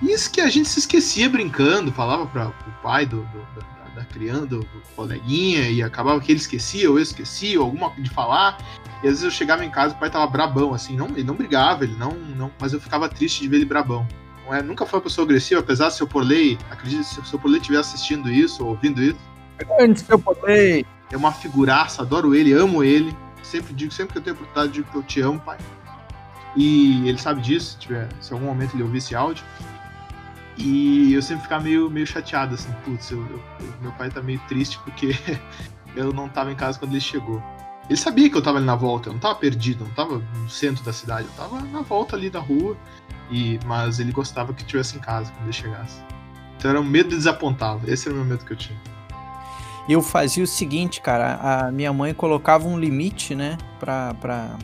Isso 0.02 0.32
que 0.32 0.40
a 0.40 0.50
gente 0.50 0.70
se 0.70 0.80
esquecia 0.80 1.30
brincando, 1.30 1.92
falava 1.92 2.26
para 2.26 2.48
o 2.48 2.54
pai 2.82 3.06
do, 3.06 3.18
do- 3.18 3.48
da, 3.60 4.02
da 4.02 4.06
criança, 4.06 4.46
do, 4.46 4.60
do 4.60 4.82
coleguinha, 4.96 5.68
e 5.70 5.84
acabava 5.84 6.22
que 6.22 6.32
ele 6.32 6.40
esquecia, 6.40 6.90
ou 6.90 6.98
eu 6.98 7.04
esquecia, 7.04 7.60
ou 7.60 7.66
alguma 7.66 7.90
de 8.02 8.10
falar. 8.12 8.58
E 9.04 9.08
às 9.08 9.12
vezes 9.14 9.24
eu 9.24 9.32
chegava 9.32 9.66
em 9.66 9.70
casa 9.70 9.94
e 9.94 9.98
o 9.98 10.00
pai 10.00 10.10
tava 10.10 10.26
brabão, 10.28 10.74
assim, 10.74 10.96
não, 10.96 11.08
ele 11.08 11.24
não 11.26 11.34
brigava, 11.36 11.84
ele 11.84 11.98
não, 11.98 12.12
não. 12.14 12.50
Mas 12.62 12.72
eu 12.72 12.80
ficava 12.80 13.10
triste 13.10 13.42
de 13.42 13.50
ver 13.50 13.58
ele 13.58 13.66
brabão. 13.66 14.08
Não 14.50 14.56
é, 14.56 14.64
nunca 14.64 14.84
foi 14.84 14.98
uma 14.98 15.04
pessoa 15.04 15.26
agressiva, 15.26 15.62
apesar 15.62 15.90
de 15.90 15.94
seu 15.96 16.08
Porley, 16.08 16.58
acredito, 16.72 17.04
se 17.04 17.20
o 17.20 17.26
seu 17.26 17.38
Porley 17.38 17.60
estiver 17.62 17.78
assistindo 17.78 18.32
isso, 18.32 18.64
ou 18.64 18.72
ouvindo 18.72 19.00
isso, 19.00 19.20
Antes 19.80 20.02
que 20.02 20.12
eu 20.12 20.18
podei. 20.18 20.84
é 21.12 21.16
uma 21.18 21.32
figuraça, 21.32 22.02
adoro 22.02 22.34
ele, 22.34 22.52
amo 22.54 22.84
ele. 22.84 23.16
Sempre 23.44 23.74
digo, 23.76 23.92
sempre 23.94 24.14
que 24.14 24.18
eu 24.18 24.24
tenho 24.24 24.36
oportunidade, 24.36 24.74
digo 24.74 24.90
que 24.90 24.98
eu 24.98 25.04
te 25.04 25.22
amo, 25.22 25.40
pai. 25.40 25.58
E 26.56 27.08
ele 27.08 27.20
sabe 27.20 27.42
disso, 27.42 27.74
se, 27.74 27.78
tiver, 27.78 28.08
se 28.20 28.32
em 28.32 28.34
algum 28.34 28.48
momento 28.48 28.74
ele 28.76 28.82
ouvir 28.84 28.98
esse 28.98 29.14
áudio. 29.16 29.44
E 30.58 31.14
eu 31.14 31.22
sempre 31.22 31.44
ficava 31.44 31.64
meio, 31.64 31.88
meio 31.90 32.08
chateado, 32.08 32.56
assim, 32.56 32.72
putz, 32.84 33.12
eu- 33.12 33.20
eu- 33.22 33.74
meu 33.82 33.92
pai 33.92 34.10
tá 34.10 34.20
meio 34.22 34.42
triste 34.48 34.80
porque 34.84 35.12
eu 35.96 36.12
não 36.12 36.28
tava 36.28 36.52
em 36.52 36.56
casa 36.56 36.80
quando 36.80 36.92
ele 36.94 37.02
chegou. 37.02 37.44
Ele 37.90 37.98
sabia 37.98 38.30
que 38.30 38.38
eu 38.38 38.42
tava 38.42 38.58
ali 38.58 38.66
na 38.68 38.76
volta, 38.76 39.10
eu 39.10 39.14
não 39.14 39.20
tava 39.20 39.36
perdido, 39.36 39.84
eu 39.84 39.88
não 39.88 39.94
tava 39.96 40.22
no 40.36 40.50
centro 40.50 40.84
da 40.84 40.94
cidade, 40.94 41.28
eu 41.28 41.34
tava 41.34 41.60
na 41.62 41.82
volta 41.82 42.16
ali 42.16 42.30
da 42.30 42.40
rua. 42.40 42.78
E, 43.32 43.60
mas 43.66 44.00
ele 44.00 44.12
gostava 44.12 44.54
que 44.54 44.62
eu 44.62 44.66
estivesse 44.66 44.98
em 44.98 45.00
casa 45.00 45.32
quando 45.32 45.44
ele 45.46 45.54
chegasse. 45.54 46.02
Então 46.58 46.72
era 46.72 46.80
um 46.80 46.84
medo 46.84 47.10
de 47.10 47.16
desapontá-lo, 47.16 47.82
esse 47.88 48.08
era 48.08 48.14
o 48.16 48.18
meu 48.20 48.26
medo 48.28 48.44
que 48.46 48.54
eu 48.54 48.58
tinha. 48.58 48.78
Eu 49.88 50.02
fazia 50.04 50.44
o 50.44 50.48
seguinte, 50.48 51.02
cara, 51.02 51.40
a 51.68 51.72
minha 51.72 51.92
mãe 51.92 52.14
colocava 52.14 52.68
um 52.68 52.80
limite, 52.80 53.34
né, 53.34 53.58
pra, 53.80 54.14
pra, 54.16 54.56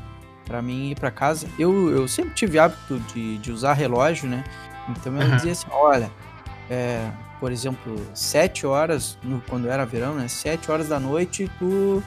pra 0.45 0.61
mim 0.61 0.91
ir 0.91 0.99
pra 0.99 1.09
casa. 1.09 1.47
Eu, 1.57 1.89
eu 1.89 2.07
sempre 2.07 2.33
tive 2.35 2.59
hábito 2.59 2.99
de, 3.13 3.37
de 3.39 3.51
usar 3.51 3.73
relógio, 3.73 4.27
né, 4.29 4.43
então 4.89 5.15
ela 5.19 5.35
dizia 5.35 5.51
assim, 5.53 5.65
olha, 5.71 6.11
é, 6.69 7.09
por 7.39 7.51
exemplo, 7.51 7.95
sete 8.13 8.67
horas, 8.67 9.17
no- 9.23 9.41
quando 9.49 9.67
era 9.67 9.83
verão, 9.85 10.13
né, 10.15 10.27
sete 10.27 10.69
horas 10.71 10.89
da 10.89 10.99
noite, 10.99 11.49
tu, 11.57 12.03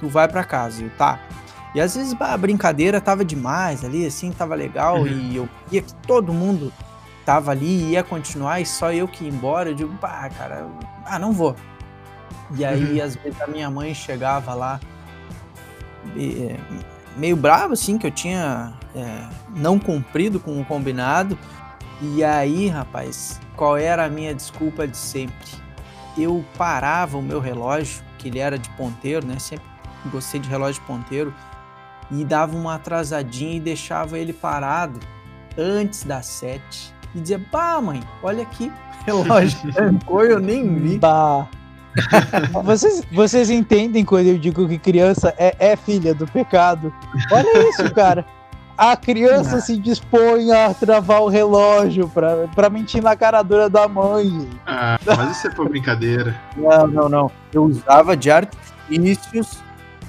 tu 0.00 0.08
vai 0.08 0.26
pra 0.26 0.42
casa. 0.42 0.80
E 0.82 0.86
eu, 0.86 0.90
tá. 0.90 1.20
E 1.74 1.80
às 1.80 1.94
vezes 1.94 2.16
a 2.20 2.36
brincadeira 2.36 3.00
tava 3.00 3.24
demais 3.24 3.84
ali, 3.84 4.04
assim, 4.04 4.32
tava 4.32 4.56
legal, 4.56 5.02
Uhum. 5.02 5.06
e 5.06 5.36
eu 5.36 5.48
via 5.70 5.80
que 5.82 5.94
todo 5.94 6.32
mundo 6.32 6.72
tava 7.24 7.52
ali 7.52 7.66
e 7.66 7.90
ia 7.90 8.02
continuar, 8.02 8.60
e 8.60 8.66
só 8.66 8.92
eu 8.92 9.06
que 9.06 9.22
ia 9.24 9.30
embora, 9.30 9.68
eu 9.70 9.74
digo, 9.74 9.94
pá, 9.98 10.28
cara, 10.36 10.66
ah, 11.06 11.18
não 11.18 11.32
vou. 11.32 11.54
E 12.56 12.64
aí, 12.64 12.98
Uhum. 12.98 13.04
às 13.06 13.14
vezes, 13.14 13.40
a 13.40 13.46
minha 13.46 13.70
mãe 13.70 13.94
chegava 13.94 14.52
lá 14.54 14.80
e, 16.16 16.56
meio 17.16 17.36
brava, 17.36 17.74
assim, 17.74 17.98
que 17.98 18.06
eu 18.06 18.10
tinha 18.10 18.72
é, 18.96 19.22
não 19.54 19.78
cumprido 19.78 20.40
com 20.40 20.60
o 20.60 20.64
combinado. 20.64 21.38
E 22.02 22.24
aí, 22.24 22.66
rapaz, 22.66 23.40
qual 23.54 23.76
era 23.76 24.06
a 24.06 24.08
minha 24.08 24.34
desculpa 24.34 24.88
de 24.88 24.96
sempre? 24.96 25.46
Eu 26.18 26.44
parava 26.58 27.16
o 27.18 27.22
meu 27.22 27.38
relógio, 27.38 28.02
que 28.18 28.26
ele 28.28 28.38
era 28.40 28.58
de 28.58 28.68
ponteiro, 28.70 29.24
né? 29.24 29.38
Sempre 29.38 29.66
gostei 30.08 30.40
de 30.40 30.48
relógio 30.48 30.82
ponteiro, 30.86 31.34
e 32.10 32.24
dava 32.24 32.56
uma 32.56 32.74
atrasadinha 32.74 33.56
e 33.56 33.60
deixava 33.60 34.18
ele 34.18 34.32
parado 34.32 34.98
antes 35.56 36.04
das 36.04 36.26
sete. 36.26 36.92
E 37.14 37.20
dizia, 37.20 37.40
pá, 37.50 37.80
mãe, 37.80 38.02
olha 38.22 38.42
aqui, 38.42 38.72
relógio 39.06 39.72
trancou 39.72 40.24
eu 40.24 40.40
nem 40.40 40.74
vi. 40.76 40.98
Bah. 40.98 41.46
vocês, 42.64 43.02
vocês 43.12 43.50
entendem 43.50 44.04
quando 44.04 44.28
eu 44.28 44.38
digo 44.38 44.68
que 44.68 44.78
criança 44.78 45.34
é, 45.36 45.54
é 45.58 45.76
filha 45.76 46.14
do 46.14 46.26
pecado? 46.26 46.92
Olha 47.32 47.68
isso, 47.68 47.92
cara. 47.92 48.24
A 48.78 48.96
criança 48.96 49.60
se 49.60 49.76
dispõe 49.76 50.52
a 50.52 50.72
travar 50.72 51.20
o 51.20 51.28
relógio 51.28 52.08
pra, 52.08 52.48
pra 52.54 52.70
mentir 52.70 53.02
na 53.02 53.14
cara 53.14 53.42
dura 53.42 53.68
da 53.68 53.86
mãe. 53.86 54.48
Ah, 54.66 54.98
mas 55.04 55.36
isso 55.36 55.48
é 55.48 55.50
por 55.50 55.68
brincadeira. 55.68 56.34
Não, 56.56 56.86
não, 56.86 57.08
não. 57.08 57.30
Eu 57.52 57.64
usava 57.64 58.16
de 58.16 58.30
artifícios 58.30 59.58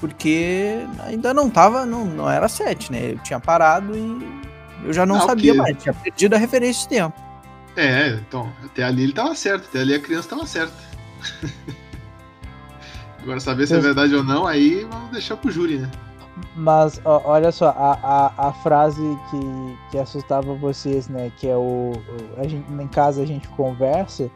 porque 0.01 0.85
ainda 1.05 1.33
não 1.33 1.49
tava, 1.49 1.85
não, 1.85 2.03
não 2.05 2.29
era 2.29 2.47
sete, 2.49 2.91
né? 2.91 3.11
Eu 3.13 3.19
tinha 3.19 3.39
parado 3.39 3.95
e 3.95 4.41
eu 4.83 4.91
já 4.93 5.05
não 5.05 5.17
Ah, 5.17 5.21
sabia 5.21 5.51
ok. 5.53 5.55
mais, 5.55 5.77
tinha 5.77 5.93
perdido 5.93 6.33
a 6.35 6.39
referência 6.39 6.81
de 6.83 6.89
tempo. 6.89 7.21
É, 7.77 8.09
então, 8.09 8.51
até 8.65 8.83
ali 8.83 9.03
ele 9.03 9.13
tava 9.13 9.33
certo, 9.35 9.65
até 9.69 9.79
ali 9.81 9.93
a 9.95 9.99
criança 10.01 10.27
tava 10.29 10.45
certa. 10.45 10.73
Agora, 13.21 13.39
saber 13.39 13.67
se 13.67 13.75
é 13.75 13.79
verdade 13.79 14.15
ou 14.15 14.23
não, 14.23 14.47
aí 14.47 14.83
vamos 14.85 15.11
deixar 15.11 15.37
pro 15.37 15.51
júri, 15.51 15.77
né? 15.77 15.89
Mas 16.55 16.99
ó, 17.05 17.21
olha 17.25 17.51
só, 17.51 17.69
a, 17.69 17.93
a, 18.01 18.47
a 18.49 18.53
frase 18.53 19.01
que, 19.29 19.77
que 19.91 19.97
assustava 19.97 20.53
vocês, 20.55 21.07
né? 21.07 21.31
Que 21.37 21.47
é 21.47 21.55
o. 21.55 21.91
o- 21.93 22.41
a 22.41 22.47
gente, 22.47 22.65
em 22.71 22.87
casa 22.87 23.21
a 23.21 23.25
gente 23.25 23.47
conversa. 23.49 24.29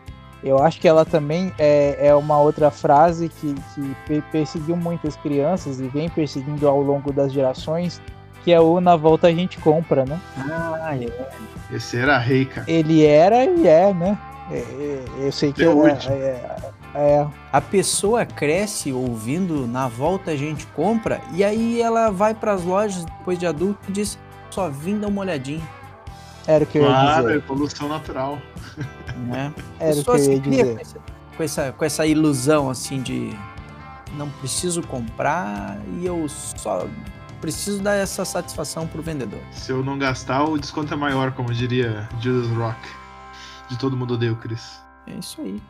Eu 0.44 0.60
acho 0.62 0.80
que 0.80 0.88
ela 0.88 1.04
também 1.06 1.52
é, 1.58 2.08
é 2.08 2.16
uma 2.16 2.40
outra 2.40 2.70
frase 2.70 3.30
que, 3.30 3.56
que 3.74 3.96
pe- 4.08 4.24
perseguiu 4.32 4.76
muitas 4.76 5.16
crianças 5.16 5.80
e 5.80 5.88
vem 5.88 6.08
perseguindo 6.10 6.68
ao 6.68 6.82
longo 6.82 7.12
das 7.12 7.32
gerações, 7.34 8.00
que 8.44 8.52
é 8.54 8.60
o 8.60 8.80
na 8.80 8.96
volta 8.96 9.28
a 9.28 9.32
gente 9.34 9.58
compra, 9.58 10.06
né? 10.06 10.20
Ah, 10.38 10.96
é. 10.96 11.76
Esse 11.76 11.98
era 11.98 12.18
rei, 12.20 12.46
cara. 12.46 12.70
Ele 12.70 13.04
era 13.04 13.44
e 13.44 13.68
é, 13.68 13.92
né? 13.94 14.18
É, 14.52 14.58
é, 14.58 15.04
eu 15.26 15.32
sei 15.32 15.52
que 15.52 15.66
Até 15.66 16.12
é, 16.14 16.14
é, 16.14 16.72
é, 16.94 17.28
A 17.52 17.60
pessoa 17.60 18.24
cresce 18.24 18.94
ouvindo 18.94 19.66
na 19.66 19.88
volta 19.88 20.30
a 20.30 20.36
gente 20.36 20.68
compra 20.68 21.20
e 21.34 21.44
aí 21.44 21.82
ela 21.82 22.12
vai 22.12 22.36
para 22.36 22.52
as 22.54 22.64
lojas 22.64 23.04
depois 23.06 23.40
de 23.40 23.48
adulto 23.48 23.80
e 23.90 23.92
diz 23.92 24.20
só 24.52 24.70
vim 24.70 25.00
dar 25.00 25.08
uma 25.08 25.22
olhadinha, 25.22 25.68
era 26.46 26.64
o 26.64 26.68
que 26.68 26.78
eu 26.78 26.84
ia 26.84 26.88
Claro, 26.90 27.24
dizer. 27.24 27.36
evolução 27.38 27.90
natural. 27.90 28.38
né? 29.16 29.54
Era 29.80 30.00
o 30.00 30.04
que 30.04 30.40
cria 30.40 30.64
dizer. 30.64 30.76
com 30.76 30.82
essa, 30.82 31.00
com 31.38 31.44
essa, 31.44 31.72
com 31.72 31.86
essa 31.86 32.06
ilusão 32.06 32.70
assim 32.70 33.02
de 33.02 33.36
não 34.18 34.30
preciso 34.30 34.82
comprar 34.84 35.78
e 36.00 36.06
eu 36.06 36.28
só 36.30 36.88
preciso 37.42 37.82
dar 37.82 37.96
essa 37.96 38.26
satisfação 38.26 38.88
pro 38.88 39.02
vendedor. 39.02 39.40
Se 39.52 39.72
eu 39.72 39.84
não 39.84 39.98
gastar, 40.00 40.44
o 40.44 40.58
desconto 40.58 40.94
é 40.94 40.98
maior, 40.98 41.32
como 41.34 41.54
diria 41.54 42.08
Judas 42.20 42.50
Rock. 42.58 42.80
De 43.70 43.78
todo 43.78 43.98
mundo 43.98 44.14
odeia 44.14 44.32
o 44.32 44.36
Chris. 44.36 44.80
É 45.08 45.14
isso 45.14 45.42
aí. 45.42 45.62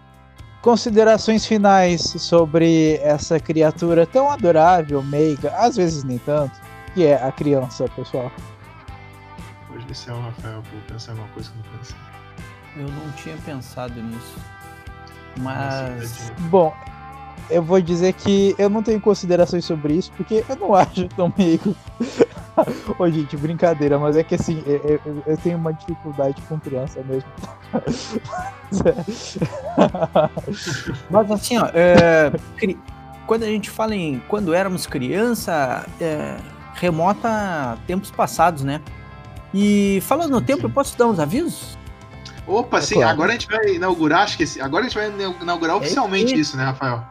Considerações 0.62 1.45
finais 1.45 2.01
sobre 2.01 2.95
essa 3.03 3.39
criatura 3.39 4.05
tão 4.05 4.31
adorável, 4.31 5.01
meiga, 5.03 5.53
às 5.58 5.75
vezes 5.75 6.03
nem 6.03 6.17
tanto, 6.17 6.60
que 6.93 7.05
é 7.05 7.21
a 7.21 7.31
criança, 7.31 7.88
pessoal. 7.89 8.31
Hoje 9.73 9.86
esse 9.91 10.10
é 10.10 10.13
o 10.13 10.21
Rafael, 10.21 10.62
pra 10.63 10.93
pensar 10.95 11.13
em 11.13 11.19
uma 11.19 11.27
coisa 11.27 11.51
que 11.51 11.58
eu 11.58 11.63
não 11.63 11.77
pensei. 11.77 12.14
Eu 12.77 12.88
não 12.88 13.11
tinha 13.13 13.35
pensado 13.38 14.01
nisso. 14.01 14.35
Mas. 15.38 16.31
Bom, 16.49 16.73
eu 17.49 17.61
vou 17.63 17.81
dizer 17.81 18.13
que 18.13 18.55
eu 18.57 18.69
não 18.69 18.81
tenho 18.83 18.99
considerações 19.01 19.65
sobre 19.65 19.93
isso, 19.93 20.11
porque 20.17 20.43
eu 20.47 20.55
não 20.55 20.73
acho 20.75 21.07
tão 21.09 21.33
meigo. 21.38 21.75
Ô, 22.97 23.09
gente, 23.09 23.35
brincadeira, 23.35 23.99
mas 23.99 24.15
é 24.15 24.23
que 24.23 24.35
assim, 24.35 24.63
eu, 24.65 25.01
eu- 25.05 25.23
eu 25.27 25.38
tenho 25.38 25.57
uma 25.57 25.73
dificuldade 25.73 26.41
com 26.43 26.57
criança 26.59 27.01
mesmo. 27.03 27.29
Mas 31.09 31.31
assim, 31.31 31.57
ó, 31.57 31.65
é, 31.73 32.31
cri- 32.57 32.77
quando 33.27 33.43
a 33.43 33.47
gente 33.47 33.69
fala 33.69 33.95
em 33.95 34.21
quando 34.27 34.53
éramos 34.53 34.85
criança, 34.85 35.85
é, 35.99 36.38
remota 36.75 37.77
tempos 37.88 38.11
passados, 38.11 38.63
né? 38.63 38.81
E 39.53 39.99
falando 40.03 40.31
no 40.31 40.41
tempo, 40.41 40.65
eu 40.65 40.69
posso 40.69 40.97
dar 40.97 41.07
uns 41.07 41.19
avisos? 41.19 41.77
Opa, 42.47 42.77
É 42.77 42.81
sim, 42.81 42.95
claro. 42.95 43.10
agora 43.10 43.29
a 43.29 43.34
gente 43.34 43.47
vai 43.47 43.75
inaugurar, 43.75 44.21
acho 44.23 44.38
que 44.38 44.43
esse, 44.43 44.62
agora 44.62 44.86
a 44.86 44.88
gente 44.89 44.95
vai 44.97 45.12
inaugurar 45.41 45.77
oficialmente 45.77 46.25
isso. 46.34 46.36
isso, 46.41 46.58
né, 46.58 46.65
Rafael? 46.65 47.03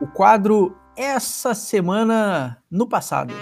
O 0.00 0.06
quadro 0.06 0.76
Essa 0.96 1.54
Semana 1.54 2.58
no 2.70 2.86
Passado. 2.86 3.32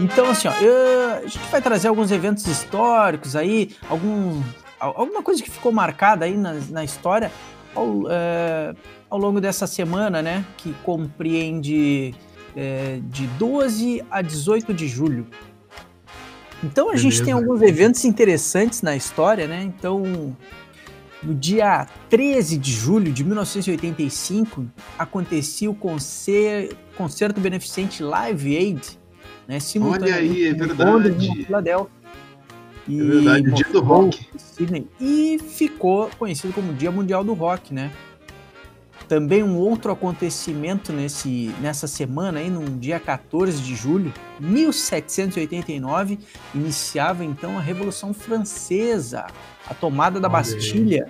Então, 0.00 0.26
assim, 0.30 0.48
ó, 0.48 0.52
eu- 0.60 1.16
a 1.18 1.26
gente 1.26 1.38
vai 1.50 1.62
trazer 1.62 1.88
alguns 1.88 2.10
eventos 2.10 2.46
históricos 2.46 3.34
aí, 3.34 3.74
algum, 3.88 4.42
al- 4.78 4.94
alguma 5.00 5.22
coisa 5.22 5.42
que 5.42 5.50
ficou 5.50 5.72
marcada 5.72 6.24
aí 6.26 6.36
na, 6.36 6.54
na 6.70 6.84
história 6.84 7.32
ao, 7.74 8.02
é, 8.10 8.74
ao 9.08 9.18
longo 9.18 9.40
dessa 9.40 9.66
semana, 9.66 10.20
né, 10.20 10.44
que 10.58 10.74
compreende 10.84 12.14
é, 12.54 13.00
de 13.04 13.26
12 13.38 14.02
a 14.10 14.20
18 14.22 14.72
de 14.74 14.86
julho. 14.88 15.26
Então 16.64 16.86
a 16.86 16.92
Beleza. 16.92 17.02
gente 17.10 17.22
tem 17.24 17.32
alguns 17.32 17.60
eventos 17.62 18.04
interessantes 18.04 18.82
na 18.82 18.96
história, 18.96 19.46
né? 19.46 19.62
Então, 19.62 20.34
no 21.22 21.34
dia 21.34 21.86
13 22.08 22.56
de 22.56 22.72
julho 22.72 23.12
de 23.12 23.22
1985, 23.24 24.66
acontecia 24.98 25.70
o 25.70 25.74
concer- 25.74 26.74
concerto 26.96 27.40
beneficente 27.40 28.02
Live 28.02 28.56
Aid, 28.56 28.98
né? 29.46 29.60
simultaneamente 29.60 30.30
aí, 30.30 30.44
é 30.44 30.50
em 30.50 30.54
verdade. 30.54 31.28
na 31.28 31.34
Filadélfia. 31.44 31.96
E 32.88 33.00
É 33.00 33.04
verdade, 33.04 33.48
o 33.48 33.52
dia 33.54 33.66
do 33.72 33.80
rock. 33.80 34.26
Sydney, 34.36 34.86
e 35.00 35.38
ficou 35.40 36.08
conhecido 36.18 36.52
como 36.54 36.72
Dia 36.72 36.90
Mundial 36.90 37.24
do 37.24 37.34
Rock, 37.34 37.74
né? 37.74 37.90
Também 39.08 39.42
um 39.42 39.56
outro 39.56 39.92
acontecimento 39.92 40.92
nesse, 40.92 41.54
nessa 41.60 41.86
semana, 41.86 42.40
aí, 42.40 42.50
num 42.50 42.76
dia 42.76 42.98
14 42.98 43.62
de 43.62 43.76
julho, 43.76 44.12
1789, 44.40 46.18
iniciava 46.52 47.24
então 47.24 47.56
a 47.56 47.60
Revolução 47.60 48.12
Francesa, 48.12 49.26
a 49.68 49.74
tomada 49.74 50.18
da. 50.18 50.28
Bastilha. 50.28 51.08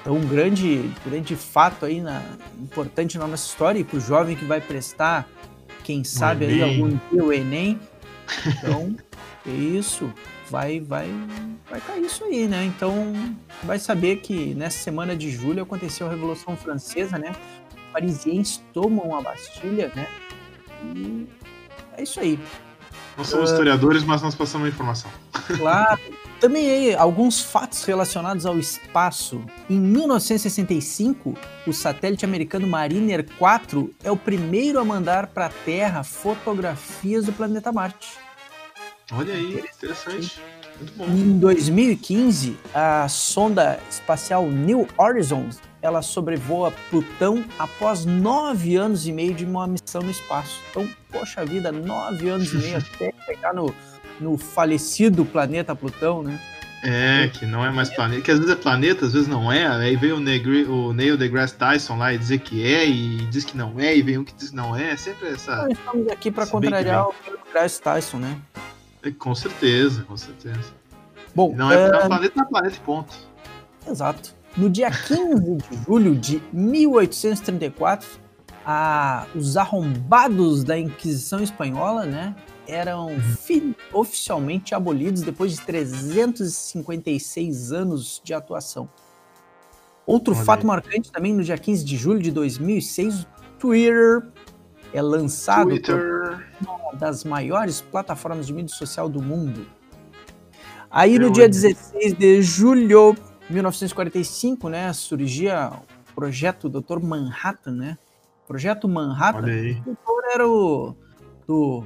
Então, 0.00 0.16
um 0.16 0.26
grande, 0.26 0.90
grande 1.04 1.36
fato 1.36 1.86
aí, 1.86 2.00
na, 2.00 2.22
importante 2.60 3.18
na 3.18 3.26
nossa 3.26 3.46
história, 3.46 3.78
e 3.80 3.84
para 3.84 3.98
o 3.98 4.00
jovem 4.00 4.36
que 4.36 4.44
vai 4.44 4.60
prestar, 4.60 5.28
quem 5.82 6.04
sabe 6.04 6.46
aí 6.46 6.62
algum 6.62 6.88
dia 6.88 7.24
o 7.24 7.32
Enem. 7.32 7.80
Então, 8.46 8.94
isso, 9.50 10.12
vai, 10.48 10.80
vai, 10.80 11.08
vai 11.68 11.80
cair 11.80 12.04
isso 12.04 12.24
aí, 12.24 12.46
né? 12.46 12.64
Então, 12.64 13.12
vai 13.62 13.78
saber 13.78 14.16
que 14.16 14.54
nessa 14.54 14.78
semana 14.78 15.16
de 15.16 15.30
julho 15.30 15.62
aconteceu 15.62 16.06
a 16.06 16.10
Revolução 16.10 16.56
Francesa, 16.56 17.18
né? 17.18 17.32
Parisienses 17.92 18.62
tomam 18.72 19.16
a 19.16 19.20
Bastilha, 19.20 19.90
né? 19.94 20.06
E 20.94 21.26
é 21.96 22.02
isso 22.02 22.20
aí. 22.20 22.38
Nós 23.16 23.28
somos 23.28 23.50
historiadores, 23.50 24.04
mas 24.04 24.22
nós 24.22 24.34
passamos 24.34 24.66
a 24.66 24.70
informação. 24.70 25.10
Claro. 25.56 26.00
Também 26.40 26.70
aí, 26.70 26.94
alguns 26.94 27.40
fatos 27.40 27.84
relacionados 27.84 28.46
ao 28.46 28.58
espaço. 28.58 29.44
Em 29.68 29.78
1965, 29.78 31.34
o 31.66 31.72
satélite 31.72 32.24
americano 32.24 32.66
Mariner 32.66 33.24
4 33.38 33.94
é 34.02 34.10
o 34.10 34.16
primeiro 34.16 34.80
a 34.80 34.84
mandar 34.84 35.28
para 35.28 35.46
a 35.46 35.50
Terra 35.50 36.02
fotografias 36.02 37.26
do 37.26 37.32
planeta 37.32 37.70
Marte. 37.70 38.18
Olha 39.12 39.34
aí, 39.34 39.58
interessante. 39.58 40.40
Muito 40.78 40.92
bom. 40.96 41.04
Em 41.06 41.38
2015, 41.38 42.56
a 42.74 43.08
sonda 43.08 43.78
espacial 43.90 44.46
New 44.46 44.88
Horizons 44.96 45.60
ela 45.82 46.00
sobrevoa 46.00 46.72
Plutão 46.88 47.44
após 47.58 48.04
nove 48.04 48.76
anos 48.76 49.06
e 49.06 49.12
meio 49.12 49.34
de 49.34 49.44
uma 49.44 49.66
missão 49.66 50.00
no 50.00 50.10
espaço. 50.10 50.60
Então, 50.70 50.88
poxa 51.10 51.44
vida, 51.44 51.72
nove 51.72 52.28
anos 52.28 52.52
e 52.52 52.56
meio 52.56 52.76
até 52.94 53.12
chegar 53.26 53.52
no, 53.52 53.74
no 54.20 54.38
falecido 54.38 55.24
planeta 55.24 55.74
Plutão, 55.74 56.22
né? 56.22 56.40
É, 56.84 57.28
que 57.28 57.46
não 57.46 57.64
é 57.64 57.70
mais 57.70 57.90
planeta. 57.90 58.22
Que 58.22 58.30
às 58.30 58.38
vezes 58.38 58.52
é 58.52 58.56
planeta, 58.56 59.06
às 59.06 59.12
vezes 59.12 59.28
não 59.28 59.52
é. 59.52 59.66
Aí 59.66 59.96
veio 59.96 60.16
o, 60.16 60.20
Negri, 60.20 60.64
o 60.64 60.92
Neil 60.92 61.16
deGrasse 61.16 61.54
Tyson 61.54 61.96
lá 61.96 62.12
e 62.12 62.18
dizer 62.18 62.38
que 62.38 62.64
é, 62.64 62.88
e 62.88 63.18
diz 63.26 63.44
que 63.44 63.56
não 63.56 63.78
é, 63.78 63.96
e 63.96 64.02
vem 64.02 64.18
um 64.18 64.24
que 64.24 64.34
diz 64.34 64.50
que 64.50 64.56
não 64.56 64.76
é. 64.76 64.92
É 64.92 64.96
sempre 64.96 65.28
essa. 65.28 65.56
Nós 65.56 65.72
estamos 65.72 66.08
aqui 66.08 66.30
para 66.30 66.44
contrariar 66.46 67.06
o 67.06 67.14
Grace 67.52 67.80
Tyson, 67.80 68.18
né? 68.18 68.36
Com 69.18 69.34
certeza, 69.34 70.02
com 70.02 70.16
certeza. 70.16 70.72
Bom, 71.34 71.54
Não 71.56 71.70
é, 71.70 71.86
é, 71.86 72.06
planeta, 72.06 72.40
é 72.40 72.44
planeta 72.44 72.76
ponto. 72.84 73.14
Exato. 73.88 74.34
No 74.56 74.68
dia 74.68 74.90
15 74.90 75.56
de 75.56 75.76
julho 75.86 76.14
de 76.14 76.42
1834, 76.52 78.06
a- 78.64 79.26
os 79.34 79.56
arrombados 79.56 80.62
da 80.62 80.78
Inquisição 80.78 81.42
Espanhola, 81.42 82.04
né, 82.04 82.36
eram 82.68 83.08
fi- 83.40 83.74
oficialmente 83.92 84.74
abolidos 84.74 85.22
depois 85.22 85.52
de 85.52 85.60
356 85.62 87.72
anos 87.72 88.20
de 88.22 88.34
atuação. 88.34 88.88
Outro 90.06 90.34
Olha 90.34 90.44
fato 90.44 90.60
aí. 90.60 90.66
marcante 90.66 91.10
também 91.10 91.32
no 91.34 91.42
dia 91.42 91.56
15 91.58 91.84
de 91.84 91.96
julho 91.96 92.20
de 92.20 92.30
2006, 92.30 93.22
o 93.22 93.26
Twitter 93.58 94.22
é 94.92 95.00
lançado 95.00 95.62
por 95.62 95.70
Twitter. 95.70 96.46
uma 96.60 96.78
das 96.94 97.24
maiores 97.24 97.80
plataformas 97.80 98.46
de 98.46 98.52
mídia 98.52 98.74
social 98.74 99.08
do 99.08 99.22
mundo. 99.22 99.66
Aí 100.90 101.18
no 101.18 101.30
dia 101.30 101.44
olhei. 101.44 101.48
16 101.48 102.14
de 102.14 102.42
julho 102.42 103.14
de 103.46 103.54
1945, 103.54 104.68
né, 104.68 104.92
surgia 104.92 105.72
o 106.10 106.14
projeto 106.14 106.68
Dr. 106.68 107.00
Manhattan, 107.00 107.72
né? 107.72 107.98
Projeto 108.46 108.88
Manhattan. 108.88 109.40
O 109.40 109.84
doutor 109.84 110.24
era 110.34 110.48
o 110.48 110.94
do 111.46 111.84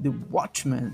The 0.00 0.12
Watchmen, 0.30 0.92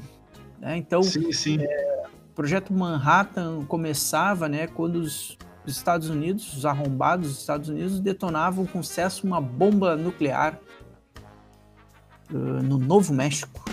né? 0.59 0.77
Então, 0.77 1.03
Sim, 1.03 1.31
sim. 1.33 1.59
o 1.59 2.35
projeto 2.35 2.73
Manhattan 2.73 3.65
começava, 3.67 4.49
né, 4.49 4.67
quando 4.67 4.97
os 4.97 5.37
os 5.65 5.77
Estados 5.77 6.09
Unidos, 6.09 6.57
os 6.57 6.65
arrombados 6.65 7.29
dos 7.29 7.39
Estados 7.39 7.69
Unidos, 7.69 8.01
detonavam 8.01 8.67
com 8.67 8.83
sucesso 8.83 9.27
uma 9.27 9.41
bomba 9.41 9.97
nuclear 9.97 10.59
no 12.31 12.79
Novo 12.79 13.13
México. 13.13 13.65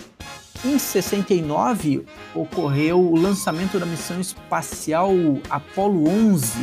Em 0.65 0.79
69, 0.79 2.05
ocorreu 2.33 2.99
o 2.99 3.15
lançamento 3.15 3.79
da 3.79 3.85
missão 3.85 4.19
espacial 4.19 5.11
Apollo 5.49 6.09
11, 6.09 6.57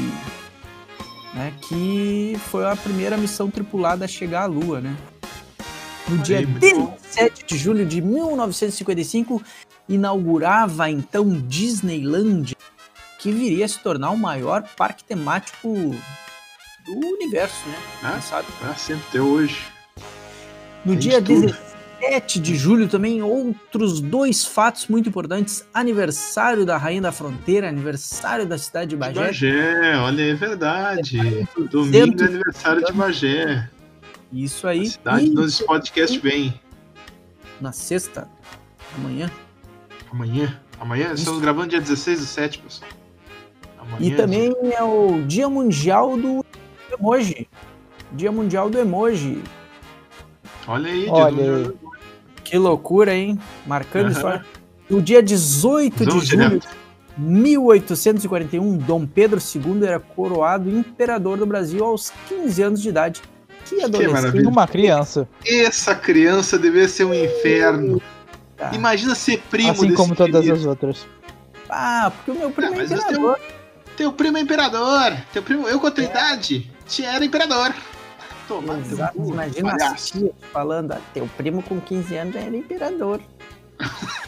né, 1.33 1.55
que 1.63 2.37
foi 2.51 2.67
a 2.67 2.75
primeira 2.75 3.17
missão 3.17 3.51
tripulada 3.51 4.05
a 4.05 4.09
chegar 4.09 4.43
à 4.43 4.47
Lua, 4.47 4.81
né? 4.81 4.97
No 6.09 6.19
dia 6.19 6.39
aí, 6.39 6.47
muito 6.47 6.77
bom. 6.77 6.97
17 7.03 7.47
de 7.47 7.57
julho 7.57 7.87
de 7.87 8.01
1955, 8.01 9.41
inaugurava 9.89 10.91
então 10.91 11.29
Disneyland, 11.31 12.55
que 13.19 13.33
viria 13.33 13.65
a 13.65 13.69
se 13.69 13.79
tornar 13.79 14.11
o 14.11 14.19
maior 14.19 14.63
parque 14.77 15.05
temático 15.05 15.69
do 15.69 16.93
universo, 16.93 17.67
né? 17.69 17.79
Ah, 18.03 18.21
sabe? 18.21 18.49
Pra 18.59 18.75
sempre 18.75 19.05
até 19.09 19.21
hoje. 19.21 19.59
No 20.85 20.93
Tem 20.93 20.99
dia 20.99 21.23
de 21.23 21.55
tudo. 22.05 22.13
17 22.15 22.41
de 22.41 22.57
julho 22.57 22.89
também 22.89 23.23
outros 23.23 24.01
dois 24.01 24.45
fatos 24.45 24.87
muito 24.89 25.09
importantes: 25.09 25.67
aniversário 25.73 26.65
da 26.67 26.77
Rainha 26.77 27.03
da 27.03 27.13
Fronteira, 27.13 27.69
aniversário 27.69 28.47
da 28.47 28.59
cidade 28.59 28.91
de 28.91 28.97
De 28.97 29.01
Bagé. 29.01 29.21
Bagé, 29.21 29.97
olha, 29.99 30.23
é 30.23 30.35
verdade. 30.35 31.19
Domingo 31.71 32.23
é 32.23 32.27
aniversário 32.27 32.85
de 32.85 32.93
Bagé. 32.93 33.69
Isso 34.33 34.67
A 34.67 34.71
aí. 34.71 34.87
cidade 34.87 35.27
E 35.27 35.31
onde 35.31 35.47
esse 35.47 35.65
podcast 35.65 36.19
vem. 36.19 36.61
na 37.61 37.73
sexta, 37.73 38.29
amanhã. 38.97 39.31
Amanhã. 40.11 40.61
Amanhã, 40.81 41.13
estamos 41.15 41.41
gravando 41.41 41.69
dia 41.69 41.81
16 41.81 42.19
do 42.21 42.27
7, 42.27 42.59
pessoal. 42.59 42.91
Amanhã, 43.79 43.99
E 44.01 44.17
também 44.17 44.53
é 44.73 44.83
o 44.83 45.23
Dia 45.23 45.49
Mundial 45.49 46.17
do 46.17 46.45
Emoji. 46.93 47.49
Dia 48.13 48.33
Mundial 48.33 48.69
do 48.69 48.79
Emoji. 48.79 49.41
Olha 50.67 50.91
aí, 50.91 51.07
Olha 51.09 51.33
dia 51.43 51.57
aí. 51.57 51.73
Que 52.45 52.59
loucura, 52.59 53.15
hein? 53.15 53.39
Marcando 53.67 54.07
Aham. 54.07 54.13
história. 54.13 54.47
No 54.89 55.01
dia 55.03 55.23
18 55.23 56.05
de 56.07 56.21
julho 56.27 56.61
de 56.61 56.69
1841, 57.17 58.77
Dom 58.79 59.07
Pedro 59.07 59.41
II 59.41 59.85
era 59.87 59.99
coroado 59.99 60.69
imperador 60.69 61.39
do 61.39 61.47
Brasil 61.47 61.85
aos 61.85 62.13
15 62.29 62.63
anos 62.63 62.83
de 62.83 62.89
idade. 62.91 63.23
Que 63.65 63.83
adolescente. 63.83 64.13
maravilha. 64.13 64.49
Uma 64.49 64.67
criança. 64.69 65.27
Essa 65.47 65.95
criança 65.95 66.59
devia 66.59 66.87
ser 66.87 67.05
um 67.05 67.15
inferno. 67.15 68.01
Tá. 68.57 68.71
Imagina 68.75 69.15
ser 69.15 69.41
primo 69.51 69.71
assim 69.73 69.87
desse 69.87 69.97
como 69.97 70.15
todas 70.15 70.43
querido. 70.43 70.55
as 70.55 70.67
outras. 70.67 71.07
Ah, 71.71 72.13
porque 72.15 72.31
o 72.31 72.35
meu 72.39 72.51
primo 72.51 72.75
Ah, 72.75 72.81
é 72.83 72.85
imperador. 72.85 73.39
Teu 73.97 74.13
primo 74.13 74.37
é 74.37 74.41
imperador. 74.41 75.17
Teu 75.33 75.43
primo, 75.43 75.67
eu 75.67 75.81
com 75.81 75.87
a 75.87 75.91
tua 75.91 76.05
idade, 76.05 76.71
te 76.87 77.05
era 77.05 77.25
imperador. 77.25 77.73
Toma 78.49 78.75
teu 78.75 78.83
Exato. 78.93 79.19
cu, 79.19 79.29
Imagina 79.29 79.73
as 79.73 79.79
palhaço. 79.79 80.19
tias 80.19 80.33
falando, 80.53 80.93
ah, 80.93 81.01
teu 81.13 81.29
primo 81.37 81.63
com 81.63 81.81
15 81.81 82.17
anos 82.17 82.37
era 82.37 82.57
imperador. 82.57 83.21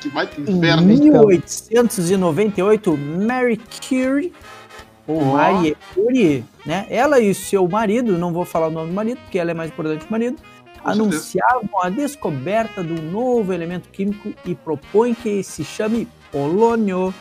Que 0.00 0.08
vai 0.10 0.26
pro 0.26 0.42
Em 0.50 0.56
inferno. 0.58 0.82
1898, 0.86 2.96
Mary 2.96 3.58
Curie, 3.88 4.32
ou 5.06 5.22
Ó. 5.22 5.34
Marie 5.36 5.76
Curie, 5.94 6.44
né? 6.64 6.86
Ela 6.90 7.20
e 7.20 7.34
seu 7.34 7.66
marido, 7.68 8.16
não 8.18 8.32
vou 8.32 8.44
falar 8.44 8.68
o 8.68 8.70
nome 8.70 8.88
do 8.88 8.94
marido, 8.94 9.18
porque 9.22 9.38
ela 9.38 9.50
é 9.50 9.54
mais 9.54 9.70
importante 9.70 10.00
que 10.02 10.08
o 10.08 10.12
marido, 10.12 10.36
Com 10.82 10.88
anunciavam 10.90 11.68
a 11.82 11.88
descoberta 11.88 12.82
de 12.84 12.92
um 12.92 13.10
novo 13.10 13.52
elemento 13.52 13.88
químico 13.90 14.32
e 14.44 14.54
propõem 14.54 15.14
que 15.14 15.42
se 15.42 15.64
chame 15.64 16.06
polônio. 16.30 17.12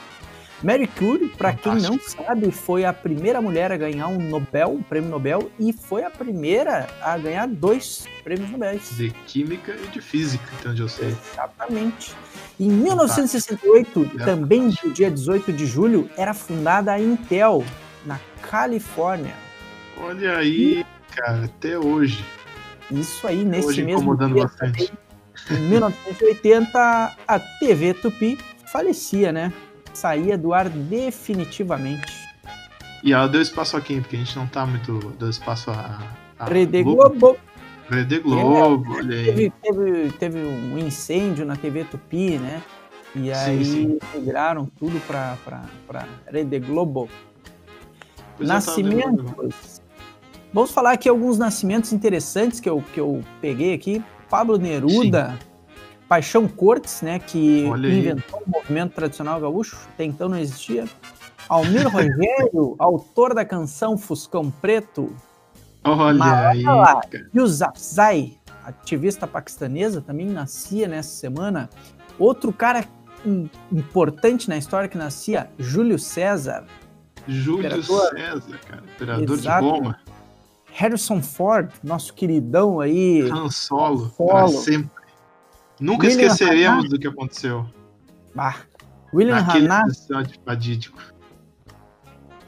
Mary 0.62 0.88
Curie, 0.88 1.30
para 1.30 1.54
quem 1.54 1.76
não 1.76 1.98
sabe, 2.00 2.52
foi 2.52 2.84
a 2.84 2.92
primeira 2.92 3.42
mulher 3.42 3.72
a 3.72 3.78
ganhar 3.78 4.08
um 4.08 4.18
Nobel, 4.18 4.72
um 4.72 4.84
prêmio 4.84 5.10
Nobel, 5.10 5.50
e 5.58 5.72
foi 5.72 6.04
a 6.04 6.10
primeira 6.10 6.88
a 7.02 7.18
ganhar 7.18 7.48
dois 7.48 8.06
prêmios 8.24 8.50
Nobel. 8.52 8.78
De 8.92 9.10
química 9.26 9.74
e 9.82 9.88
de 9.88 10.02
física, 10.02 10.44
então 10.60 10.76
eu 10.76 10.90
sei. 10.90 11.16
Exatamente. 11.34 12.14
Em 12.60 12.70
1968, 12.70 14.12
É. 14.20 14.26
também 14.26 14.74
no 14.84 14.92
dia 14.92 15.10
18 15.10 15.54
de 15.54 15.66
julho, 15.66 16.10
era 16.18 16.34
fundada 16.34 16.92
a 16.92 17.00
Intel. 17.00 17.64
na 18.06 18.18
Califórnia. 18.42 19.34
Olha 19.98 20.38
aí, 20.38 20.86
cara, 21.14 21.44
até 21.46 21.78
hoje. 21.78 22.24
Isso 22.90 23.28
aí, 23.28 23.44
nesse 23.44 23.68
Hoje 23.68 23.84
mesmo 23.84 24.16
dia, 24.18 24.44
bastante. 24.44 24.92
em 25.52 25.60
1980, 25.70 27.16
a 27.28 27.40
TV 27.60 27.94
Tupi 27.94 28.38
falecia, 28.72 29.32
né? 29.34 29.52
Saía 30.00 30.38
do 30.38 30.54
ar 30.54 30.70
definitivamente. 30.70 32.30
E 33.04 33.12
ela 33.12 33.28
deu 33.28 33.42
espaço 33.42 33.76
a 33.76 33.82
quem? 33.82 34.02
Porque 34.02 34.16
a 34.16 34.20
gente 34.20 34.34
não 34.38 34.48
tá 34.48 34.66
muito. 34.66 34.98
Deu 35.20 35.30
espaço 35.30 35.72
a. 35.72 36.00
a 36.40 36.46
Rede 36.46 36.84
Globo. 36.84 37.38
Rede 37.90 38.20
Globo, 38.20 38.98
aí. 38.98 39.26
Teve, 39.26 39.54
teve, 39.62 40.12
teve 40.14 40.40
um 40.40 40.78
incêndio 40.78 41.46
na 41.46 41.58
TV 41.58 41.84
Tupi, 41.84 42.38
né? 42.38 42.64
E 43.14 43.26
Sim, 43.26 43.32
aí 43.34 43.66
sim. 43.66 44.00
migraram 44.16 44.68
tudo 44.78 45.00
para 45.06 45.36
para 45.86 46.08
Rede 46.32 46.60
Globo. 46.60 47.10
Pois 48.38 48.50
é. 48.50 48.54
Nascimentos. 48.54 49.82
Vamos 50.54 50.72
falar 50.72 50.94
aqui 50.94 51.10
alguns 51.10 51.38
nascimentos 51.38 51.92
interessantes 51.92 52.62
que 52.62 52.70
eu, 52.70 52.82
que 52.94 53.02
eu 53.02 53.22
peguei 53.42 53.74
aqui. 53.74 54.02
Pablo 54.30 54.58
Neruda, 54.58 55.38
Paixão 56.10 56.48
Cortes, 56.48 57.02
né? 57.04 57.20
Que 57.20 57.66
inventou 57.68 58.42
o 58.46 58.50
movimento 58.50 58.94
tradicional 58.96 59.40
gaúcho, 59.40 59.78
até 59.94 60.04
então 60.04 60.28
não 60.28 60.38
existia. 60.40 60.86
Almir 61.48 61.88
Rogério, 61.88 62.76
autor 62.80 63.34
da 63.36 63.46
canção 63.46 63.98
Fuscão 63.98 64.50
Preto. 64.50 65.16
Olha 65.84 66.18
Mas 66.18 66.46
aí. 66.46 66.64
Yousafzai, 67.34 68.34
ativista 68.66 69.26
paquistanesa, 69.28 70.02
também 70.02 70.28
nascia 70.28 70.88
nessa 70.88 71.10
semana. 71.12 71.70
Outro 72.18 72.52
cara 72.52 72.84
im- 73.26 73.50
importante 73.72 74.50
na 74.50 74.58
história 74.58 74.90
que 74.90 74.98
nascia, 74.98 75.50
Júlio 75.58 75.98
César. 76.00 76.66
Júlio 77.28 77.60
Imperador. 77.68 78.10
César, 78.10 78.60
cara. 78.68 78.84
Imperador 78.96 79.38
Exato. 79.38 79.64
de 79.66 79.70
Roma. 79.72 80.00
Harrison 80.72 81.22
Ford, 81.22 81.72
nosso 81.84 82.14
queridão 82.14 82.80
aí. 82.80 83.22
Han 83.32 83.50
Solo. 83.50 84.06
Han 84.06 84.10
Solo. 84.10 84.48
Sempre. 84.50 84.99
Nunca 85.80 86.08
William 86.08 86.22
esqueceremos 86.28 86.80
Hanna. 86.86 86.90
do 86.90 87.00
que 87.00 87.08
aconteceu. 87.08 87.66
Ah, 88.38 88.56
William 89.14 89.40
Hanna, 89.40 89.82
episódio 89.88 90.40
fadídico. 90.46 90.98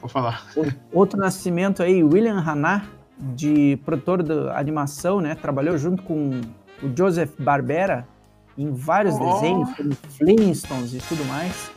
Vou 0.00 0.08
falar. 0.08 0.46
outro 0.92 1.18
nascimento 1.18 1.82
aí, 1.82 2.02
William 2.02 2.40
Hanna, 2.40 2.84
de 3.18 3.78
produtor 3.84 4.22
da 4.22 4.58
animação, 4.58 5.20
né? 5.20 5.34
Trabalhou 5.34 5.78
junto 5.78 6.02
com 6.02 6.40
o 6.82 6.96
Joseph 6.96 7.30
Barbera 7.38 8.06
em 8.58 8.72
vários 8.72 9.14
Oh. 9.14 9.34
desenhos, 9.34 9.70
como 9.76 9.92
Flintstones 10.18 10.94
e 10.94 10.98
tudo 10.98 11.24
mais. 11.26 11.70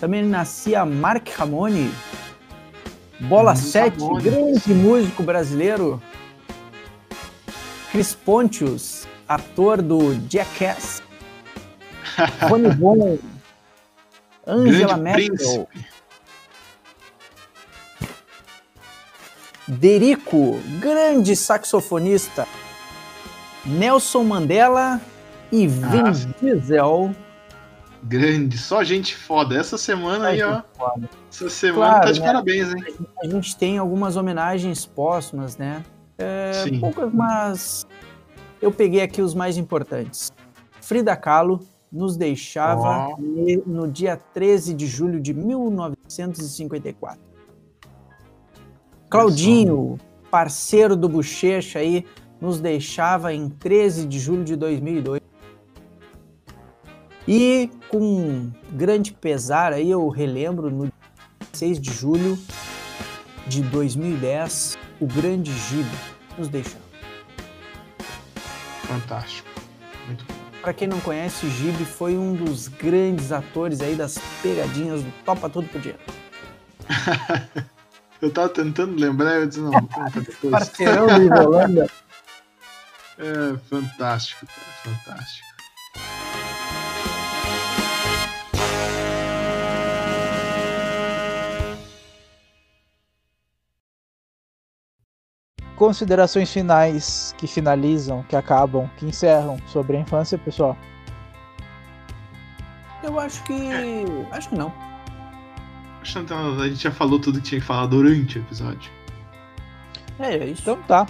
Também 0.00 0.22
nascia 0.24 0.84
Mark 0.84 1.26
Ramone, 1.36 1.90
Bola 3.20 3.52
Hum, 3.52 3.56
7, 3.56 4.00
Ramone. 4.00 4.22
grande 4.22 4.74
músico 4.74 5.22
brasileiro. 5.22 6.00
Chris 7.90 8.14
Pontius, 8.14 9.06
ator 9.34 9.80
do 9.82 10.14
Jackass. 10.28 11.02
Rony 12.48 12.68
Von, 12.76 13.18
Angela 14.46 14.96
Merkel. 14.96 15.68
Derico, 19.68 20.58
grande 20.80 21.36
saxofonista. 21.36 22.46
Nelson 23.64 24.24
Mandela 24.24 25.00
e 25.52 25.66
Vin 25.68 26.02
Ah. 26.08 26.12
Diesel. 26.40 27.14
Grande. 28.02 28.58
Só 28.58 28.82
gente 28.82 29.14
foda. 29.16 29.56
Essa 29.56 29.78
semana 29.78 30.28
aí, 30.28 30.42
ó. 30.42 30.60
Essa 31.30 31.48
semana 31.48 31.86
Claro, 31.90 32.06
tá 32.06 32.12
de 32.12 32.20
né? 32.20 32.26
parabéns, 32.26 32.74
hein? 32.74 32.84
A 33.22 33.26
gente 33.28 33.56
tem 33.56 33.78
algumas 33.78 34.16
homenagens 34.16 34.84
póstumas, 34.84 35.56
né? 35.56 35.84
É, 36.18 36.50
Sim. 36.64 36.80
poucas, 36.80 37.12
mas 37.14 37.86
eu 38.62 38.70
peguei 38.72 39.02
aqui 39.02 39.20
os 39.20 39.34
mais 39.34 39.58
importantes. 39.58 40.32
Frida 40.80 41.14
Kahlo 41.16 41.60
nos 41.90 42.16
deixava 42.16 43.14
ne- 43.18 43.62
no 43.66 43.86
dia 43.86 44.16
13 44.16 44.72
de 44.72 44.86
julho 44.86 45.20
de 45.20 45.34
1954. 45.34 47.20
Claudinho, 49.10 49.98
parceiro 50.30 50.96
do 50.96 51.08
Bochecha 51.08 51.80
aí, 51.80 52.06
nos 52.40 52.58
deixava 52.60 53.34
em 53.34 53.48
13 53.50 54.06
de 54.06 54.18
julho 54.18 54.42
de 54.44 54.56
2002. 54.56 55.20
E 57.28 57.70
com 57.88 58.50
grande 58.72 59.12
pesar 59.12 59.72
aí 59.72 59.90
eu 59.90 60.08
relembro 60.08 60.70
no 60.70 60.90
6 61.52 61.78
de 61.78 61.92
julho 61.92 62.36
de 63.46 63.62
2010, 63.62 64.76
o 64.98 65.06
grande 65.06 65.52
Gibe 65.52 65.90
nos 66.38 66.48
deixou. 66.48 66.80
Fantástico. 68.92 69.48
Muito 70.06 70.24
bom. 70.24 70.34
Para 70.60 70.72
quem 70.72 70.86
não 70.86 71.00
conhece, 71.00 71.46
o 71.46 71.50
Gibe 71.50 71.84
foi 71.84 72.16
um 72.16 72.34
dos 72.34 72.68
grandes 72.68 73.32
atores 73.32 73.80
aí 73.80 73.96
das 73.96 74.16
pegadinhas 74.42 75.02
do 75.02 75.12
Topa 75.24 75.48
Tudo 75.48 75.68
por 75.68 75.80
Dia. 75.80 75.98
Eu 78.22 78.30
tava 78.30 78.48
tentando 78.50 78.94
lembrar, 79.00 79.40
eu 79.40 79.48
disse, 79.48 79.58
não, 79.58 79.72
depois. 80.14 80.52
Parceirão 80.52 81.06
do 81.06 81.22
Ivolanda. 81.22 81.90
É 83.18 83.56
fantástico, 83.68 84.46
cara, 84.46 84.96
fantástico. 84.96 85.46
Considerações 95.82 96.52
finais 96.52 97.34
que 97.36 97.48
finalizam, 97.48 98.22
que 98.28 98.36
acabam, 98.36 98.88
que 98.96 99.04
encerram 99.04 99.58
sobre 99.66 99.96
a 99.96 100.00
infância, 100.00 100.38
pessoal. 100.38 100.76
Eu 103.02 103.18
acho 103.18 103.42
que. 103.42 103.52
Acho 104.30 104.50
que 104.50 104.54
não. 104.54 104.72
Acho 106.00 106.24
que 106.24 106.32
a 106.32 106.68
gente 106.68 106.84
já 106.84 106.92
falou 106.92 107.18
tudo 107.18 107.40
que 107.40 107.48
tinha 107.48 107.60
que 107.60 107.66
falar 107.66 107.86
durante 107.86 108.38
o 108.38 108.42
episódio. 108.42 108.92
É, 110.20 110.36
é 110.36 110.46
isso. 110.46 110.62
Então 110.62 110.80
tá. 110.84 111.04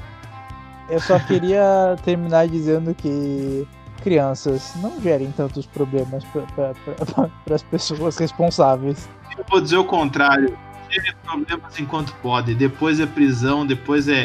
Eu 0.89 1.01
só 1.01 1.19
queria 1.19 1.95
terminar 2.03 2.49
dizendo 2.49 2.95
que 2.95 3.69
crianças 4.03 4.73
não 4.77 4.99
gerem 5.03 5.31
tantos 5.33 5.67
problemas 5.67 6.25
para 6.25 6.73
as 7.55 7.63
pessoas 7.65 8.17
responsáveis. 8.17 9.07
Eu 9.37 9.45
vou 9.51 9.61
dizer 9.61 9.77
o 9.77 9.85
contrário. 9.85 10.57
Teve 10.93 11.15
problemas 11.25 11.81
enquanto 11.81 12.13
pode. 12.17 12.55
Depois 12.55 13.01
é 13.01 13.07
prisão, 13.07 13.67
depois 13.67 14.09
é. 14.09 14.13
é- 14.13 14.19
é- 14.19 14.25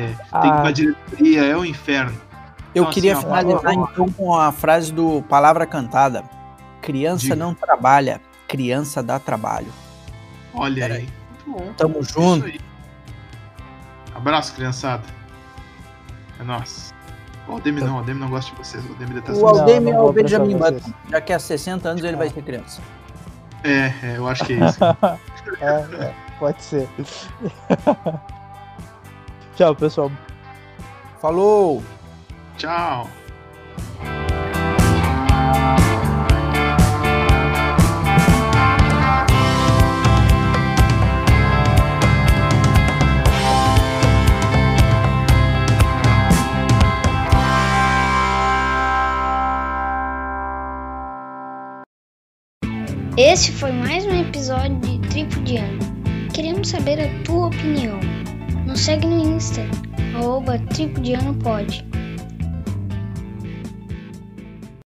é- 0.00 0.06
Tem 0.06 0.40
que 0.40 0.46
ir 0.46 0.50
Ah, 0.50 0.60
pra 0.60 0.70
diretoria, 0.72 1.44
é 1.44 1.56
o 1.56 1.64
inferno. 1.64 2.20
Eu 2.74 2.82
Então, 2.82 2.92
queria 2.92 3.12
assim, 3.12 3.22
finalizar 3.22 3.76
ó, 3.78 3.84
então 3.92 4.08
com 4.10 4.34
a 4.34 4.50
frase 4.50 4.92
do 4.92 5.22
Palavra 5.28 5.64
Cantada: 5.66 6.24
Criança 6.80 7.22
Diga. 7.24 7.36
não 7.36 7.54
trabalha, 7.54 8.20
criança 8.48 9.00
dá 9.02 9.18
trabalho. 9.20 9.68
Olha 10.54 10.82
Pera 10.82 10.94
aí. 10.94 11.08
Muito 11.46 11.64
bom. 11.64 11.72
Tamo 11.76 12.00
Isso 12.00 12.12
junto. 12.14 12.46
aí. 12.46 12.60
Abraço, 14.14 14.54
criançada. 14.54 15.04
É 16.40 16.42
nóis. 16.44 16.92
O 17.48 17.52
Aldemir 17.52 17.84
não, 17.84 17.94
o 17.94 17.98
Aldemir 17.98 18.20
não 18.20 18.28
gosta 18.30 18.50
de 18.52 18.56
vocês. 18.58 18.84
O 18.84 18.88
Aldemir 18.90 19.14
detesta 19.14 19.42
O. 19.42 19.46
Aldemir 19.48 19.92
não 19.94 20.00
é 20.00 20.02
o 20.02 20.12
Benjamin 20.12 20.56
Button. 20.56 20.92
Já 21.10 21.20
que 21.20 21.32
há 21.32 21.38
60 21.38 21.88
anos 21.88 22.02
ele 22.04 22.16
vai 22.16 22.28
ser 22.30 22.42
criança. 22.42 22.80
É, 23.64 23.92
é, 24.02 24.16
eu 24.16 24.26
acho 24.28 24.44
que 24.44 24.54
é 24.54 24.66
isso. 24.66 24.80
é, 25.60 26.04
é, 26.04 26.14
pode 26.38 26.62
ser. 26.62 26.88
Tchau, 29.56 29.74
pessoal. 29.76 30.10
Falou! 31.20 31.82
Tchau. 32.58 33.08
Esse 53.18 53.52
foi 53.52 53.70
mais 53.72 54.06
um 54.06 54.20
episódio 54.22 54.74
de 54.78 54.98
Tripudiano. 55.10 55.78
Queremos 56.32 56.70
saber 56.70 56.98
a 56.98 57.24
tua 57.24 57.48
opinião. 57.48 58.00
Nos 58.66 58.80
segue 58.80 59.06
no 59.06 59.36
Insta, 59.36 59.60
arroba 60.14 60.58
Tripudiano 60.58 61.34
Pod. 61.34 61.84